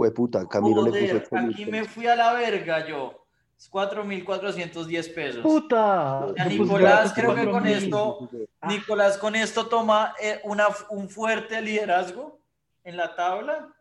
Fue 0.01 0.11
puta, 0.11 0.47
Camilo 0.47 0.81
le 0.81 0.89
Joder, 0.89 1.23
puso 1.23 1.35
ocho 1.35 1.43
mil 1.45 1.53
aquí 1.53 1.65
me 1.67 1.83
fui 1.85 2.07
a 2.07 2.15
la 2.15 2.33
verga 2.33 2.87
yo. 2.87 3.23
4.410 3.71 5.13
pesos. 5.13 5.43
¡Puta! 5.43 6.25
Puse 6.29 6.49
Nicolás, 6.49 7.13
creo 7.13 7.35
que 7.35 7.47
con 7.47 7.67
esto, 7.67 8.27
Nicolás 8.67 9.19
con 9.19 9.35
esto 9.35 9.67
toma 9.67 10.15
eh, 10.19 10.41
una, 10.45 10.65
un 10.89 11.07
fuerte 11.07 11.61
liderazgo 11.61 12.39
en 12.83 12.97
la 12.97 13.15
tabla. 13.15 13.71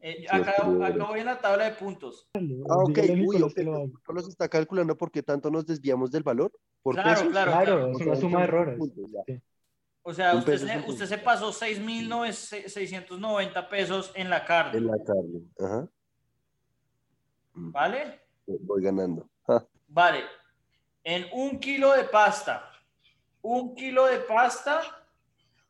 Eh, 0.00 0.20
Sí, 0.20 0.26
acá, 0.30 0.52
acá 0.52 1.04
voy 1.04 1.20
en 1.20 1.26
la 1.26 1.38
tabla 1.38 1.64
de 1.64 1.72
puntos. 1.72 2.28
Ah, 2.34 2.76
ok. 2.84 2.98
Uy, 3.10 3.16
Nicolás 3.16 3.42
ok. 3.42 3.54
que 3.54 3.62
lo 3.64 3.74
haga. 3.74 3.86
Carlos 4.06 4.28
está 4.28 4.48
calculando 4.48 4.96
por 4.96 5.10
qué 5.10 5.22
tanto 5.22 5.50
nos 5.50 5.66
desviamos 5.66 6.10
del 6.10 6.22
valor. 6.22 6.50
¿Por 6.82 6.94
Claro, 6.94 7.10
pesos? 7.10 7.28
claro, 7.28 7.50
Claro, 7.52 7.64
claro. 7.64 7.92
es 7.92 8.06
una 8.06 8.16
suma 8.16 8.38
de 8.38 8.44
errores. 8.44 8.78
Puntos, 8.78 9.10
ya. 9.10 9.34
O 10.08 10.14
sea, 10.14 10.34
Un 10.34 10.38
usted 10.38 10.58
se, 10.58 10.78
usted 10.88 11.06
se 11.06 11.18
pasó 11.18 11.52
6.690 11.52 13.68
pesos 13.68 14.12
en 14.14 14.30
la 14.30 14.44
carne, 14.44 14.78
En 14.78 14.86
la 14.86 14.98
carne. 15.04 15.40
Ajá. 15.58 15.88
Mm, 17.54 17.72
¿vale? 17.72 18.20
Voy 18.46 18.84
ganando. 18.84 19.28
Vale. 19.88 20.20
En 21.02 21.26
un 21.32 21.58
kilo 21.58 21.92
de 21.92 22.04
pasta. 22.04 22.70
Un 23.42 23.74
kilo 23.74 24.06
de 24.06 24.18
pasta. 24.20 24.80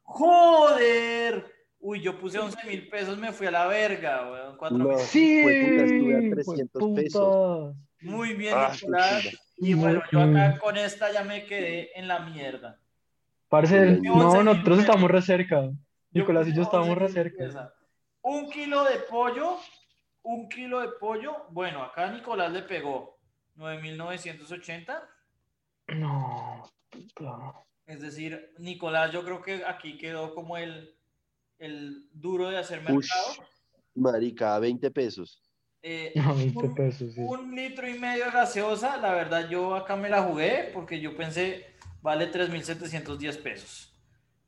¡Joder! 0.02 1.50
Uy, 1.80 2.00
yo 2.02 2.18
puse 2.18 2.38
11 2.38 2.58
mil 2.66 2.88
pesos, 2.88 3.16
me 3.18 3.32
fui 3.32 3.46
a 3.46 3.50
la 3.50 3.66
verga, 3.66 4.30
weón. 4.30 4.56
Cuatro 4.58 4.76
No. 4.78 4.88
mil. 4.88 4.98
Sí, 4.98 5.40
estuve 5.46 6.14
a 6.14 6.18
fue 6.20 6.30
300 6.44 6.80
puta. 6.80 7.00
pesos. 7.02 7.74
Muy 8.02 8.34
bien, 8.34 8.54
Ah. 8.54 8.72
Y 9.56 9.72
bueno, 9.74 10.02
yo 10.12 10.20
acá 10.20 10.48
bien. 10.48 10.58
con 10.58 10.76
esta 10.76 11.10
ya 11.12 11.24
me 11.24 11.46
quedé 11.46 11.98
en 11.98 12.06
la 12.08 12.18
mierda. 12.20 12.78
Parce, 13.48 14.00
no, 14.02 14.42
nosotros 14.42 14.80
estamos 14.80 15.10
re 15.10 15.22
cerca. 15.22 15.70
Nicolás 16.10 16.48
y 16.48 16.54
yo 16.54 16.62
estábamos 16.62 16.96
11 16.98 17.00
re 17.00 17.08
cerca. 17.12 17.74
Un 18.22 18.50
kilo 18.50 18.84
de 18.84 18.98
pollo, 19.00 19.58
un 20.22 20.48
kilo 20.48 20.80
de 20.80 20.88
pollo. 20.98 21.46
Bueno, 21.50 21.82
acá 21.82 22.10
Nicolás 22.10 22.52
le 22.52 22.62
pegó 22.62 23.18
9.980. 23.56 25.02
No, 25.88 26.64
puta. 26.90 27.52
Es 27.86 28.00
decir, 28.00 28.52
Nicolás, 28.58 29.12
yo 29.12 29.24
creo 29.24 29.40
que 29.42 29.64
aquí 29.64 29.96
quedó 29.96 30.34
como 30.34 30.56
el, 30.56 30.96
el 31.58 32.08
duro 32.12 32.48
de 32.50 32.58
hacer 32.58 32.80
Ush, 32.80 33.08
mercado. 33.08 33.48
marica, 33.94 34.58
20 34.58 34.90
pesos. 34.90 35.40
Eh, 35.82 36.12
No, 36.16 36.34
20 36.34 36.58
un, 36.66 36.74
pesos, 36.74 37.12
sí. 37.14 37.20
un 37.20 37.54
litro 37.54 37.88
y 37.88 37.96
medio 37.98 38.24
de 38.24 38.30
gaseosa, 38.32 38.96
la 38.96 39.12
verdad 39.12 39.48
yo 39.48 39.76
acá 39.76 39.94
me 39.94 40.08
la 40.08 40.22
jugué 40.22 40.70
porque 40.74 41.00
yo 41.00 41.16
pensé 41.16 41.75
vale 42.06 42.30
3.710 42.30 43.42
pesos. 43.42 43.92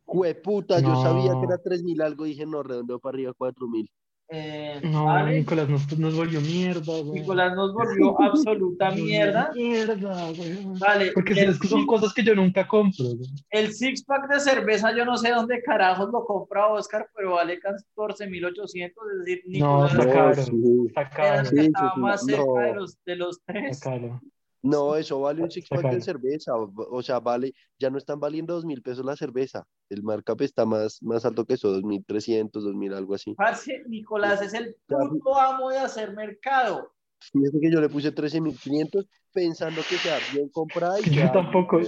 Jueputa, 0.06 0.80
yo 0.80 0.88
No. 0.90 1.02
sabía 1.02 1.32
que 1.32 1.44
era 1.46 1.58
3.000 1.62 2.00
algo, 2.02 2.24
dije 2.24 2.46
no, 2.46 2.62
redondeo 2.62 2.98
para 3.00 3.14
arriba 3.16 3.32
4.000. 3.36 3.90
Eh, 4.30 4.80
No, 4.84 5.06
vale, 5.06 5.38
Nicolás 5.38 5.68
nos, 5.70 5.98
nos 5.98 6.14
volvió 6.14 6.40
mierda, 6.42 7.00
güey. 7.02 7.20
Nicolás 7.22 7.54
nos 7.56 7.72
volvió 7.74 8.14
absoluta 8.22 8.90
mierda. 8.90 9.50
Mierda, 9.54 10.30
güey. 10.32 10.58
Vale, 10.78 11.12
Porque 11.12 11.32
el, 11.32 11.54
son 11.56 11.86
cosas 11.86 12.12
que 12.14 12.22
yo 12.22 12.34
nunca 12.34 12.66
compro. 12.68 13.04
güey. 13.06 13.28
el 13.50 13.72
six 13.72 14.04
pack 14.04 14.28
de 14.28 14.38
cerveza, 14.40 14.94
yo 14.94 15.04
no 15.06 15.16
sé 15.16 15.30
dónde 15.30 15.62
carajos 15.62 16.10
lo 16.12 16.24
compra 16.26 16.68
Oscar, 16.68 17.08
pero 17.16 17.32
vale 17.34 17.58
14.800, 17.58 18.92
es 19.18 19.24
decir, 19.24 19.42
No, 19.46 19.88
Nicolás 19.88 19.92
está 19.92 20.04
No, 20.04 20.12
caro. 20.12 20.42
sí. 20.42 20.52
Está 20.88 21.10
caro. 21.10 21.40
el 21.40 21.46
Sí, 21.46 21.54
que 21.56 21.60
sí, 21.62 21.66
estaba 21.66 21.94
sí, 21.94 22.00
más 22.00 22.24
cerca 22.24 22.44
no. 22.46 22.54
de, 22.60 22.74
los, 22.74 22.98
de 23.04 23.16
los 23.16 23.40
tres. 23.46 23.70
Está 23.78 23.90
caro. 23.90 24.20
No, 24.62 24.96
eso 24.96 25.20
vale 25.20 25.42
un 25.42 25.50
six 25.50 25.68
pack 25.68 25.90
de 25.92 26.00
cerveza. 26.00 26.54
O, 26.56 26.72
o 26.76 27.02
sea, 27.02 27.20
vale, 27.20 27.52
ya 27.78 27.90
no 27.90 27.98
están 27.98 28.18
valiendo 28.18 28.54
dos 28.54 28.64
mil 28.64 28.82
pesos 28.82 29.04
la 29.04 29.16
cerveza. 29.16 29.64
El 29.88 30.02
markup 30.02 30.40
está 30.42 30.64
más, 30.66 31.02
más 31.02 31.24
alto 31.24 31.44
que 31.44 31.54
eso, 31.54 31.70
dos 31.72 31.84
mil 31.84 32.04
trescientos, 32.04 32.64
dos 32.64 32.74
mil 32.74 32.92
algo 32.92 33.14
así. 33.14 33.34
Parce, 33.34 33.84
Nicolás 33.88 34.42
es 34.42 34.54
el 34.54 34.74
puto 34.86 35.38
amo 35.38 35.70
de 35.70 35.78
hacer 35.78 36.12
mercado. 36.14 36.92
Fíjate 37.32 37.60
que 37.60 37.70
yo 37.70 37.80
le 37.80 37.88
puse 37.88 38.14
13.500 38.14 39.06
pensando 39.32 39.80
que 39.88 39.96
sea 39.96 40.18
bien 40.32 40.48
comprada 40.50 41.00
y 41.00 41.04
Yo 41.04 41.12
ya 41.12 41.32
tampoco. 41.32 41.80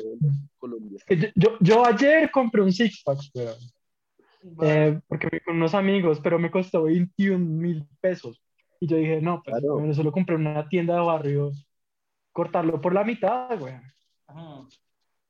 Colombia. 0.58 0.98
Yo, 1.08 1.28
yo, 1.34 1.56
yo 1.60 1.86
ayer 1.86 2.30
compré 2.30 2.62
un 2.62 2.72
six 2.72 3.02
pack, 3.04 3.18
weón. 3.34 3.54
Vale. 4.42 4.86
Eh, 4.88 5.00
porque 5.06 5.28
fui 5.28 5.40
con 5.40 5.56
unos 5.56 5.74
amigos, 5.74 6.18
pero 6.22 6.38
me 6.38 6.50
costó 6.50 6.84
21 6.84 7.38
mil 7.44 7.86
pesos. 8.00 8.42
Y 8.80 8.86
yo 8.86 8.96
dije, 8.96 9.20
no, 9.20 9.42
pues 9.44 9.58
Claro. 9.58 9.74
bueno, 9.74 9.92
solo 9.94 10.10
compré 10.12 10.36
en 10.36 10.46
una 10.46 10.68
tienda 10.68 10.94
de 10.94 11.00
barrio, 11.00 11.52
cortarlo 12.32 12.80
por 12.80 12.94
la 12.94 13.04
mitad, 13.04 13.58
güey. 13.58 13.74
Ajá. 14.26 14.66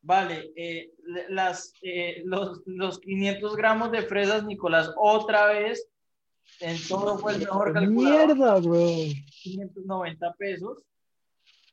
Vale, 0.03 0.51
eh, 0.57 0.93
las, 1.29 1.75
eh, 1.83 2.23
los, 2.25 2.63
los 2.67 2.99
500 3.01 3.55
gramos 3.57 3.93
de 3.93 4.03
fresas, 4.03 4.45
Nicolás, 4.45 4.91
otra 4.97 5.47
vez, 5.47 5.87
en 6.61 6.77
todo 6.89 7.19
fue 7.19 7.33
el 7.35 7.41
mejor 7.41 7.73
calculador, 7.75 8.27
Mierda, 8.37 8.61
güey. 8.61 9.15
590 9.43 10.33
pesos. 10.39 10.83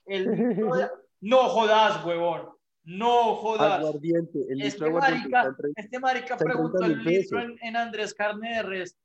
El 0.05 0.25
litro 0.31 0.75
de- 0.75 0.89
No 1.21 1.37
jodas, 1.49 2.03
huevón, 2.05 2.49
no 2.83 3.35
jodas. 3.37 3.79
Aguardiente, 3.79 4.39
el 4.49 4.61
Este 4.61 4.85
aguardiente 4.85 5.29
marica, 5.29 5.55
este 5.75 5.99
marica 5.99 6.37
preguntó 6.37 6.77
30 6.79 6.99
el 6.99 7.05
litro 7.05 7.39
en, 7.41 7.55
en 7.61 7.75
Andrés 7.77 8.13
Carne 8.13 8.55
de 8.55 8.63
Res. 8.63 8.97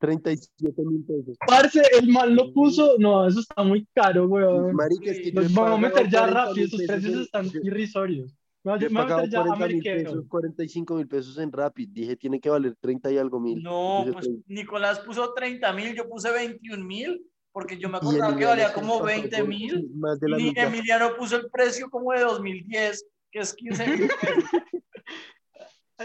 37 0.00 0.82
mil 0.82 1.04
pesos. 1.04 1.36
Parce, 1.46 1.80
el 2.00 2.08
mal 2.08 2.34
lo 2.34 2.52
puso. 2.52 2.96
No, 2.98 3.26
eso 3.28 3.40
está 3.40 3.62
muy 3.62 3.86
caro, 3.94 4.26
güey. 4.28 4.44
Marica, 4.72 5.10
es 5.10 5.18
que 5.20 5.30
yo 5.32 5.42
Nos 5.42 5.52
vamos 5.54 5.78
a 5.78 5.80
meter 5.82 6.08
ya 6.10 6.20
40 6.20 6.44
rápido, 6.46 6.66
esos 6.66 6.82
precios 6.86 7.12
en- 7.14 7.20
están 7.20 7.50
yo- 7.50 7.60
irrisorios. 7.62 8.34
Me 8.62 8.72
voy 8.72 8.80
yo 8.80 8.86
a 8.86 8.90
he 8.90 8.92
me 8.92 9.00
voy 9.00 9.04
a 9.04 9.08
pagado 9.08 9.22
meter 9.22 9.32
ya 9.32 9.38
a 9.40 9.42
40 9.44 9.54
mil 9.56 9.62
Ameriquero. 9.74 10.10
pesos, 10.10 10.24
45 10.28 10.94
mil 10.96 11.08
pesos 11.08 11.38
en 11.38 11.52
Rapid. 11.52 11.88
Dije, 11.92 12.16
tiene 12.16 12.40
que 12.40 12.50
valer 12.50 12.74
30 12.80 13.10
y 13.12 13.18
algo 13.18 13.40
mil. 13.40 13.62
No, 13.62 14.04
pues 14.12 14.24
30. 14.26 14.42
Nicolás 14.48 15.00
puso 15.00 15.32
30 15.34 15.72
mil, 15.72 15.94
yo 15.94 16.08
puse 16.08 16.30
21 16.32 16.84
mil, 16.84 17.22
porque 17.52 17.78
yo 17.78 17.88
me 17.88 17.98
acordaba 17.98 18.36
que 18.36 18.44
valía 18.44 18.72
como 18.72 18.94
pasó 18.94 19.04
20 19.04 19.38
por 19.38 19.48
mil. 19.48 19.88
Más 19.96 20.18
de 20.20 20.28
la 20.28 20.40
Y 20.40 20.44
mitad. 20.44 20.66
Emiliano 20.66 21.14
puso 21.16 21.36
el 21.36 21.50
precio 21.50 21.88
como 21.90 22.12
de 22.12 22.20
2010, 22.20 23.06
que 23.30 23.38
es 23.40 23.54
15 23.54 23.86
mil 23.86 23.98
pesos. 24.20 24.44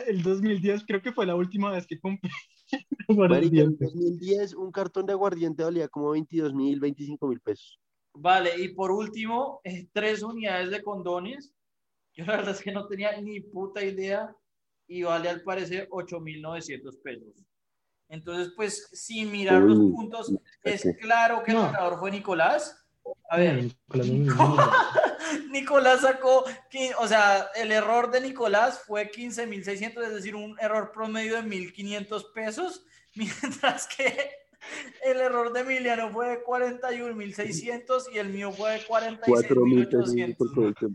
El 0.08 0.22
2010 0.24 0.84
creo 0.86 1.02
que 1.02 1.14
fue 1.14 1.26
la 1.26 1.36
última 1.36 1.72
vez 1.72 1.88
que 1.88 1.98
compré 1.98 2.30
Marica, 3.28 3.62
en 3.62 3.74
aguardiente. 3.74 3.86
2010 3.86 4.56
un 4.56 4.72
cartón 4.72 5.06
de 5.06 5.14
aguardiente 5.14 5.64
valía 5.64 5.88
como 5.88 6.12
22 6.12 6.54
mil, 6.54 6.80
25 6.80 7.28
mil 7.28 7.40
pesos. 7.42 7.80
Vale, 8.14 8.52
y 8.58 8.70
por 8.70 8.92
último, 8.92 9.62
tres 9.92 10.24
unidades 10.24 10.70
de 10.72 10.82
condones. 10.84 11.54
Yo 12.14 12.26
la 12.26 12.38
verdad 12.38 12.52
es 12.56 12.62
que 12.62 12.72
no 12.72 12.88
tenía 12.88 13.20
ni 13.22 13.42
puta 13.42 13.84
idea 13.84 14.34
y 14.88 15.04
vale 15.04 15.28
al 15.30 15.42
parecer 15.44 15.90
8.900 15.92 16.98
pesos. 17.04 17.46
Entonces, 18.08 18.54
pues, 18.56 18.88
sin 18.94 19.32
mirar 19.32 19.64
los 19.64 19.80
Uy, 19.80 19.92
puntos, 19.92 20.28
fíjate. 20.64 20.90
es 20.90 20.98
claro 21.02 21.44
que 21.44 21.52
el 21.52 21.58
No. 21.58 21.64
ganador 21.64 22.00
fue 22.00 22.12
Nicolás. 22.12 22.85
A 23.30 23.38
ver, 23.38 23.72
Nicolás, 25.50 26.02
sacó, 26.02 26.46
o 27.00 27.08
sea, 27.08 27.50
el 27.56 27.72
error 27.72 28.12
de 28.12 28.22
Nicolás 28.22 28.82
fue 28.86 29.12
15.600, 29.12 30.04
es 30.04 30.14
decir, 30.14 30.36
un 30.36 30.58
error 30.60 30.92
promedio 30.92 31.36
de 31.36 31.44
1.500 31.44 32.34
pesos, 32.34 32.86
mientras 33.16 33.88
que 33.88 34.45
el 35.04 35.20
error 35.20 35.54
de 35.54 35.62
Emiliano 35.62 36.10
fue 36.12 36.30
de 36.30 36.44
41.600 36.44 38.14
y 38.14 38.18
el 38.18 38.30
mío 38.30 38.52
fue 38.52 38.74
de 38.74 38.86
4 38.86 39.10
mil 39.12 39.20
pesos 39.20 39.46
por 39.46 39.58
46.800. 39.58 40.54
producto. 40.54 40.88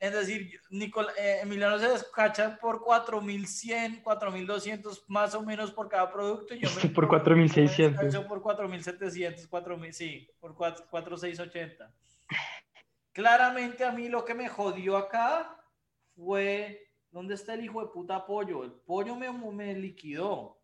Es 0.00 0.12
decir, 0.14 0.58
Nicol 0.70 1.08
eh, 1.18 1.40
Emiliano 1.42 1.78
se 1.78 1.88
descacha 1.88 2.58
por 2.58 2.80
4.100, 2.80 4.02
4.200 4.02 5.04
más 5.08 5.34
o 5.34 5.42
menos 5.42 5.72
por 5.72 5.90
cada 5.90 6.10
producto. 6.10 6.54
y 6.54 6.60
Yo 6.60 6.70
me, 6.70 6.88
Por 6.94 7.04
yo 7.04 7.36
me 7.36 7.46
4.600. 7.46 8.00
descacho 8.00 8.26
por 8.26 8.42
4.700, 8.42 9.48
4.000, 9.48 9.92
sí, 9.92 10.30
por 10.40 10.54
4 10.54 10.86
4.680. 10.90 11.92
Claramente 13.12 13.84
a 13.84 13.92
mí 13.92 14.08
lo 14.08 14.24
que 14.24 14.34
me 14.34 14.48
jodió 14.48 14.96
acá 14.96 15.56
fue, 16.16 16.90
¿dónde 17.10 17.34
está 17.34 17.54
el 17.54 17.64
hijo 17.64 17.82
de 17.82 17.88
puta 17.92 18.24
pollo? 18.24 18.64
El 18.64 18.72
pollo 18.72 19.16
me, 19.16 19.30
me 19.30 19.74
liquidó. 19.74 20.59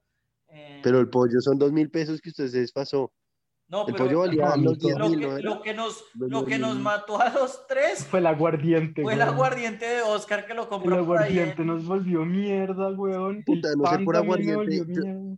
Eh, 0.49 0.80
Pero 0.82 1.01
el 1.01 1.09
pollo 1.09 1.40
son 1.40 1.59
2 1.59 1.72
mil 1.72 1.90
pesos 1.90 2.20
que 2.20 2.28
usted 2.30 2.49
se 2.49 2.61
desfasó. 2.61 3.12
no, 3.68 3.86
El 3.86 3.94
pero 3.94 4.05
pollo 4.07 4.18
valía 4.20 4.49
no, 4.57 4.57
los 4.62 4.78
no, 4.78 4.88
10 4.88 4.99
lo 4.99 5.09
mil, 5.09 5.18
que, 5.20 5.42
lo 5.42 5.62
que 5.62 5.74
nos, 5.74 6.05
lo 6.14 6.44
que 6.44 6.57
10.000. 6.57 6.61
nos 6.61 6.78
mató 6.78 7.20
a 7.20 7.30
los 7.30 7.66
tres 7.66 8.05
Fue 8.07 8.20
el 8.20 8.26
aguardiente, 8.26 9.03
fue 9.03 9.14
el 9.14 9.22
aguardiente 9.22 9.86
de 9.86 10.03
Oscar 10.03 10.47
que 10.47 10.55
lo 10.55 10.62
El 10.62 10.68
compró 10.68 11.05
por 11.05 11.18
ahí. 11.18 11.32
aguardiente 11.38 11.62
en- 11.62 11.68
nos 11.68 11.84
volvió 11.84 12.24
mierda, 12.24 12.90
weón. 12.90 13.42
Puta, 13.44 13.70
el 13.70 13.78
no 13.78 13.86
sé 13.90 13.99
por 14.05 14.16
aguardiente, 14.16 14.55
volvió 14.57 14.84
yo-. 14.86 15.36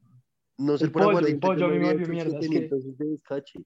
No 0.59 0.77
sé 0.77 0.85
El 0.87 0.93
por 0.93 1.03
pollo, 1.05 1.11
el 1.11 1.17
aguardiente. 1.17 1.47
pollo 1.47 1.59
yo 1.61 1.67
a 1.67 1.69
mí 1.71 1.79
me 1.79 1.91
hecho 1.91 2.11
mierda, 2.11 2.31
7 2.41 2.47
es 2.47 2.51
que- 2.63 2.69
pesos 2.69 2.99
de 2.99 3.07
descache. 3.07 3.59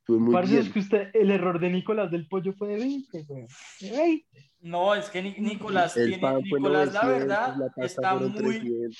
Estuve 0.00 0.18
muy 0.18 0.34
Parce, 0.34 0.52
bien. 0.52 0.66
es 0.66 0.72
que 0.72 0.78
usted, 0.80 1.08
el 1.14 1.30
error 1.30 1.58
de 1.58 1.70
Nicolás 1.70 2.10
del 2.10 2.28
pollo 2.28 2.52
fue 2.58 2.68
de 2.68 2.76
20, 2.76 3.24
weón. 3.26 3.46
De 3.80 3.90
20. 3.90 4.50
No, 4.60 4.94
es 4.94 5.08
que 5.10 5.22
Ni- 5.22 5.34
Nicolás 5.38 5.96
El 5.96 6.08
tiene, 6.18 6.40
Nicolás, 6.42 6.92
la 6.92 7.02
900, 7.04 7.28
verdad, 7.28 7.56
está 7.78 8.14
muy. 8.14 8.90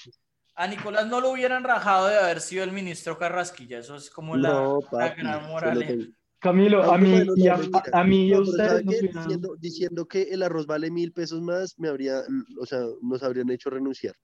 300. 0.54 0.56
A 0.56 0.66
Nicolás 0.66 1.06
no 1.08 1.20
lo 1.20 1.30
hubieran 1.30 1.64
rajado 1.64 2.08
de 2.08 2.18
haber 2.18 2.40
sido 2.40 2.64
el 2.64 2.72
ministro 2.72 3.18
Carrasquilla. 3.18 3.78
Eso 3.78 3.96
es 3.96 4.10
como 4.10 4.36
la, 4.36 4.48
No, 4.50 4.78
la 4.92 5.08
papi. 5.08 5.20
gran 5.22 5.40
se 5.42 5.48
moral. 5.48 6.14
Camilo, 6.38 6.92
a 6.92 6.98
mí 6.98 7.08
y 7.10 7.24
no, 7.24 7.52
a, 7.52 7.80
a- 7.94 8.00
a 8.00 8.04
mí 8.04 8.26
y 8.28 8.32
a 8.34 8.36
No, 8.38 8.44
pero 8.44 8.56
¿sabe 8.58 8.80
ustedes 8.86 9.14
Diciendo, 9.14 9.56
diciendo 9.58 10.06
que 10.06 10.22
el 10.24 10.42
arroz 10.42 10.66
vale 10.66 10.90
mil 10.90 11.10
pesos 11.12 11.40
más, 11.40 11.78
me 11.78 11.88
habría, 11.88 12.20
o 12.60 12.66
sea, 12.66 12.80
nos 13.00 13.22
habrían 13.22 13.48
hecho 13.50 13.70
renunciar. 13.70 14.14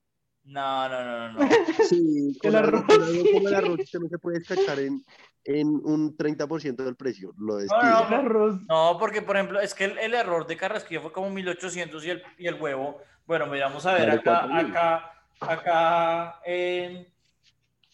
No, 0.45 0.87
no, 0.89 1.03
no, 1.03 1.33
no. 1.33 1.39
Sí, 1.89 2.39
El 2.43 2.57
arroz. 2.57 2.85
con 2.85 3.47
el 3.47 3.55
arroz 3.55 3.81
usted 3.81 4.01
no 4.01 4.09
se 4.09 4.19
puede 4.19 4.39
destachar 4.41 4.79
en, 4.81 5.03
en 5.45 5.69
un 5.69 6.15
30% 6.17 6.77
del 6.85 6.95
precio. 6.97 7.33
Lo 7.39 7.57
despide. 7.57 7.81
no, 7.91 8.07
El 8.09 8.15
arroz. 8.15 8.61
No, 8.69 8.97
porque 8.99 9.23
por 9.23 9.37
ejemplo, 9.37 9.59
es 9.61 9.73
que 9.75 9.87
el, 9.87 9.97
el 9.99 10.13
error 10.15 10.47
de 10.47 10.57
Carrasquilla 10.59 11.01
fue 11.01 11.13
como 11.13 11.31
1800 11.31 12.05
y 12.05 12.11
el, 12.11 12.23
y 12.37 12.47
el 12.49 12.55
huevo. 12.61 12.99
Bueno, 13.27 13.47
mira, 13.47 13.69
vamos 13.69 13.87
a 13.87 13.95
ver 13.95 14.09
Vale, 14.09 14.21
acá, 14.21 14.41
4000. 14.47 14.71
acá, 14.71 15.20
acá, 15.41 16.41
eh, 16.45 17.11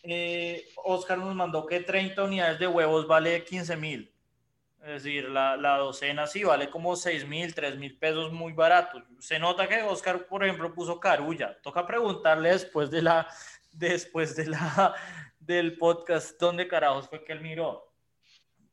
eh, 0.03 0.69
Oscar 0.85 1.19
nos 1.19 1.35
mandó 1.35 1.67
que 1.67 1.81
30 1.81 2.25
unidades 2.25 2.59
de 2.59 2.67
huevos 2.67 3.07
vale 3.07 3.45
15 3.45 3.77
mil. 3.77 4.13
Es 4.81 5.03
decir, 5.03 5.29
la, 5.29 5.57
la 5.57 5.79
docena 5.79 6.29
sí 6.29 6.45
vale 6.45 6.71
como 6.71 6.95
6 6.95 7.27
mil, 7.27 7.53
3 7.53 7.77
mil 7.77 7.99
pesos 7.99 8.33
muy 8.33 8.53
baratos. 8.53 9.03
Se 9.19 9.39
nota 9.39 9.67
que 9.67 9.83
Oscar, 9.83 10.27
por 10.27 10.45
ejemplo, 10.45 10.73
puso 10.73 11.01
carulla. 11.01 11.61
Toca 11.61 11.85
preguntarle 11.87 12.51
después 12.51 12.91
de 12.91 13.03
la, 13.03 13.27
después 13.73 14.37
de 14.37 14.47
la, 14.47 14.95
del 15.41 15.77
podcast 15.77 16.39
dónde 16.41 16.69
carajos 16.69 17.09
fue 17.09 17.25
que 17.25 17.33
él 17.33 17.41
miró. 17.41 17.93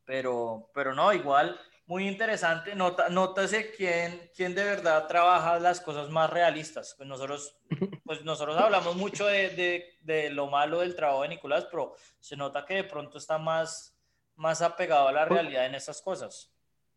Pero, 0.06 0.70
pero 0.74 0.94
no, 0.94 1.14
igual, 1.14 1.60
muy 1.94 2.08
interesante. 2.08 2.74
Nota, 2.76 3.08
nótase 3.10 3.70
quién, 3.78 4.20
quién 4.36 4.56
de 4.56 4.64
verdad 4.64 5.08
trabaja 5.08 5.60
las 5.60 5.80
cosas 5.80 6.10
más 6.10 6.28
realistas. 6.28 6.96
Pues 6.98 7.08
nosotros, 7.08 7.56
pues 8.04 8.26
nosotros 8.26 8.58
hablamos 8.58 8.96
mucho 8.96 9.28
de, 9.28 9.50
de, 9.52 9.86
de 10.02 10.32
lo 10.32 10.48
malo 10.48 10.80
del 10.80 10.96
trabajo 10.96 11.22
de 11.22 11.30
Nicolás, 11.30 11.68
pero 11.70 11.94
se 12.20 12.36
nota 12.36 12.66
que 12.66 12.74
de 12.74 12.84
pronto 12.86 13.20
está 13.20 13.38
más, 13.38 13.96
más 14.36 14.64
apegado 14.64 15.08
a 15.08 15.12
la 15.12 15.26
realidad 15.26 15.68
en 15.68 15.76
estas 15.76 16.02
cosas. 16.02 16.52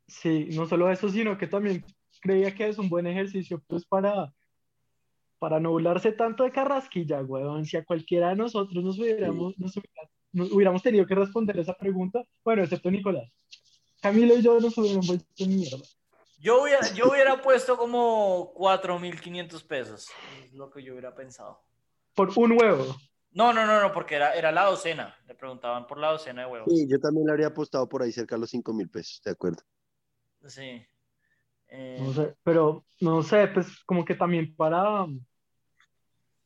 Sí, 0.07 0.49
no 0.53 0.67
solo 0.67 0.91
eso, 0.91 1.11
sino 1.11 1.37
que 1.37 1.47
también 1.47 1.85
creía 2.23 2.55
que 2.55 2.67
es 2.67 2.79
un 2.79 2.89
buen 2.89 3.07
ejercicio, 3.07 3.63
pues 3.67 3.85
para, 3.85 4.33
para 5.39 5.61
no 5.61 5.73
burlarse 5.73 6.13
tanto 6.13 6.43
de 6.45 6.53
Carrasquilla, 6.53 7.21
weón. 7.21 7.67
Si 7.67 7.77
a 7.77 7.85
cualquiera 7.85 8.31
de 8.31 8.37
nosotros 8.37 8.83
nos 8.83 8.99
hubiéramos, 8.99 9.59
nos 9.59 9.77
hubiera- 9.77 10.09
nos 10.33 10.53
hubiéramos 10.53 10.83
tenido 10.83 11.05
que 11.07 11.15
responder 11.15 11.59
esa 11.59 11.75
pregunta, 11.75 12.23
bueno, 12.45 12.63
excepto 12.63 12.91
Nicolás. 12.91 13.31
Camilo 14.01 14.37
y 14.37 14.43
yo 14.43 14.61
nos 14.61 14.77
hubiéramos 14.79 15.07
vuelto 15.07 15.27
mierda. 15.47 15.79
Yo 16.39 16.63
hubiera, 16.63 16.93
yo 16.93 17.11
hubiera 17.11 17.41
puesto 17.41 17.77
como 17.77 18.53
4.500 18.55 19.63
pesos, 19.67 20.09
es 20.45 20.53
lo 20.53 20.71
que 20.71 20.83
yo 20.83 20.93
hubiera 20.93 21.15
pensado. 21.15 21.61
Por 22.15 22.31
un 22.39 22.53
huevo. 22.53 22.97
No, 23.33 23.53
no, 23.53 23.67
no, 23.67 23.81
no, 23.81 23.93
porque 23.93 24.15
era, 24.15 24.35
era 24.35 24.51
la 24.53 24.65
docena. 24.65 25.15
Le 25.27 25.35
preguntaban 25.35 25.87
por 25.87 25.99
la 25.99 26.13
docena 26.13 26.43
de 26.43 26.51
huevos. 26.51 26.73
Sí, 26.73 26.87
yo 26.89 26.99
también 26.99 27.27
le 27.27 27.33
habría 27.33 27.49
apostado 27.49 27.89
por 27.89 28.03
ahí 28.03 28.13
cerca 28.13 28.35
de 28.35 28.41
los 28.41 28.51
5 28.51 28.73
mil 28.73 28.89
pesos, 28.89 29.21
de 29.23 29.31
acuerdo. 29.31 29.63
Sí. 30.47 30.87
Eh, 31.69 31.99
No 32.01 32.13
sé, 32.15 32.35
pero 32.43 32.85
no 33.01 33.23
sé, 33.23 33.49
pues 33.49 33.67
como 33.85 34.05
que 34.05 34.15
también 34.15 34.55
para, 34.55 35.07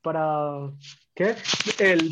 para, 0.03 0.73
¿qué? 1.15 1.37
El, 1.79 2.11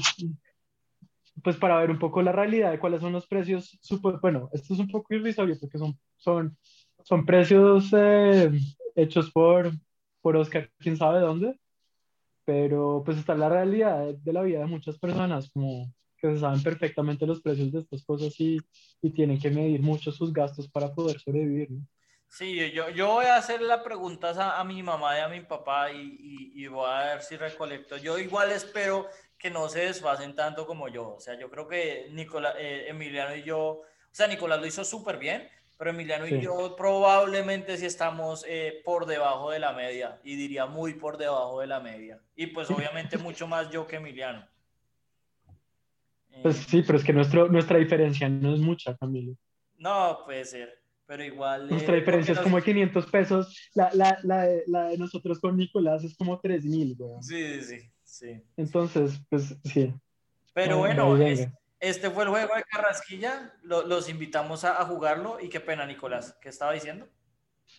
pues 1.43 1.57
para 1.57 1.79
ver 1.79 1.91
un 1.91 1.99
poco 1.99 2.23
la 2.23 2.33
realidad 2.33 2.71
de 2.71 2.79
cuáles 2.79 3.01
son 3.01 3.13
los 3.13 3.27
precios, 3.27 3.79
supo- 3.83 4.19
bueno, 4.21 4.49
esto 4.53 4.75
es 4.75 4.81
un 4.81 4.89
poco 4.89 5.15
irrisorio 5.15 5.57
porque 5.61 5.79
son, 5.79 5.99
son, 6.17 6.57
son 7.05 7.25
precios 7.27 7.91
eh, 7.93 8.51
hechos 8.95 9.31
por, 9.31 9.71
por 10.21 10.37
Oscar, 10.37 10.71
quién 10.79 10.97
sabe 10.97 11.21
dónde, 11.21 11.59
pero 12.45 13.03
pues 13.05 13.19
está 13.19 13.35
la 13.35 13.49
realidad 13.49 14.15
de, 14.15 14.33
la 14.33 14.43
vida 14.43 14.61
de 14.61 14.67
muchas 14.67 14.99
personas, 14.99 15.51
como 15.51 15.93
que 16.17 16.33
se 16.35 16.39
saben 16.41 16.63
perfectamente 16.63 17.27
los 17.27 17.41
precios 17.41 17.71
de 17.73 17.81
estas 17.81 18.05
cosas 18.05 18.39
y, 18.41 18.59
y 19.03 19.11
tienen 19.11 19.39
que 19.39 19.51
medir 19.51 19.81
mucho 19.83 20.11
sus 20.11 20.33
gastos 20.33 20.69
para 20.69 20.93
poder 20.93 21.21
sobrevivir. 21.21 21.69
Sí, 22.31 22.71
yo, 22.73 22.91
yo 22.91 23.09
voy 23.09 23.27
a 23.27 23.37
hacer 23.37 23.63
las 23.63 23.83
preguntas 23.83 24.37
a, 24.39 24.61
a 24.61 24.65
mi 24.65 24.83
mamá 24.83 25.17
y 25.17 25.21
a 25.21 25.29
mi 25.29 25.41
papá 25.41 25.93
y- 25.93 26.53
y 26.55 26.67
voy 26.67 26.89
a 26.91 27.05
ver 27.15 27.23
si 27.23 27.37
recolecto. 27.37 27.97
Yo 27.97 28.19
igual 28.19 28.51
espero 28.53 29.07
que 29.39 29.51
no 29.51 29.69
se 29.69 29.81
desfasen 29.81 30.35
tanto 30.35 30.67
como 30.67 30.89
yo. 30.89 31.15
O 31.15 31.21
sea, 31.21 31.39
yo 31.39 31.49
creo 31.51 31.69
que 31.69 32.09
Nicolás, 32.11 32.55
Emiliano 32.59 33.35
y 33.37 33.43
yo, 33.45 33.59
o 33.61 33.85
sea, 34.11 34.27
Nicolás 34.27 34.61
lo 34.61 34.67
hizo 34.67 34.85
súper 34.85 35.19
bien, 35.19 35.49
pero 35.77 35.91
Emiliano 35.91 36.27
y 36.27 36.31
Sí. 36.31 36.41
yo 36.41 36.75
probablemente 36.77 37.77
sí 37.77 37.87
estamos 37.87 38.45
eh, 38.49 38.83
por 38.85 39.07
debajo 39.07 39.51
de 39.53 39.61
la 39.61 39.73
media 39.73 40.21
y 40.25 40.35
diría 40.35 40.67
muy 40.67 40.95
por 40.95 41.19
debajo 41.19 41.61
de 41.61 41.69
la 41.69 41.79
media. 41.79 42.21
Y 42.35 42.49
pues 42.49 42.69
obviamente 42.71 43.17
mucho 43.17 43.47
más 43.47 43.71
yo 43.71 43.87
que 43.87 43.97
Emiliano. 43.97 44.45
Eh, 46.31 46.41
Pues 46.43 46.57
sí, 46.57 46.83
pero 46.85 46.99
es 46.99 47.05
que 47.05 47.13
nuestro, 47.13 47.49
nuestra 47.49 47.79
diferencia 47.79 48.29
no 48.29 48.55
es 48.55 48.61
mucha, 48.61 48.97
Camilo. 48.97 49.35
no, 49.79 50.23
puede 50.25 50.45
ser, 50.45 50.83
pero 51.07 51.23
igual... 51.25 51.69
Nuestra 51.69 51.95
eh, 51.95 52.01
diferencia 52.01 52.33
es 52.35 52.41
como 52.41 52.57
nos- 52.57 52.67
de 52.67 52.73
500 52.73 53.07
pesos. 53.07 53.71
La, 53.75 53.91
la, 53.95 54.19
la, 54.25 54.43
de, 54.43 54.65
la 54.67 54.89
de 54.89 54.99
nosotros 54.99 55.39
con 55.39 55.57
Nicolás 55.57 56.03
es 56.03 56.17
como 56.17 56.41
3 56.41 56.65
mil, 56.65 56.97
weón. 56.99 57.23
Sí, 57.23 57.63
sí, 57.63 57.79
sí. 58.09 58.43
Entonces, 58.57 59.21
pues 59.29 59.57
sí. 59.65 59.95
Pero 60.55 60.79
bueno, 60.79 61.17
es- 61.19 61.49
este 61.81 62.11
fue 62.11 62.25
el 62.25 62.31
juego 62.31 62.55
de 62.57 62.65
Carrasquilla. 62.65 63.53
Lo- 63.63 63.87
los 63.87 64.09
invitamos 64.09 64.65
a, 64.65 64.81
a 64.81 64.85
jugarlo. 64.87 65.39
Y 65.41 65.49
qué 65.49 65.61
pena, 65.61 65.87
Nicolás. 65.87 66.37
¿Qué 66.41 66.49
estaba 66.49 66.73
diciendo? 66.73 67.07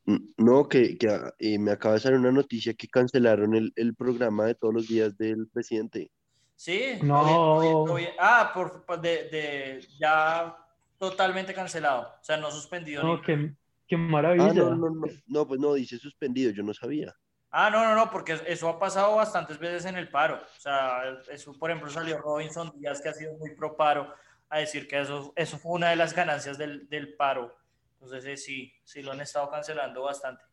Mm, 0.06 0.18
No, 0.38 0.70
que, 0.70 0.98
que 0.98 1.10
ah, 1.10 1.34
eh, 1.40 1.60
me 1.60 1.72
acaba 1.72 1.96
de 1.96 2.00
salir 2.02 2.20
una 2.20 2.32
noticia 2.32 2.74
que 2.74 2.88
cancelaron 2.88 3.56
el, 3.56 3.74
el 3.76 3.96
programa 3.96 4.46
de 4.46 4.56
todos 4.56 4.74
los 4.74 4.88
días 4.88 5.18
del 5.18 5.48
presidente. 5.48 6.12
Sí. 6.56 7.00
No. 7.04 7.24
lo 7.24 7.26
vi- 7.26 7.68
lo 7.68 7.84
vi- 7.84 7.88
lo 7.90 7.96
vi- 7.96 8.16
Ah, 8.20 8.52
por, 8.54 8.86
por 8.86 9.02
de, 9.02 9.30
de- 9.30 9.88
ya 10.00 10.56
totalmente 10.98 11.54
cancelado. 11.54 12.04
O 12.22 12.24
sea, 12.24 12.38
no 12.38 12.52
suspendido. 12.52 13.04
No, 13.04 13.16
ni- 13.18 13.22
qué, 13.24 13.54
qué 13.88 13.96
Ah, 13.96 14.00
maravilla. 14.00 14.54
no, 14.54 14.76
no, 14.76 14.90
no, 14.92 15.08
no, 15.28 15.48
pues 15.48 15.60
no, 15.60 15.74
dice 15.74 15.98
suspendido, 15.98 16.52
yo 16.52 16.64
no 16.64 16.74
sabía. 16.74 17.14
Ah, 17.52 17.70
no, 17.70 17.84
no, 17.84 17.96
no, 17.96 18.12
porque 18.12 18.40
eso 18.46 18.70
ha 18.70 18.80
pasado 18.80 19.16
bastantes 19.16 19.58
veces 19.58 19.86
en 19.86 19.96
el 19.98 20.10
paro. 20.10 20.36
O 20.36 20.60
sea, 20.60 21.02
eso, 21.32 21.54
por 21.58 21.72
ejemplo, 21.72 21.90
salió 21.90 22.20
Robinson 22.20 22.72
Díaz, 22.80 23.02
que 23.02 23.10
ha 23.10 23.14
sido 23.14 23.34
muy 23.38 23.56
pro 23.56 23.76
paro, 23.76 24.14
a 24.50 24.60
decir 24.60 24.88
que 24.88 25.00
eso, 25.00 25.34
eso 25.36 25.58
fue 25.58 25.74
una 25.74 25.90
de 25.90 25.96
las 25.96 26.14
ganancias 26.14 26.58
del, 26.58 26.88
del 26.90 27.16
paro. 27.16 27.56
Entonces, 27.94 28.26
eh, 28.26 28.38
sí, 28.38 28.74
sí 28.84 29.02
lo 29.02 29.12
han 29.14 29.22
estado 29.22 29.50
cancelando 29.50 30.04
bastante. 30.04 30.44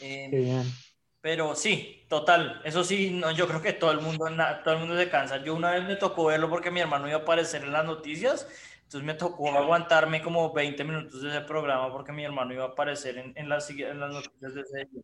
Eh, 0.00 0.28
Qué 0.30 0.38
bien. 0.38 0.62
Pero 1.20 1.54
sí, 1.56 2.04
total, 2.08 2.60
eso 2.64 2.84
sí, 2.84 3.10
no, 3.10 3.30
yo 3.32 3.48
creo 3.48 3.62
que 3.62 3.72
todo 3.72 3.90
el 3.92 4.00
mundo, 4.00 4.26
todo 4.62 4.74
el 4.74 4.80
mundo 4.80 4.96
se 4.96 5.08
cansa. 5.08 5.38
Yo 5.42 5.54
una 5.54 5.70
vez 5.72 5.82
me 5.84 5.96
tocó 5.96 6.26
verlo 6.26 6.50
porque 6.50 6.70
mi 6.70 6.80
hermano 6.80 7.08
iba 7.08 7.16
a 7.18 7.20
aparecer 7.22 7.64
en 7.64 7.72
las 7.72 7.84
noticias, 7.86 8.46
entonces 8.82 9.02
me 9.04 9.14
tocó 9.14 9.48
aguantarme 9.56 10.20
como 10.22 10.52
20 10.52 10.84
minutos 10.84 11.22
de 11.22 11.30
ese 11.30 11.40
programa 11.40 11.90
porque 11.90 12.12
mi 12.12 12.24
hermano 12.24 12.52
iba 12.52 12.64
a 12.64 12.68
aparecer 12.68 13.16
en, 13.16 13.32
en 13.36 13.48
las, 13.48 13.70
en 13.70 14.00
las 14.00 14.12
noticias 14.12 14.54
de 14.54 14.60
ese 14.60 14.84
día. 14.92 15.02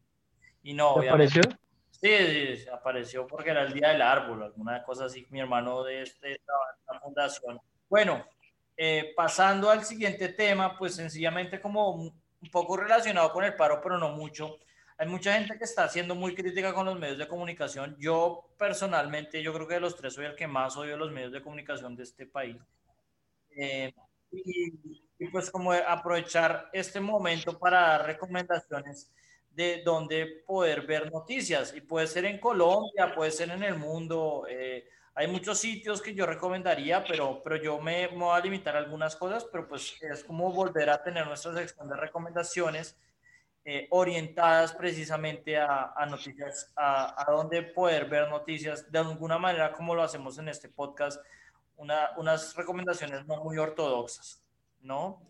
Y 0.63 0.75
no, 0.75 0.95
¿Te 0.95 1.01
obviamente, 1.01 1.41
pareció? 1.41 1.59
sí, 1.91 2.57
sí, 2.57 2.69
apareció 2.69 3.27
porque 3.27 3.51
era 3.51 3.63
el 3.63 3.73
día 3.73 3.89
del 3.89 4.03
árbol, 4.03 4.43
alguna 4.43 4.83
cosa 4.83 5.07
así, 5.07 5.27
mi 5.31 5.41
hermano 5.41 5.83
de, 5.85 6.03
este, 6.03 6.33
en 6.33 6.39
la 6.93 7.01
fundación. 7.01 7.61
Bueno, 7.89 8.27
eh, 8.77 9.13
pasando 9.17 9.71
al 9.71 9.85
siguiente 9.85 10.29
tema, 10.29 10.77
pues 10.77 10.95
sencillamente 10.95 11.61
como 11.61 11.91
un 11.91 12.21
un 12.43 12.51
poco 12.51 12.77
relacionado 12.77 13.33
con 13.33 13.45
el 13.45 13.55
paro, 13.55 13.81
pero 13.83 13.99
no 13.99 14.11
mucho. 14.11 14.59
Hay 14.97 15.07
mucha 15.07 15.35
gente 15.35 15.57
que 15.57 15.65
está 15.65 15.89
siendo 15.89 16.15
muy 16.15 16.35
crítica 16.35 16.75
con 16.75 16.87
los 16.87 16.99
medios 16.99 17.19
de 17.19 17.29
comunicación. 17.29 17.97
Yo 17.99 18.51
personalmente, 18.59 19.43
yo 19.43 19.53
creo 19.55 19.67
que 19.67 19.75
de 19.75 19.81
los 19.81 19.97
tres 19.97 20.15
soy 20.15 20.27
el 20.27 20.35
que 20.35 20.47
más 20.47 20.77
odio 20.77 20.97
los 20.97 21.11
medios 21.11 21.33
de 21.33 21.43
comunicación 21.43 21.97
de 21.97 22.03
este 22.03 22.27
país. 22.27 22.57
Eh, 23.57 23.93
y, 24.31 25.03
y 25.19 25.29
pues 25.29 25.51
como 25.51 25.73
aprovechar 25.73 26.69
este 26.73 27.01
momento 27.01 27.59
para 27.59 27.81
dar 27.81 28.07
recomendaciones 28.07 29.11
de 29.51 29.83
dónde 29.85 30.43
poder 30.47 30.87
ver 30.87 31.11
noticias. 31.13 31.75
Y 31.75 31.81
puede 31.81 32.07
ser 32.07 32.25
en 32.25 32.39
Colombia, 32.39 33.15
puede 33.15 33.31
ser 33.31 33.51
en 33.51 33.63
el 33.63 33.77
mundo. 33.77 34.47
eh, 34.49 34.89
hay 35.15 35.27
muchos 35.27 35.59
sitios 35.59 36.01
que 36.01 36.15
yo 36.15 36.25
recomendaría, 36.25 37.05
pero, 37.05 37.43
pero 37.43 37.57
yo 37.57 37.81
me, 37.81 38.09
me 38.09 38.17
voy 38.25 38.39
a 38.39 38.41
limitar 38.41 38.77
a 38.77 38.79
algunas 38.79 39.17
cosas, 39.17 39.45
pero 39.51 39.69
pues 39.69 39.97
es 40.01 40.25
como 40.25 40.53
volver 40.53 40.89
a 40.89 41.03
tener 41.03 41.27
nuestra 41.27 41.53
sección 41.53 41.89
de 41.89 41.97
recomendaciones 41.97 42.97
eh, 43.65 43.87
orientadas 43.91 44.73
precisamente 44.73 45.59
a, 45.59 45.93
a 45.95 46.07
noticias, 46.07 46.73
a, 46.77 47.23
a 47.23 47.31
dónde 47.31 47.63
poder 47.63 48.07
ver 48.09 48.29
noticias 48.31 48.91
de 48.91 48.99
alguna 48.99 49.37
manera 49.37 49.73
como 49.73 49.95
lo 49.95 50.03
hacemos 50.03 50.39
en 50.39 50.49
este 50.49 50.69
podcast, 50.69 51.21
una, 51.77 52.11
unas 52.17 52.55
recomendaciones 52.55 53.27
no 53.27 53.43
muy 53.45 53.59
ortodoxas, 53.59 54.43
¿no? 54.81 55.21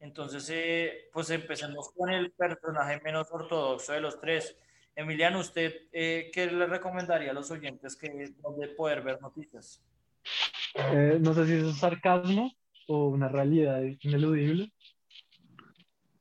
Entonces, 0.00 0.48
eh, 0.50 1.08
pues 1.12 1.30
empecemos 1.30 1.92
con 1.92 2.10
el 2.10 2.32
personaje 2.32 3.00
menos 3.04 3.28
ortodoxo 3.30 3.92
de 3.92 4.00
los 4.00 4.18
tres. 4.18 4.56
Emiliano, 4.96 5.40
¿usted 5.40 5.88
eh, 5.92 6.30
qué 6.32 6.46
le 6.46 6.66
recomendaría 6.66 7.30
a 7.30 7.34
los 7.34 7.50
oyentes 7.50 7.96
que 7.96 8.32
donde 8.42 8.68
poder 8.68 9.02
ver 9.02 9.20
noticias? 9.20 9.82
Eh, 10.74 11.18
no 11.20 11.34
sé 11.34 11.46
si 11.46 11.52
eso 11.54 11.70
es 11.70 11.78
sarcasmo 11.78 12.52
o 12.88 13.08
una 13.08 13.28
realidad 13.28 13.82
ineludible, 14.00 14.72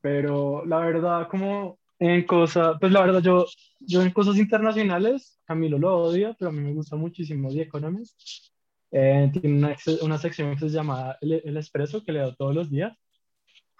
pero 0.02 0.66
la 0.66 0.80
verdad, 0.80 1.28
como 1.30 1.80
en 2.00 2.26
cosas, 2.26 2.78
pues 2.80 2.92
la 2.92 3.02
verdad, 3.02 3.22
yo, 3.22 3.46
yo 3.80 4.02
en 4.02 4.12
cosas 4.12 4.38
internacionales, 4.38 5.40
Camilo 5.46 5.78
lo 5.78 5.98
odia, 5.98 6.36
pero 6.38 6.50
a 6.50 6.54
mí 6.54 6.62
me 6.62 6.74
gusta 6.74 6.96
muchísimo 6.96 7.50
The 7.50 7.62
Economist. 7.62 8.52
Eh, 8.92 9.30
tiene 9.34 9.58
una, 9.58 9.76
una 10.02 10.18
sección 10.18 10.54
que 10.54 10.60
se 10.60 10.70
llama 10.70 11.18
El, 11.22 11.42
El 11.44 11.58
Expreso, 11.58 12.04
que 12.04 12.12
leo 12.12 12.36
todos 12.36 12.56
los 12.56 12.70
días. 12.70 12.98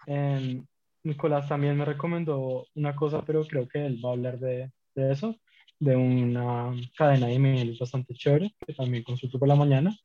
Eh, 0.06 0.62
Nicolás 1.02 1.48
también 1.48 1.76
me 1.76 1.84
recomendó 1.84 2.66
una 2.74 2.94
cosa, 2.94 3.24
pero 3.24 3.44
creo 3.44 3.66
que 3.68 3.86
él 3.86 4.00
va 4.04 4.10
a 4.10 4.12
hablar 4.12 4.38
de, 4.38 4.70
de 4.94 5.12
eso. 5.12 5.36
de 5.80 5.96
una 5.96 6.72
cadena 6.96 7.26
de 7.26 7.34
email 7.34 7.76
bastante 7.80 8.14
chévere, 8.14 8.54
que 8.66 8.74
también 8.74 9.02
consulto 9.02 9.38
por 9.38 9.48
la 9.48 9.56
mañana. 9.56 9.96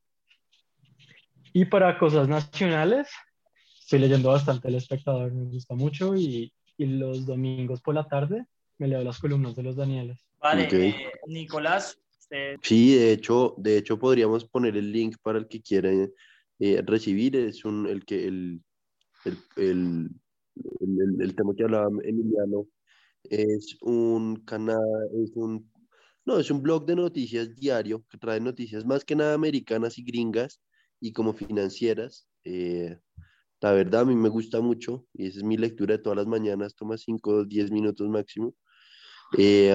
Y 1.52 1.66
para 1.66 1.98
cosas 2.00 2.28
nacionales, 2.28 3.10
estoy 3.80 4.00
leyendo 4.00 4.30
bastante 4.30 4.70
El 4.70 4.76
Espectador, 4.76 5.34
me 5.34 5.52
gusta 5.52 5.76
mucho, 5.76 6.16
y, 6.16 6.52
y 6.78 6.86
los 6.86 7.26
domingos 7.26 7.82
por 7.82 7.94
la 7.94 8.08
tarde 8.08 8.46
me 8.78 8.88
leo 8.88 9.04
las 9.04 9.20
columnas 9.20 9.56
de 9.56 9.64
los 9.64 9.76
Danieles. 9.76 10.26
Vale, 10.42 10.68
eh, 10.72 11.12
Nicolás. 11.28 12.00
Usted... 12.20 12.56
Sí, 12.62 12.96
de 12.96 13.12
hecho, 13.12 13.54
de 13.58 13.78
hecho 13.78 14.00
podríamos 14.00 14.46
poner 14.46 14.76
el 14.78 14.92
link 14.92 15.18
para 15.22 15.40
el 15.40 15.48
que 15.48 15.62
quiera 15.62 15.90
eh, 16.60 16.82
recibir, 16.86 17.36
es 17.36 17.66
un, 17.66 17.88
el, 17.88 18.04
que, 18.06 18.28
el, 18.28 18.62
el, 19.26 19.38
el, 19.58 20.10
el, 21.22 21.36
tema 21.36 21.54
que 21.56 21.64
hablaba 21.64 21.90
Emiliano, 22.04 22.68
es 23.24 23.78
un 23.82 24.38
canal, 24.46 24.80
es 25.24 25.32
un, 25.36 25.70
no, 26.26 26.40
es 26.40 26.50
un 26.52 26.62
blog 26.62 26.86
de 26.86 26.96
noticias 26.96 27.56
diario 27.56 28.06
que 28.10 28.18
trae 28.18 28.40
noticias 28.40 28.86
más 28.86 29.04
que 29.04 29.16
nada 29.16 29.34
americanas 29.34 29.98
y 29.98 30.04
gringas 30.04 30.62
y 31.00 31.12
como 31.12 31.34
financieras. 31.34 32.28
Eh, 32.44 32.98
la 33.62 33.72
verdad, 33.72 34.02
a 34.02 34.06
mí 34.06 34.16
me 34.16 34.30
gusta 34.30 34.62
mucho 34.62 35.08
y 35.14 35.28
esa 35.28 35.40
es 35.40 35.44
mi 35.44 35.58
lectura 35.58 35.98
de 35.98 36.04
todas 36.04 36.18
las 36.18 36.28
mañanas, 36.28 36.76
toma 36.76 36.98
5 36.98 37.32
o 37.32 37.46
10 37.46 37.72
minutos 37.72 38.08
máximo. 38.08 38.54
Eh, 39.38 39.74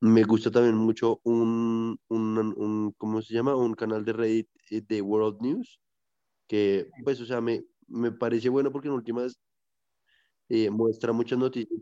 me 0.00 0.22
gusta 0.24 0.50
también 0.50 0.76
mucho 0.76 1.20
un, 1.24 1.98
un, 2.08 2.38
un, 2.56 2.94
¿cómo 2.96 3.20
se 3.22 3.34
llama? 3.34 3.54
Un 3.54 3.74
canal 3.74 4.04
de 4.04 4.12
Reddit 4.12 4.48
eh, 4.70 4.82
de 4.86 5.02
World 5.02 5.40
News, 5.42 5.80
que 6.48 6.90
pues, 7.04 7.20
o 7.20 7.26
sea, 7.26 7.40
me, 7.40 7.64
me 7.90 8.12
parece 8.12 8.48
bueno 8.48 8.70
porque 8.72 8.88
en 8.88 8.94
últimas 8.94 9.38
eh, 10.48 10.70
muestra 10.70 11.12
muchas 11.12 11.38
noticias 11.38 11.80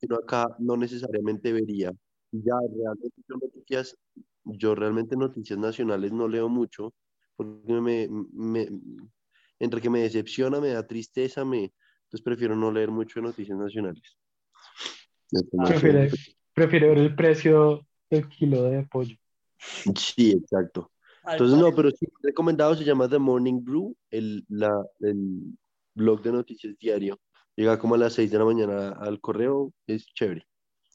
que 0.00 0.06
uno 0.06 0.16
acá 0.16 0.56
no 0.58 0.76
necesariamente 0.76 1.52
vería. 1.52 1.92
Ya, 2.32 2.54
realmente 2.74 3.22
son 3.28 3.40
noticias, 3.40 3.96
yo 4.44 4.74
realmente 4.74 5.16
noticias 5.16 5.58
nacionales 5.58 6.12
no 6.12 6.26
leo 6.26 6.48
mucho, 6.48 6.94
porque 7.36 7.72
me, 7.72 8.08
me, 8.32 8.68
entre 9.58 9.80
que 9.80 9.90
me 9.90 10.00
decepciona, 10.00 10.60
me 10.60 10.68
da 10.70 10.86
tristeza, 10.86 11.44
me, 11.44 11.72
entonces 12.04 12.22
prefiero 12.24 12.56
no 12.56 12.72
leer 12.72 12.90
mucho 12.90 13.20
de 13.20 13.26
noticias 13.26 13.58
nacionales. 13.58 14.18
Prefiere, 15.66 16.10
prefiere 16.52 16.88
ver 16.88 16.98
el 16.98 17.14
precio 17.14 17.86
del 18.10 18.28
kilo 18.28 18.64
de 18.64 18.82
pollo. 18.84 19.16
Sí, 19.96 20.32
exacto. 20.32 20.91
Entonces, 21.24 21.58
no, 21.58 21.72
pero 21.74 21.90
sí, 21.90 22.06
recomendado 22.22 22.74
se 22.74 22.84
llama 22.84 23.08
The 23.08 23.18
Morning 23.18 23.62
Brew, 23.62 23.96
el, 24.10 24.44
la, 24.48 24.70
el 25.00 25.56
blog 25.94 26.22
de 26.22 26.32
noticias 26.32 26.76
diario. 26.78 27.20
Llega 27.54 27.78
como 27.78 27.94
a 27.94 27.98
las 27.98 28.14
6 28.14 28.30
de 28.30 28.38
la 28.38 28.44
mañana 28.44 28.90
al 28.90 29.20
correo, 29.20 29.72
es 29.86 30.06
chévere. 30.06 30.46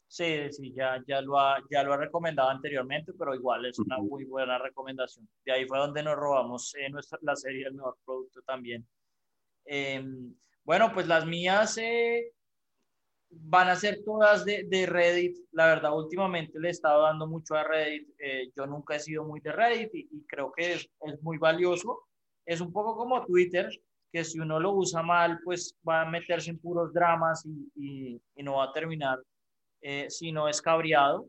Sí, 0.08 0.50
sí, 0.50 0.72
ya, 0.74 1.02
ya, 1.06 1.20
lo 1.20 1.38
ha, 1.38 1.62
ya 1.70 1.82
lo 1.82 1.92
ha 1.92 1.98
recomendado 1.98 2.48
anteriormente, 2.48 3.12
pero 3.12 3.34
igual 3.34 3.66
es 3.66 3.78
una 3.78 3.98
muy 3.98 4.24
buena 4.24 4.58
recomendación. 4.58 5.28
De 5.44 5.52
ahí 5.52 5.66
fue 5.66 5.78
donde 5.78 6.02
nos 6.02 6.16
robamos 6.16 6.74
eh, 6.76 6.88
nuestra, 6.88 7.18
la 7.22 7.36
serie 7.36 7.66
El 7.66 7.74
Mejor 7.74 7.98
Producto 8.04 8.40
también. 8.42 8.86
Em, 9.66 10.34
bueno, 10.64 10.90
pues 10.94 11.06
las 11.06 11.26
mías 11.26 11.76
eh, 11.76 12.32
van 13.30 13.68
a 13.68 13.76
ser 13.76 14.02
todas 14.04 14.44
de, 14.44 14.64
de, 14.64 14.86
Reddit. 14.86 15.36
La 15.52 15.66
verdad, 15.66 15.96
últimamente 15.96 16.58
le 16.58 16.68
he 16.68 16.70
estado 16.70 17.02
dando 17.02 17.26
mucho 17.26 17.54
a 17.54 17.64
Reddit. 17.64 18.08
Eh, 18.18 18.50
yo 18.56 18.66
nunca 18.66 18.96
he 18.96 19.00
sido 19.00 19.24
muy 19.24 19.40
de 19.40 19.52
Reddit 19.52 19.94
y, 19.94 20.24
creo 20.26 20.52
que 20.52 20.74
es, 20.74 20.88
es, 21.00 21.22
muy 21.22 21.38
valioso. 21.38 22.08
Es 22.46 22.60
un 22.60 22.72
poco 22.72 22.96
como 22.96 23.24
Twitter, 23.24 23.68
que 24.10 24.24
si 24.24 24.38
uno 24.38 24.58
lo 24.58 24.72
usa 24.72 25.02
mal, 25.02 25.38
pues 25.44 25.76
va 25.86 26.02
a 26.02 26.10
meterse 26.10 26.50
en 26.50 26.58
puros 26.58 26.92
dramas 26.92 27.44
y, 27.44 28.20
y, 28.36 28.42
no 28.42 28.56
va 28.56 28.64
a 28.64 28.72
terminar 28.72 29.18
eh, 29.82 30.06
si 30.08 30.32
no 30.32 30.48
es 30.48 30.62
cabreado. 30.62 31.26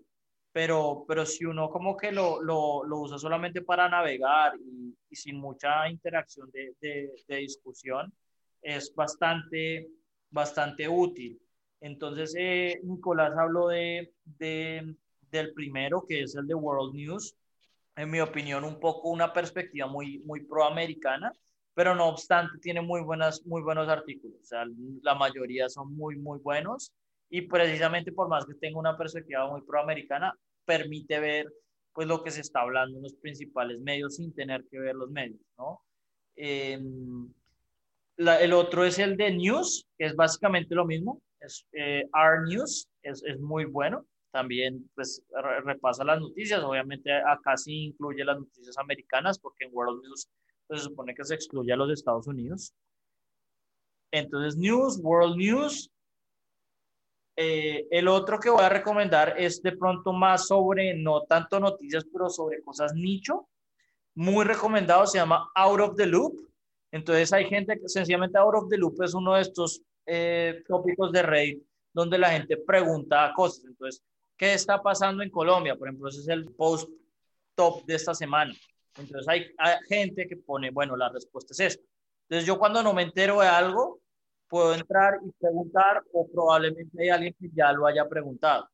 Pero, 0.52 1.06
pero 1.08 1.26
si 1.28 1.46
uno 1.46 1.70
como 1.70 1.96
que 1.96 2.12
lo, 2.12 2.42
lo, 2.42 2.84
lo 2.84 3.00
usa 3.02 3.20
solamente 3.20 3.62
para 3.62 3.88
navegar 3.88 4.54
y, 4.60 4.96
y 5.08 5.16
sin 5.16 5.38
mucha 5.40 5.88
interacción 5.88 6.50
de, 6.52 6.74
de, 6.82 7.12
de 7.28 7.36
discusión, 7.36 8.12
es 8.62 8.94
bastante, 8.96 9.88
bastante 10.32 10.88
útil. 10.88 11.40
Entonces, 11.82 12.36
eh, 12.38 12.80
Nicolás 12.84 13.34
habló 13.38 13.68
de, 13.68 14.12
de, 14.26 14.96
del 15.32 15.54
primero, 15.54 16.06
que 16.08 16.22
es 16.22 16.36
el 16.36 16.48
de 16.48 16.56
World 16.56 16.94
News. 16.94 17.36
En 17.96 18.10
mi 18.10 18.20
opinión, 18.20 18.64
un 18.64 18.80
poco 18.80 19.10
una 19.10 19.34
perspectiva 19.34 19.88
muy, 19.88 20.20
muy 20.20 20.42
proamericana, 20.46 21.32
pero 21.74 21.96
no 21.96 22.08
obstante 22.08 22.58
tiene 22.60 22.82
muy, 22.82 23.02
buenas, 23.02 23.46
muy 23.46 23.62
buenos 23.62 23.88
artículos. 23.88 24.40
O 24.42 24.46
sea, 24.46 24.66
la 25.02 25.16
mayoría 25.16 25.70
son 25.70 25.94
muy, 25.96 26.18
muy 26.18 26.40
buenos 26.40 26.92
y 27.30 27.42
precisamente 27.42 28.12
por 28.12 28.28
más 28.28 28.46
que 28.46 28.56
tenga 28.56 28.80
una 28.80 28.98
perspectiva 28.98 29.50
muy 29.50 29.62
proamericana, 29.62 30.34
permite 30.66 31.20
ver 31.20 31.48
pues 31.94 32.08
lo 32.08 32.24
que 32.24 32.32
se 32.32 32.42
está 32.42 32.62
hablando 32.62 32.98
en 32.98 33.04
los 33.04 33.14
principales 33.16 33.80
medios 33.80 34.16
sin 34.16 34.34
tener 34.34 34.64
que 34.70 34.80
ver 34.80 34.96
los 34.96 35.10
medios, 35.10 35.42
¿no? 35.58 35.82
La, 38.16 38.42
el 38.42 38.54
otro 38.54 38.84
es 38.84 39.00
el 39.00 39.16
de 39.16 39.32
News, 39.32 39.88
que 39.98 40.06
es 40.06 40.16
básicamente 40.16 40.76
lo 40.76 40.86
mismo, 40.86 41.22
es 41.40 41.66
eh, 41.74 42.04
R 42.14 42.42
News, 42.48 42.88
es, 43.04 43.24
es, 43.24 43.40
muy 43.40 43.66
bueno. 43.66 44.06
También 44.32 44.88
pues 44.94 45.24
repasa 45.64 46.04
las 46.04 46.20
noticias, 46.20 46.62
obviamente 46.62 47.12
acá 47.12 47.58
sí 47.58 47.86
incluye 47.86 48.24
las 48.24 48.40
noticias 48.40 48.78
americanas, 48.78 49.40
porque 49.40 49.66
en 49.66 49.72
World 49.74 50.04
News 50.04 50.30
pues, 50.68 50.82
se 50.82 50.88
supone 50.88 51.16
que 51.16 51.26
se 51.26 51.34
excluye 51.34 51.74
a 51.74 51.76
los 51.76 51.92
Estados 51.92 52.28
Unidos. 52.28 52.74
Entonces, 54.12 54.58
News, 54.58 55.00
World 55.02 55.38
News. 55.38 55.92
Eh, 57.42 57.88
el 57.90 58.10
otro 58.10 58.38
que 58.38 58.50
voy 58.50 58.64
a 58.64 58.70
recomendar 58.70 59.36
es 59.38 59.62
de 59.62 59.72
pronto 59.72 60.12
más 60.12 60.48
sobre, 60.48 60.94
no 60.94 61.24
tanto 61.24 61.60
noticias, 61.60 62.06
pero 62.12 62.30
sobre 62.30 62.62
cosas 62.62 62.94
nicho. 62.94 63.48
Muy 64.16 64.44
recomendado, 64.44 65.08
se 65.08 65.20
llama 65.20 65.50
Out 65.56 65.80
of 65.80 65.96
the 65.96 66.06
Loop. 66.06 66.34
Entonces 66.92 67.32
hay 67.32 67.46
gente 67.46 67.80
que 67.80 67.88
sencillamente 67.88 68.38
Out 68.38 68.56
of 68.56 68.70
the 68.70 68.78
Loop 68.78 69.02
es 69.04 69.14
uno 69.14 69.36
de 69.36 69.42
estos 69.42 69.82
eh, 70.10 70.64
tópicos 70.68 71.12
de 71.12 71.22
Reddit 71.22 71.64
donde 71.94 72.18
la 72.18 72.32
gente 72.32 72.58
pregunta 72.58 73.32
cosas. 73.36 73.66
Entonces, 73.66 74.04
¿qué 74.38 74.54
está 74.54 74.82
pasando 74.82 75.24
en 75.24 75.30
Colombia? 75.30 75.76
Por 75.76 75.88
ejemplo, 75.88 76.10
ese 76.10 76.22
es 76.22 76.28
el 76.28 76.46
post 76.46 76.90
top 77.56 77.86
de 77.86 77.96
esta 77.96 78.14
semana. 78.14 78.54
Entonces, 78.98 79.28
hay, 79.28 79.46
gente 79.88 80.28
que 80.28 80.38
pone, 80.38 80.72
bueno, 80.72 80.96
la 80.96 81.10
respuesta 81.10 81.54
es 81.54 81.60
esta. 81.60 81.84
Entonces, 82.24 82.48
yo 82.48 82.58
cuando 82.58 82.84
no 82.84 82.94
me 82.94 83.04
entero 83.04 83.42
de 83.42 83.48
algo, 83.48 84.00
puedo 84.48 84.74
entrar 84.74 85.20
y 85.26 85.32
preguntar 85.32 86.04
o 86.12 86.28
probablemente 86.28 87.02
hay 87.02 87.10
alguien 87.10 87.36
que 87.40 87.50
ya 87.54 87.72
lo 87.72 87.86
haya 87.86 88.08
preguntado. 88.08 88.70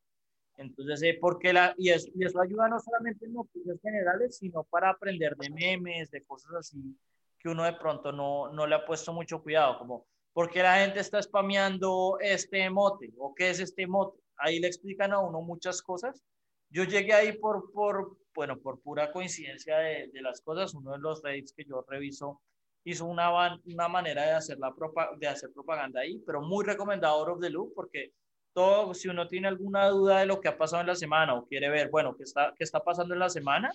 Entonces, 0.57 1.01
eh, 1.03 1.17
porque 1.19 1.51
la, 1.51 1.73
y, 1.77 1.89
eso, 1.89 2.07
y 2.15 2.25
eso 2.25 2.39
ayuda 2.39 2.69
no 2.69 2.79
solamente 2.79 3.25
en 3.25 3.33
noticias 3.33 3.77
generales, 3.81 4.37
sino 4.37 4.63
para 4.63 4.89
aprender 4.89 5.35
de 5.35 5.49
memes, 5.49 6.11
de 6.11 6.23
cosas 6.23 6.53
así 6.55 6.97
que 7.37 7.49
uno 7.49 7.63
de 7.63 7.73
pronto 7.73 8.11
no, 8.11 8.51
no 8.51 8.65
le 8.65 8.73
ha 8.73 8.85
puesto 8.85 9.13
mucho 9.13 9.43
cuidado, 9.43 9.77
como 9.77 10.07
¿Por 10.35 10.49
qué 10.49 10.61
la 10.61 10.79
gente 10.79 10.99
está 10.99 11.21
spameando 11.21 12.17
este 12.19 12.65
emote? 12.65 13.13
¿O 13.17 13.33
qué 13.33 13.51
es 13.51 13.61
este 13.61 13.83
emote? 13.83 14.19
Ahí 14.35 14.59
le 14.59 14.67
explican 14.67 15.13
a 15.13 15.19
uno 15.19 15.39
muchas 15.39 15.81
cosas. 15.81 16.21
Yo 16.69 16.83
llegué 16.83 17.13
ahí 17.13 17.37
por, 17.37 17.71
por 17.71 18.17
bueno, 18.33 18.59
por 18.59 18.81
pura 18.81 19.13
coincidencia 19.13 19.77
de, 19.77 20.11
las 20.21 20.41
cosas. 20.41 20.73
Uno 20.73 20.91
de 20.91 20.97
los 20.99 21.23
reddits 21.23 21.53
que 21.53 21.63
yo 21.63 21.85
reviso 21.87 22.41
hizo 22.83 23.05
una, 23.05 23.31
una 23.63 23.87
manera 23.87 24.23
de 24.23 24.31
hacer, 24.33 24.59
la 24.59 24.73
de 25.17 25.25
hacer 25.25 25.53
propaganda 25.53 26.01
ahí, 26.01 26.21
pero 26.25 26.41
muy 26.41 26.65
recomendado 26.65 27.15
Out 27.19 27.37
of 27.37 27.39
the 27.39 27.49
Loop 27.49 27.73
porque 27.73 28.11
todo, 28.51 28.93
si 28.93 29.07
uno 29.07 29.29
tiene 29.29 29.47
alguna 29.47 29.87
duda 29.87 30.19
de 30.19 30.25
lo 30.25 30.41
que 30.41 30.49
ha 30.49 30.57
pasado 30.57 30.81
en 30.81 30.87
la 30.87 30.95
semana 30.95 31.33
o 31.33 31.47
quiere 31.47 31.69
ver, 31.69 31.89
bueno, 31.89 32.13
qué 32.17 32.23
está, 32.23 32.53
qué 32.57 32.65
está 32.65 32.83
pasando 32.83 33.13
en 33.13 33.21
la 33.21 33.29
semana, 33.29 33.71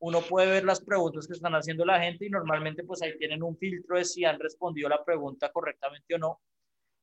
uno 0.00 0.20
puede 0.22 0.50
ver 0.50 0.64
las 0.64 0.80
preguntas 0.80 1.26
que 1.26 1.34
están 1.34 1.54
haciendo 1.54 1.84
la 1.84 2.00
gente 2.00 2.26
y 2.26 2.30
normalmente 2.30 2.84
pues 2.84 3.02
ahí 3.02 3.16
tienen 3.18 3.42
un 3.42 3.56
filtro 3.56 3.96
de 3.96 4.04
si 4.04 4.24
han 4.24 4.40
respondido 4.40 4.88
la 4.88 5.04
pregunta 5.04 5.50
correctamente 5.52 6.14
o 6.14 6.18
no 6.18 6.40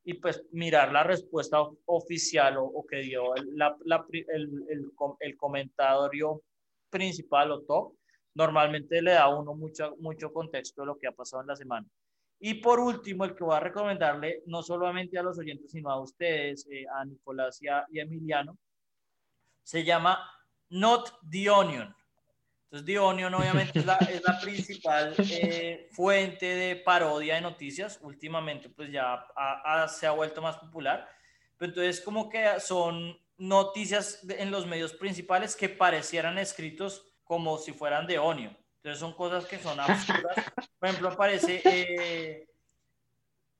y 0.03 0.13
pues 0.15 0.41
mirar 0.51 0.93
la 0.93 1.03
respuesta 1.03 1.57
oficial 1.85 2.57
o, 2.57 2.63
o 2.63 2.87
que 2.87 2.97
dio 2.99 3.35
la, 3.53 3.75
la, 3.83 4.05
el, 4.09 4.63
el, 4.69 4.91
el, 5.19 5.37
comentario 5.37 6.43
principal 6.89 7.51
o 7.51 7.61
top, 7.63 7.93
normalmente 8.33 9.01
le 9.01 9.11
da 9.11 9.23
a 9.23 9.37
uno 9.37 9.53
mucho, 9.53 9.97
mucho 9.99 10.31
contexto 10.31 10.81
de 10.81 10.85
lo 10.87 10.97
que 10.97 11.07
ha 11.07 11.11
pasado 11.11 11.41
en 11.41 11.47
la 11.47 11.57
semana. 11.57 11.85
Y 12.39 12.53
por 12.53 12.79
último, 12.79 13.25
el 13.25 13.35
que 13.35 13.43
voy 13.43 13.57
a 13.57 13.59
recomendarle 13.59 14.43
no 14.45 14.63
solamente 14.63 15.19
a 15.19 15.23
los 15.23 15.37
oyentes, 15.39 15.71
sino 15.71 15.89
a 15.89 15.99
ustedes, 15.99 16.65
eh, 16.71 16.85
a 16.89 17.03
Nicolás 17.03 17.61
y 17.61 17.67
a, 17.67 17.85
y 17.91 17.99
a 17.99 18.03
Emiliano, 18.03 18.57
se 19.61 19.83
llama 19.83 20.19
Not 20.69 21.19
the 21.29 21.49
Onion. 21.49 21.96
Entonces, 22.70 22.86
The 22.86 22.99
Onion 22.99 23.34
obviamente 23.34 23.80
es 23.80 23.86
la, 23.86 23.95
es 23.95 24.22
la 24.28 24.41
principal 24.41 25.15
eh, 25.18 25.88
fuente 25.91 26.45
de 26.45 26.76
parodia 26.76 27.36
de 27.36 27.41
noticias. 27.41 27.97
Últimamente, 28.01 28.68
pues 28.70 28.91
ya 28.91 29.26
se 29.88 30.05
ha 30.05 30.11
vuelto 30.11 30.41
más 30.41 30.57
popular. 30.57 31.07
Pero 31.55 31.72
entonces, 31.72 32.01
como 32.01 32.30
que 32.30 32.59
son 32.59 33.18
noticias 33.38 34.20
en 34.28 34.51
los 34.51 34.65
medios 34.65 34.93
principales 34.93 35.55
que 35.55 35.70
parecieran 35.70 36.38
escritos 36.38 37.07
como 37.24 37.57
si 37.57 37.72
fueran 37.72 38.05
de 38.05 38.20
Onion. 38.20 38.57
Entonces, 38.78 38.99
son 38.99 39.13
cosas 39.13 39.45
que 39.45 39.59
son 39.59 39.80
absurdas. 39.80 40.36
Por 40.78 40.89
ejemplo, 40.89 41.07
aparece, 41.07 41.61
eh, 41.63 42.49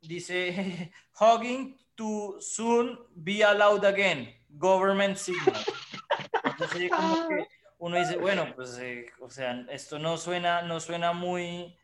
dice, 0.02 0.92
hugging 1.18 1.78
to 1.96 2.36
soon 2.42 3.00
be 3.16 3.42
allowed 3.42 3.86
again, 3.86 4.36
government 4.50 5.16
signal. 5.16 5.64
Entonces, 6.44 6.90
como 6.90 7.30
que 7.30 7.57
uno 7.80 7.98
dice, 7.98 8.18
bueno, 8.18 8.54
pues, 8.56 8.78
eh, 8.80 9.12
o 9.20 9.30
sea, 9.30 9.66
esto 9.70 10.00
no 10.00 10.18
suena, 10.18 10.62
no 10.64 10.80
suena 10.80 11.14
muy, 11.14 11.78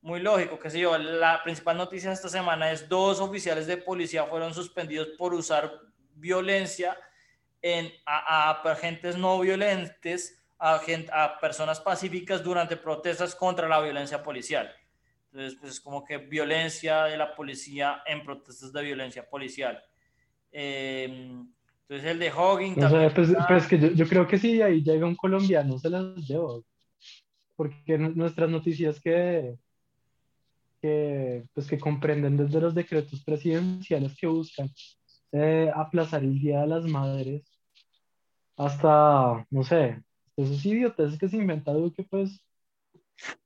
muy 0.00 0.20
lógico, 0.20 0.58
qué 0.58 0.70
sé 0.70 0.80
yo. 0.80 0.96
La 0.96 1.42
principal 1.42 1.76
noticia 1.76 2.12
esta 2.12 2.28
semana 2.28 2.70
es 2.70 2.88
dos 2.88 3.20
oficiales 3.20 3.66
de 3.66 3.76
policía 3.76 4.26
fueron 4.26 4.54
suspendidos 4.54 5.08
por 5.18 5.34
usar 5.34 5.72
violencia 6.14 6.96
en, 7.62 7.92
a, 8.06 8.50
a 8.50 8.70
agentes 8.70 9.16
no 9.16 9.40
violentes, 9.40 10.42
a, 10.58 10.80
a 11.12 11.40
personas 11.40 11.80
pacíficas 11.80 12.44
durante 12.44 12.76
protestas 12.76 13.34
contra 13.34 13.68
la 13.68 13.80
violencia 13.80 14.22
policial. 14.22 14.72
Entonces, 15.32 15.58
pues 15.60 15.72
es 15.72 15.80
como 15.80 16.04
que 16.04 16.18
violencia 16.18 17.04
de 17.04 17.16
la 17.16 17.34
policía 17.34 18.02
en 18.06 18.22
protestas 18.24 18.72
de 18.72 18.82
violencia 18.82 19.28
policial. 19.28 19.82
Eh, 20.52 21.44
entonces 21.90 22.12
el 22.12 22.18
de 22.20 22.30
Hogging 22.30 22.76
también. 22.76 23.12
pues, 23.12 23.30
pues, 23.48 23.66
que 23.66 23.76
yo, 23.76 23.88
yo, 23.88 24.06
creo 24.06 24.24
que 24.24 24.38
sí, 24.38 24.62
ahí 24.62 24.80
llega 24.80 25.08
un 25.08 25.16
colombiano, 25.16 25.76
se 25.76 25.90
las 25.90 26.14
llevo. 26.18 26.64
Porque 27.56 27.98
nuestras 27.98 28.48
noticias 28.48 29.00
que, 29.00 29.56
que, 30.80 31.42
pues, 31.52 31.66
que 31.66 31.80
comprenden 31.80 32.36
desde 32.36 32.60
los 32.60 32.76
decretos 32.76 33.24
presidenciales 33.24 34.16
que 34.16 34.28
buscan 34.28 34.70
eh, 35.32 35.68
aplazar 35.74 36.22
el 36.22 36.38
Día 36.38 36.60
de 36.60 36.68
las 36.68 36.84
Madres 36.84 37.42
hasta, 38.56 39.44
no 39.50 39.64
sé, 39.64 40.00
esos 40.36 40.64
idiotas 40.64 41.18
que 41.18 41.28
se 41.28 41.38
inventaron 41.38 41.92
que 41.92 42.04
pues 42.04 42.40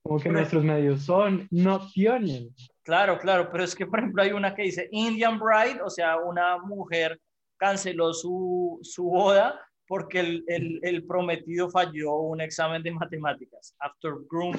como 0.03 0.19
que 0.19 0.29
nuestros 0.29 0.63
medios 0.63 1.01
son 1.01 1.47
nociones. 1.49 2.53
Claro, 2.83 3.17
claro, 3.17 3.49
pero 3.51 3.63
es 3.63 3.73
que 3.73 3.87
por 3.87 3.99
ejemplo 3.99 4.21
hay 4.21 4.33
una 4.33 4.53
que 4.53 4.63
dice 4.63 4.87
Indian 4.91 5.39
Bride, 5.39 5.81
o 5.81 5.89
sea, 5.89 6.17
una 6.17 6.59
mujer 6.59 7.19
canceló 7.57 8.13
su, 8.13 8.79
su 8.81 9.03
boda 9.03 9.59
porque 9.87 10.19
el, 10.19 10.43
el, 10.47 10.79
el, 10.81 11.05
prometido 11.05 11.69
falló 11.69 12.15
un 12.15 12.41
examen 12.41 12.81
de 12.81 12.91
matemáticas. 12.91 13.75
After 13.79 14.13
groom 14.29 14.55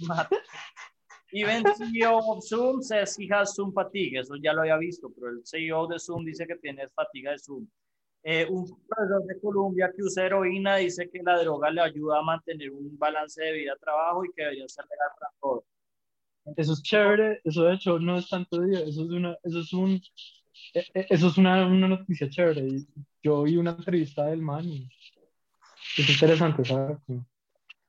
math. 0.00 0.30
Even 1.32 1.64
CEO 1.76 2.18
of 2.18 2.42
Zoom 2.44 2.82
says 2.82 3.16
he 3.18 3.28
has 3.30 3.54
Zoom 3.54 3.72
fatigue. 3.72 4.20
Eso 4.20 4.36
ya 4.42 4.52
lo 4.52 4.62
había 4.62 4.78
visto, 4.78 5.10
pero 5.14 5.30
el 5.30 5.42
CEO 5.44 5.86
de 5.86 5.98
Zoom 5.98 6.24
dice 6.24 6.46
que 6.46 6.56
tiene 6.56 6.88
fatiga 6.88 7.32
de 7.32 7.38
Zoom. 7.38 7.66
Eh, 8.22 8.46
un 8.48 8.64
profesor 8.88 9.24
de 9.26 9.40
Colombia 9.40 9.92
que 9.94 10.02
usa 10.02 10.26
heroína 10.26 10.76
dice 10.76 11.08
que 11.10 11.22
la 11.22 11.38
droga 11.38 11.70
le 11.70 11.80
ayuda 11.80 12.18
a 12.18 12.22
mantener 12.22 12.70
un 12.72 12.98
balance 12.98 13.40
de 13.42 13.52
vida-trabajo 13.52 14.24
y 14.24 14.32
que 14.32 14.42
debería 14.42 14.68
ser 14.68 14.84
legal 14.84 15.08
para 15.20 15.32
todos. 15.40 15.64
Eso 16.56 16.72
es 16.72 16.82
chévere, 16.82 17.40
eso 17.44 17.64
de 17.64 17.74
hecho 17.74 17.98
no 17.98 18.18
es 18.18 18.28
tanto, 18.28 18.62
eso 18.64 19.04
es, 19.04 19.10
una, 19.10 19.36
eso 19.42 19.60
es 19.60 19.72
un 19.72 20.00
eso 20.74 21.28
es 21.28 21.38
una, 21.38 21.66
una 21.66 21.88
noticia 21.88 22.28
chévere. 22.28 22.84
Yo 23.22 23.42
vi 23.42 23.56
una 23.56 23.72
entrevista 23.72 24.26
del 24.26 24.42
man 24.42 24.64
y 24.64 24.88
es 25.98 26.10
interesante, 26.10 26.64
¿sabes? 26.64 26.98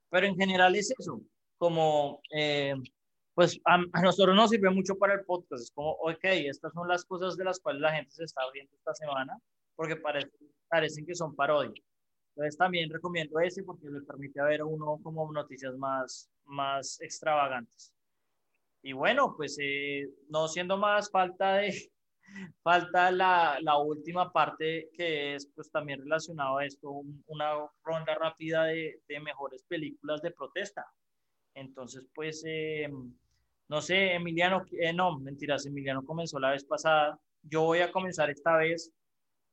Pero 0.09 0.27
en 0.27 0.35
general 0.35 0.75
es 0.75 0.93
eso, 0.97 1.21
como, 1.57 2.21
eh, 2.35 2.75
pues 3.33 3.59
a, 3.65 3.77
nosotros 4.01 4.35
nos 4.35 4.49
sirve 4.49 4.69
mucho 4.69 4.97
para 4.97 5.13
el 5.15 5.25
podcast, 5.25 5.63
es 5.63 5.71
como, 5.71 5.91
ok, 5.91 6.23
estas 6.23 6.73
son 6.73 6.87
las 6.87 7.03
cosas 7.05 7.35
de 7.35 7.43
las 7.43 7.59
cuales 7.59 7.81
la 7.81 7.93
gente 7.93 8.11
se 8.11 8.23
está 8.23 8.41
viendo 8.53 8.73
esta 8.75 8.93
semana, 8.95 9.37
porque 9.75 9.97
parece, 9.97 10.31
parecen 10.69 11.05
que 11.05 11.15
son 11.15 11.35
parodias. 11.35 11.85
Entonces 12.35 12.57
también 12.57 12.89
recomiendo 12.89 13.39
ese 13.39 13.63
porque 13.63 13.89
le 13.89 14.01
permite 14.01 14.41
ver 14.43 14.61
a 14.61 14.65
uno 14.65 14.99
como 15.03 15.31
noticias 15.31 15.75
más, 15.77 16.29
más 16.45 17.01
extravagantes. 17.01 17.93
Y 18.83 18.93
bueno, 18.93 19.33
pues 19.35 19.57
eh, 19.59 20.07
no 20.29 20.47
siendo 20.47 20.77
más 20.77 21.09
falta 21.09 21.55
de, 21.55 21.73
Falta 22.61 23.11
la, 23.11 23.57
la, 23.61 23.77
última 23.77 24.31
parte 24.31 24.89
que 24.93 25.35
es 25.35 25.47
pues 25.55 25.71
también 25.71 26.01
relacionado 26.01 26.57
a 26.57 26.65
esto, 26.65 27.01
una 27.27 27.53
ronda 27.83 28.15
rápida 28.15 28.65
de, 28.65 29.01
de, 29.07 29.19
mejores 29.19 29.63
películas 29.63 30.21
de 30.21 30.31
protesta. 30.31 30.85
Entonces, 31.53 32.05
pues, 32.13 32.43
eh, 32.45 32.87
no 33.69 33.81
sé, 33.81 34.13
Emiliano, 34.13 34.63
eh, 34.71 34.93
no, 34.93 35.17
mentiras, 35.19 35.65
Emiliano 35.65 36.05
comenzó 36.05 36.39
la 36.39 36.51
vez 36.51 36.63
pasada. 36.65 37.19
Yo 37.41 37.63
voy 37.63 37.79
a 37.79 37.91
comenzar 37.91 38.29
esta 38.29 38.57
vez. 38.57 38.91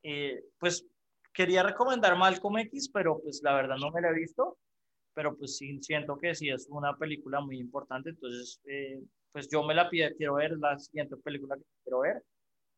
Eh, 0.02 0.42
pues 0.58 0.86
quería 1.32 1.62
recomendar 1.62 2.16
Malcolm 2.18 2.58
X, 2.58 2.90
pero 2.92 3.20
pues 3.22 3.40
la 3.42 3.54
verdad 3.54 3.76
no 3.78 3.90
me 3.90 4.02
la 4.02 4.10
he 4.10 4.14
visto. 4.14 4.58
Pero 5.14 5.36
pues 5.36 5.56
sí, 5.56 5.78
siento 5.82 6.18
que 6.18 6.34
sí 6.34 6.50
es 6.50 6.66
una 6.68 6.96
película 6.96 7.40
muy 7.40 7.58
importante. 7.58 8.10
Entonces, 8.10 8.60
pues 9.32 9.48
yo 9.50 9.62
me 9.62 9.74
la 9.74 9.88
pido, 9.88 10.08
quiero 10.16 10.34
ver 10.34 10.58
la 10.58 10.78
siguiente 10.78 11.16
película 11.16 11.56
que 11.56 11.62
quiero 11.84 12.00
ver. 12.00 12.22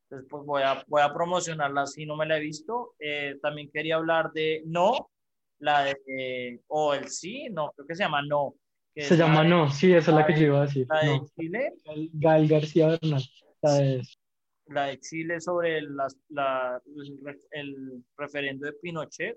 Entonces, 0.09 0.28
pues 0.30 0.44
voy 0.44 0.62
a, 0.62 0.84
voy 0.86 1.02
a 1.02 1.12
promocionarla 1.12 1.86
si 1.86 2.07
no 2.07 2.16
me 2.16 2.26
la 2.26 2.36
he 2.36 2.40
visto. 2.40 2.94
Eh, 3.00 3.38
también 3.42 3.70
quería 3.72 3.96
hablar 3.96 4.30
de 4.32 4.62
No, 4.64 5.11
la 5.59 5.84
de, 5.84 6.61
o 6.68 6.94
el 6.94 7.09
Sí, 7.09 7.48
no, 7.50 7.72
creo 7.74 7.88
que 7.88 7.96
se 7.96 8.04
llama 8.04 8.22
No. 8.22 8.54
se 8.94 9.16
llama 9.16 9.42
No, 9.42 9.68
sí, 9.68 9.92
esa 9.92 10.12
es 10.12 10.16
la, 10.16 10.26
que 10.26 10.34
yo 10.34 10.46
iba 10.46 10.59
a 10.62 10.66
decir. 10.66 10.86
La 10.88 11.00
de 11.00 11.20
Chile. 11.34 11.72
Gal 12.12 12.46
García 12.46 12.88
Bernal. 12.88 13.22
La 13.62 13.72
de, 13.74 14.02
la 14.66 14.86
de 14.86 15.00
Chile 15.00 15.40
sobre 15.40 15.82
la, 15.82 16.80
el 17.50 18.04
referendo 18.16 18.66
de 18.66 18.74
Pinochet. 18.74 19.36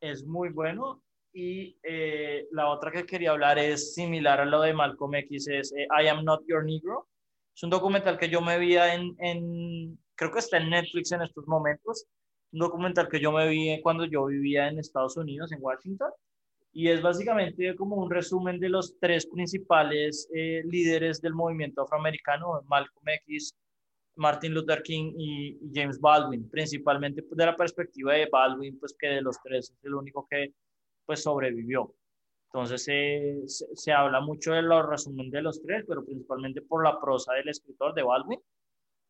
Es 0.00 0.24
muy 0.24 0.50
bueno. 0.50 1.02
Y 1.32 1.78
eh, 1.82 2.46
la 2.52 2.68
otra 2.68 2.92
que 2.92 3.06
quería 3.06 3.30
hablar 3.32 3.58
es 3.58 3.94
similar 3.94 4.40
a 4.40 4.44
lo 4.44 4.60
de 4.62 4.72
Malcolm 4.72 5.14
X, 5.14 5.46
es 5.46 5.72
eh, 5.72 5.86
I 6.02 6.08
Am 6.08 6.24
Not 6.24 6.42
Your 6.48 6.64
Negro 6.64 7.09
es 7.60 7.64
un 7.64 7.68
documental 7.68 8.16
que 8.16 8.30
yo 8.30 8.40
me 8.40 8.58
vi 8.58 8.76
en, 8.76 9.98
creo 10.14 10.32
que 10.32 10.38
está 10.38 10.56
en 10.56 10.70
Netflix 10.70 11.12
en 11.12 11.20
estos 11.20 11.46
momentos, 11.46 12.06
un 12.52 12.60
documental 12.60 13.06
que 13.06 13.20
yo 13.20 13.32
me 13.32 13.46
vi 13.50 13.78
cuando 13.82 14.06
yo 14.06 14.24
vivía 14.24 14.68
en 14.68 14.78
Estados 14.78 15.18
Unidos, 15.18 15.52
en 15.52 15.58
Washington, 15.60 16.10
y 16.72 16.88
es 16.88 17.02
básicamente 17.02 17.76
como 17.76 17.96
un 17.96 18.10
resumen 18.10 18.58
de 18.60 18.70
los 18.70 18.98
tres 18.98 19.26
principales 19.26 20.26
eh, 20.34 20.62
líderes 20.64 21.20
del 21.20 21.34
movimiento 21.34 21.82
afroamericano, 21.82 22.62
Malcolm 22.66 23.06
X, 23.26 23.54
Martin 24.16 24.54
Luther 24.54 24.82
King 24.82 25.12
y, 25.18 25.58
James 25.74 26.00
Baldwin, 26.00 26.48
principalmente 26.48 27.22
de 27.30 27.44
la 27.44 27.54
perspectiva 27.54 28.14
de 28.14 28.26
Baldwin, 28.32 28.78
pues 28.78 28.96
que 28.98 29.06
de 29.06 29.20
los 29.20 29.36
tres 29.42 29.70
es 29.70 29.84
el 29.84 29.96
único 29.96 30.26
que 30.30 30.54
pues 31.04 31.22
sobrevivió. 31.22 31.94
Entonces 32.52 33.64
se, 33.74 33.92
habla 33.92 34.20
mucho 34.20 34.52
de 34.52 34.62
los 34.62 34.84
resumen 34.88 35.30
de 35.30 35.40
los 35.40 35.62
tres, 35.62 35.84
pero 35.86 36.04
principalmente 36.04 36.62
por 36.62 36.82
la 36.82 37.00
prosa 37.00 37.34
del 37.34 37.48
escritor 37.48 37.94
de 37.94 38.02
Baldwin. 38.02 38.40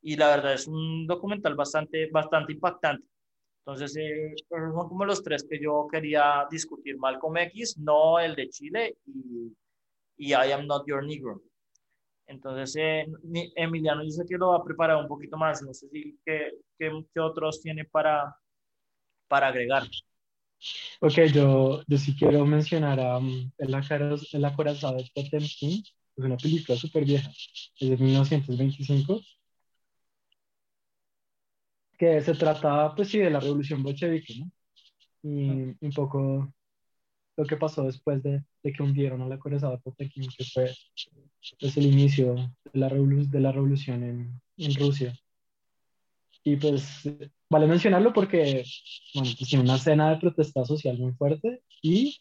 Y 0.02 0.16
la 0.16 0.28
verdad 0.28 0.54
es 0.54 0.66
un 0.66 1.06
documental 1.06 1.54
bastante, 1.54 2.10
bastante 2.10 2.52
impactante. 2.52 3.06
Entonces, 3.64 3.96
eh, 3.96 4.34
son 4.48 4.88
como 4.88 5.04
los 5.04 5.22
tres 5.22 5.46
que 5.48 5.60
yo 5.60 5.86
quería 5.90 6.46
discutir. 6.50 6.98
Malcolm 6.98 7.36
X, 7.38 7.78
no 7.78 8.18
el 8.18 8.34
de 8.34 8.48
Chile 8.48 8.96
y, 9.06 9.54
y 10.18 10.30
I 10.32 10.52
Am 10.52 10.66
Not 10.66 10.86
Your 10.86 11.04
Negro. 11.04 11.42
Entonces, 12.26 12.76
eh, 12.76 13.06
Emiliano 13.56 14.02
dice 14.02 14.24
que 14.28 14.36
lo 14.38 14.50
va 14.50 14.58
a 14.58 14.64
preparar 14.64 14.96
un 14.96 15.08
poquito 15.08 15.36
más. 15.36 15.62
No 15.62 15.72
sé 15.74 15.88
si 15.88 16.18
qué, 16.24 16.52
qué, 16.78 16.90
qué 17.12 17.20
otros 17.20 17.60
tiene 17.62 17.84
para, 17.84 18.36
para 19.28 19.48
agregar. 19.48 19.84
Ok, 21.00 21.12
yo, 21.34 21.82
yo 21.86 21.98
sí 21.98 22.14
quiero 22.16 22.44
mencionar 22.46 23.00
a 23.00 23.18
um, 23.18 23.50
El, 23.58 23.74
el 24.32 24.44
acorazado 24.44 24.96
de 24.96 25.10
Potemkin, 25.14 25.82
es 26.16 26.24
una 26.24 26.36
película 26.36 26.76
súper 26.78 27.04
vieja, 27.04 27.30
es 27.30 27.88
de 27.90 27.96
1925, 27.96 29.20
que 31.98 32.20
se 32.22 32.34
trata, 32.34 32.94
pues 32.94 33.08
sí, 33.08 33.18
de 33.18 33.30
la 33.30 33.40
revolución 33.40 33.82
bolchevique, 33.82 34.34
¿no? 34.38 34.50
Y 35.22 35.76
un 35.80 35.92
poco 35.94 36.52
lo 37.36 37.44
que 37.46 37.56
pasó 37.56 37.84
después 37.84 38.22
de, 38.22 38.44
de 38.62 38.72
que 38.72 38.82
hundieron 38.82 39.22
al 39.22 39.32
acorazado 39.32 39.72
de 39.72 39.78
Potemkin, 39.82 40.28
que 40.36 40.44
fue 40.44 40.74
pues, 41.58 41.76
el 41.76 41.86
inicio 41.86 42.34
de 42.72 42.80
la, 42.80 42.88
de 42.88 43.40
la 43.40 43.52
revolución 43.52 44.02
en, 44.02 44.40
en 44.56 44.74
Rusia. 44.74 45.14
Y 46.44 46.56
pues 46.56 47.06
vale 47.50 47.66
mencionarlo 47.66 48.12
porque, 48.12 48.64
bueno, 49.14 49.30
pues 49.36 49.48
tiene 49.48 49.64
una 49.64 49.76
escena 49.76 50.10
de 50.10 50.18
protesta 50.18 50.64
social 50.64 50.96
muy 50.98 51.12
fuerte 51.12 51.62
y 51.82 52.16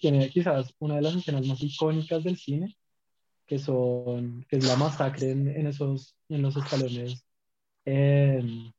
tiene 0.00 0.28
quizás 0.30 0.74
una 0.78 0.96
de 0.96 1.02
las 1.02 1.16
escenas 1.16 1.46
más 1.46 1.62
icónicas 1.62 2.22
del 2.22 2.36
cine, 2.36 2.76
que 3.46 3.58
son, 3.58 4.44
que 4.48 4.56
es 4.58 4.64
la 4.66 4.76
masacre 4.76 5.30
en, 5.32 5.66
esos, 5.66 6.16
en 6.28 6.42
los 6.42 6.56
escalones 6.56 7.24
em, 7.84 8.70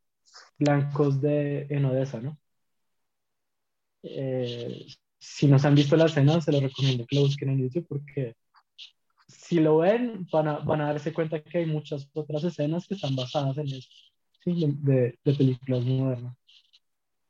blancos 0.60 1.20
de, 1.22 1.68
en 1.70 1.86
Odessa, 1.86 2.22
¿no? 2.22 2.40
Eh, 4.04 4.86
si 5.18 5.48
no 5.48 5.60
se 5.60 5.68
han 5.68 5.76
visto 5.76 5.96
la 5.98 6.06
escena, 6.06 6.40
se 6.40 6.52
lo 6.52 6.62
recomiendo 6.62 7.06
que 7.06 7.16
lo 7.16 7.24
busquen 7.24 7.50
en 7.50 7.60
YouTube 7.64 7.88
porque 7.88 8.36
si 9.28 9.60
lo 9.60 9.78
ven, 9.80 10.28
van 10.32 10.48
a, 10.48 10.60
van 10.60 10.82
a 10.82 10.88
darse 10.88 11.14
cuenta 11.14 11.42
que 11.42 11.60
hay 11.60 11.66
muchas 11.66 12.10
otras 12.14 12.44
escenas 12.44 12.88
que 12.88 12.96
están 12.96 13.16
basadas 13.16 13.58
en 13.58 13.68
eso 14.46 14.68
de, 14.82 15.18
de, 15.24 15.34
películas 15.34 15.84
modernas. 15.86 16.36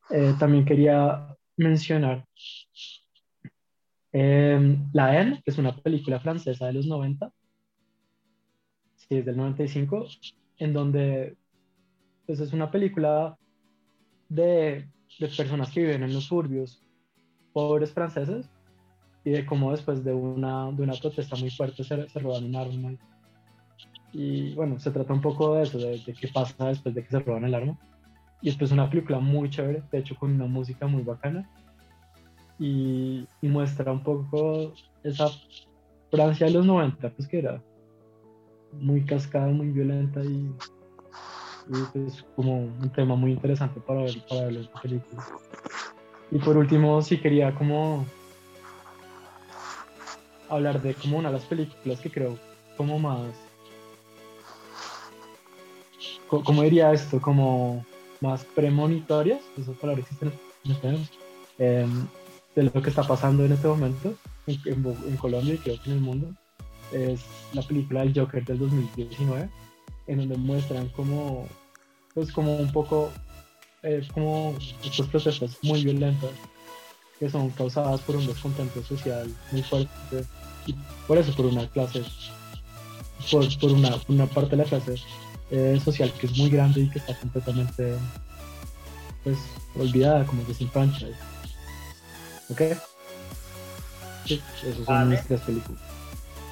Eh, 0.09 0.33
también 0.39 0.65
quería 0.65 1.35
mencionar 1.57 2.25
em, 4.11 4.89
La 4.93 5.21
N, 5.21 5.41
que 5.43 5.51
es 5.51 5.57
una 5.57 5.75
película 5.75 6.19
francesa 6.19 6.67
de 6.67 6.73
los 6.73 6.85
90, 6.87 7.31
sí, 8.95 9.17
es 9.17 9.25
del 9.25 9.37
95, 9.37 10.07
en 10.57 10.73
donde 10.73 11.37
pues, 12.25 12.39
es 12.39 12.53
una 12.53 12.71
película 12.71 13.37
de, 14.29 14.89
de 15.19 15.27
personas 15.27 15.71
que 15.71 15.81
viven 15.81 16.03
en 16.03 16.13
los 16.13 16.25
suburbios 16.25 16.83
pobres 17.53 17.91
franceses 17.91 18.49
y 19.23 19.31
de 19.31 19.45
cómo 19.45 19.71
después 19.71 20.03
de 20.03 20.13
una, 20.13 20.71
de 20.71 20.83
una 20.83 20.93
protesta 20.93 21.35
muy 21.35 21.49
fuerte 21.49 21.83
se, 21.83 22.07
se 22.09 22.19
roban 22.19 22.45
un 22.45 22.55
arma. 22.55 22.91
Y 24.11 24.53
bueno, 24.55 24.79
se 24.79 24.91
trata 24.91 25.13
un 25.13 25.21
poco 25.21 25.55
de 25.55 25.63
eso, 25.63 25.77
de, 25.77 26.01
qué 26.19 26.27
pasa 26.27 26.67
después 26.67 26.95
de 26.95 27.03
que 27.03 27.09
se 27.09 27.19
roban 27.19 27.45
el 27.45 27.53
arma. 27.53 27.77
Y 28.41 28.47
después 28.47 28.71
una 28.71 28.89
película 28.89 29.19
muy 29.19 29.49
chévere, 29.49 29.83
de 29.91 29.97
hecho 29.99 30.15
con 30.15 30.31
una 30.31 30.45
música 30.45 30.87
muy 30.87 31.03
bacana. 31.03 31.49
Y, 32.57 33.27
muestra 33.41 33.91
un 33.91 34.03
poco 34.03 34.73
esa 35.03 35.27
Francia 36.11 36.47
de 36.47 36.53
los 36.53 36.65
90, 36.65 37.09
pues 37.11 37.27
que 37.27 37.39
era 37.39 37.61
muy 38.73 39.05
cascada, 39.05 39.47
muy 39.47 39.69
violenta 39.69 40.21
y, 40.23 40.51
y 41.69 41.83
pues 41.93 42.25
como 42.35 42.61
un 42.61 42.89
tema 42.91 43.15
muy 43.15 43.31
interesante 43.31 43.79
para 43.79 44.01
ver, 44.01 44.15
para 44.27 44.45
ver 44.45 44.53
las 44.53 44.81
películas. 44.81 45.25
Y 46.31 46.39
por 46.39 46.57
último, 46.57 47.01
sí 47.01 47.19
quería 47.19 47.53
como 47.55 48.05
hablar 50.49 50.81
de 50.81 50.93
como 50.95 51.17
una 51.17 51.29
de 51.29 51.35
las 51.35 51.45
películas 51.45 51.99
que 51.99 52.11
creo 52.11 52.37
como 52.75 52.99
más, 52.99 53.33
como 56.29 56.63
diría 56.63 56.93
esto, 56.93 57.19
como 57.19 57.85
más 58.21 58.43
premonitorias, 58.55 59.41
esas 59.57 59.75
palabras 59.77 60.05
existen 60.05 60.31
eh, 61.57 61.87
de 62.55 62.63
lo 62.63 62.71
que 62.81 62.89
está 62.89 63.03
pasando 63.03 63.45
en 63.45 63.53
este 63.53 63.67
momento 63.67 64.13
en, 64.45 65.17
Colombia 65.17 65.55
y 65.55 65.57
creo 65.57 65.81
que 65.81 65.89
en 65.89 65.97
el 65.97 66.01
mundo, 66.01 66.27
es 66.91 67.21
la 67.53 67.61
película 67.61 68.03
El 68.03 68.17
Joker 68.17 68.43
del 68.45 68.59
2019, 68.59 69.49
en 70.07 70.17
donde 70.17 70.37
muestran 70.37 70.89
como, 70.89 71.47
pues 72.13 72.31
como 72.31 72.55
un 72.55 72.71
poco, 72.71 73.11
eh, 73.83 74.05
como 74.13 74.55
estos 74.83 75.07
procesos 75.07 75.57
muy 75.61 75.83
violentos 75.83 76.31
que 77.19 77.29
son 77.29 77.49
causadas 77.49 77.99
por 78.01 78.15
un 78.15 78.25
descontento 78.25 78.81
social 78.83 79.29
muy 79.51 79.61
fuerte 79.61 80.25
y 80.65 80.73
por 81.05 81.17
eso 81.17 81.33
por 81.33 81.45
una 81.45 81.67
clase, 81.67 82.03
por, 83.29 83.59
por 83.59 83.71
una, 83.71 83.95
una, 84.07 84.25
parte 84.25 84.51
de 84.51 84.57
la 84.57 84.63
clase 84.63 84.95
eh, 85.51 85.79
social 85.83 86.13
que 86.13 86.27
es 86.27 86.37
muy 86.37 86.49
grande 86.49 86.81
y 86.81 86.89
que 86.89 86.99
está 86.99 87.17
completamente 87.17 87.95
pues 89.23 89.37
olvidada, 89.77 90.25
como 90.25 90.45
que 90.45 90.53
sin 90.53 90.69
pancha. 90.69 91.07
¿Ok? 92.49 92.61
vale. 94.85 95.23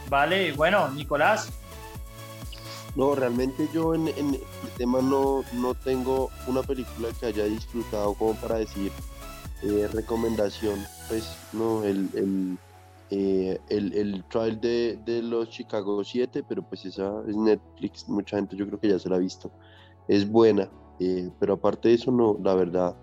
Vale, 0.09 0.53
bueno, 0.53 0.89
Nicolás. 0.89 1.49
No, 2.95 3.13
realmente 3.13 3.69
yo 3.73 3.93
en, 3.93 4.07
el 4.07 4.39
tema 4.77 5.01
no, 5.01 5.43
no 5.53 5.75
tengo 5.75 6.31
una 6.47 6.63
película 6.63 7.09
que 7.19 7.27
haya 7.27 7.43
disfrutado 7.43 8.15
como 8.15 8.33
para 8.35 8.55
decir 8.55 8.91
eh, 9.61 9.87
recomendación. 9.93 10.83
Pues 11.07 11.29
no, 11.53 11.83
el, 11.83 12.09
el, 12.15 12.57
eh, 13.09 13.57
el, 13.69 14.23
trial 14.29 14.59
de, 14.59 14.99
de, 15.05 15.21
los 15.21 15.49
Chicago 15.49 16.03
7, 16.03 16.43
pero 16.47 16.61
pues 16.61 16.85
esa 16.85 17.21
es 17.27 17.35
Netflix, 17.37 18.07
mucha 18.09 18.35
gente 18.35 18.57
yo 18.57 18.67
creo 18.67 18.79
que 18.79 18.89
ya 18.89 18.99
se 18.99 19.09
la 19.09 19.15
ha 19.15 19.19
visto. 19.19 19.51
Es 20.07 20.29
buena, 20.29 20.69
eh, 20.99 21.29
pero 21.39 21.53
aparte 21.53 21.89
de 21.89 21.95
eso, 21.95 22.11
no, 22.11 22.37
la 22.43 22.53
verdad, 22.55 22.95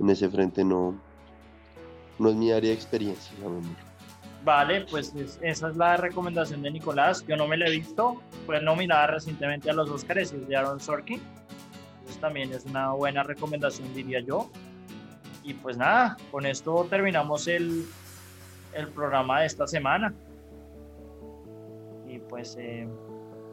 en 0.00 0.08
ese 0.08 0.30
frente 0.30 0.64
no, 0.64 0.98
no 2.18 2.30
es 2.30 2.36
mi 2.36 2.52
área 2.52 2.70
de 2.70 2.74
experiencia, 2.74 3.32
Vale, 4.44 4.82
pues 4.90 5.14
esa 5.40 5.68
es 5.70 5.76
la 5.76 5.96
recomendación 5.96 6.60
de 6.60 6.70
Nicolás. 6.70 7.24
Yo 7.26 7.34
no 7.34 7.48
me 7.48 7.56
la 7.56 7.66
he 7.66 7.70
visto. 7.70 8.20
Fue 8.44 8.60
nominada 8.60 9.06
recientemente 9.06 9.70
a 9.70 9.72
los 9.72 9.88
Oscars 9.88 10.34
de 10.46 10.54
Aaron 10.54 10.80
Sorkin. 10.80 11.18
Entonces 12.00 12.20
también 12.20 12.52
es 12.52 12.66
una 12.66 12.92
buena 12.92 13.22
recomendación, 13.22 13.94
diría 13.94 14.20
yo. 14.20 14.50
Y 15.42 15.54
pues 15.54 15.78
nada, 15.78 16.18
con 16.30 16.44
esto 16.44 16.86
terminamos 16.90 17.48
el, 17.48 17.86
el 18.74 18.88
programa 18.88 19.40
de 19.40 19.46
esta 19.46 19.66
semana. 19.66 20.12
Y 22.06 22.18
pues, 22.18 22.56
eh, 22.58 22.88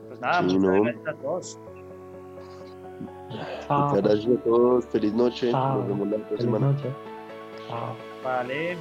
pues 0.07 0.19
nada, 0.19 0.41
muchas 0.41 0.61
gracias 0.61 1.07
a 1.07 1.13
todos. 1.15 1.59
Muchas 3.69 4.01
gracias 4.03 4.39
a 4.39 4.43
todos. 4.43 4.85
Feliz 4.87 5.13
noche. 5.13 5.51
Nos 5.51 5.87
vemos 5.87 6.07
la 6.09 6.17
próxima. 6.27 6.59
Noche. 6.59 6.89
Vale. 8.23 8.77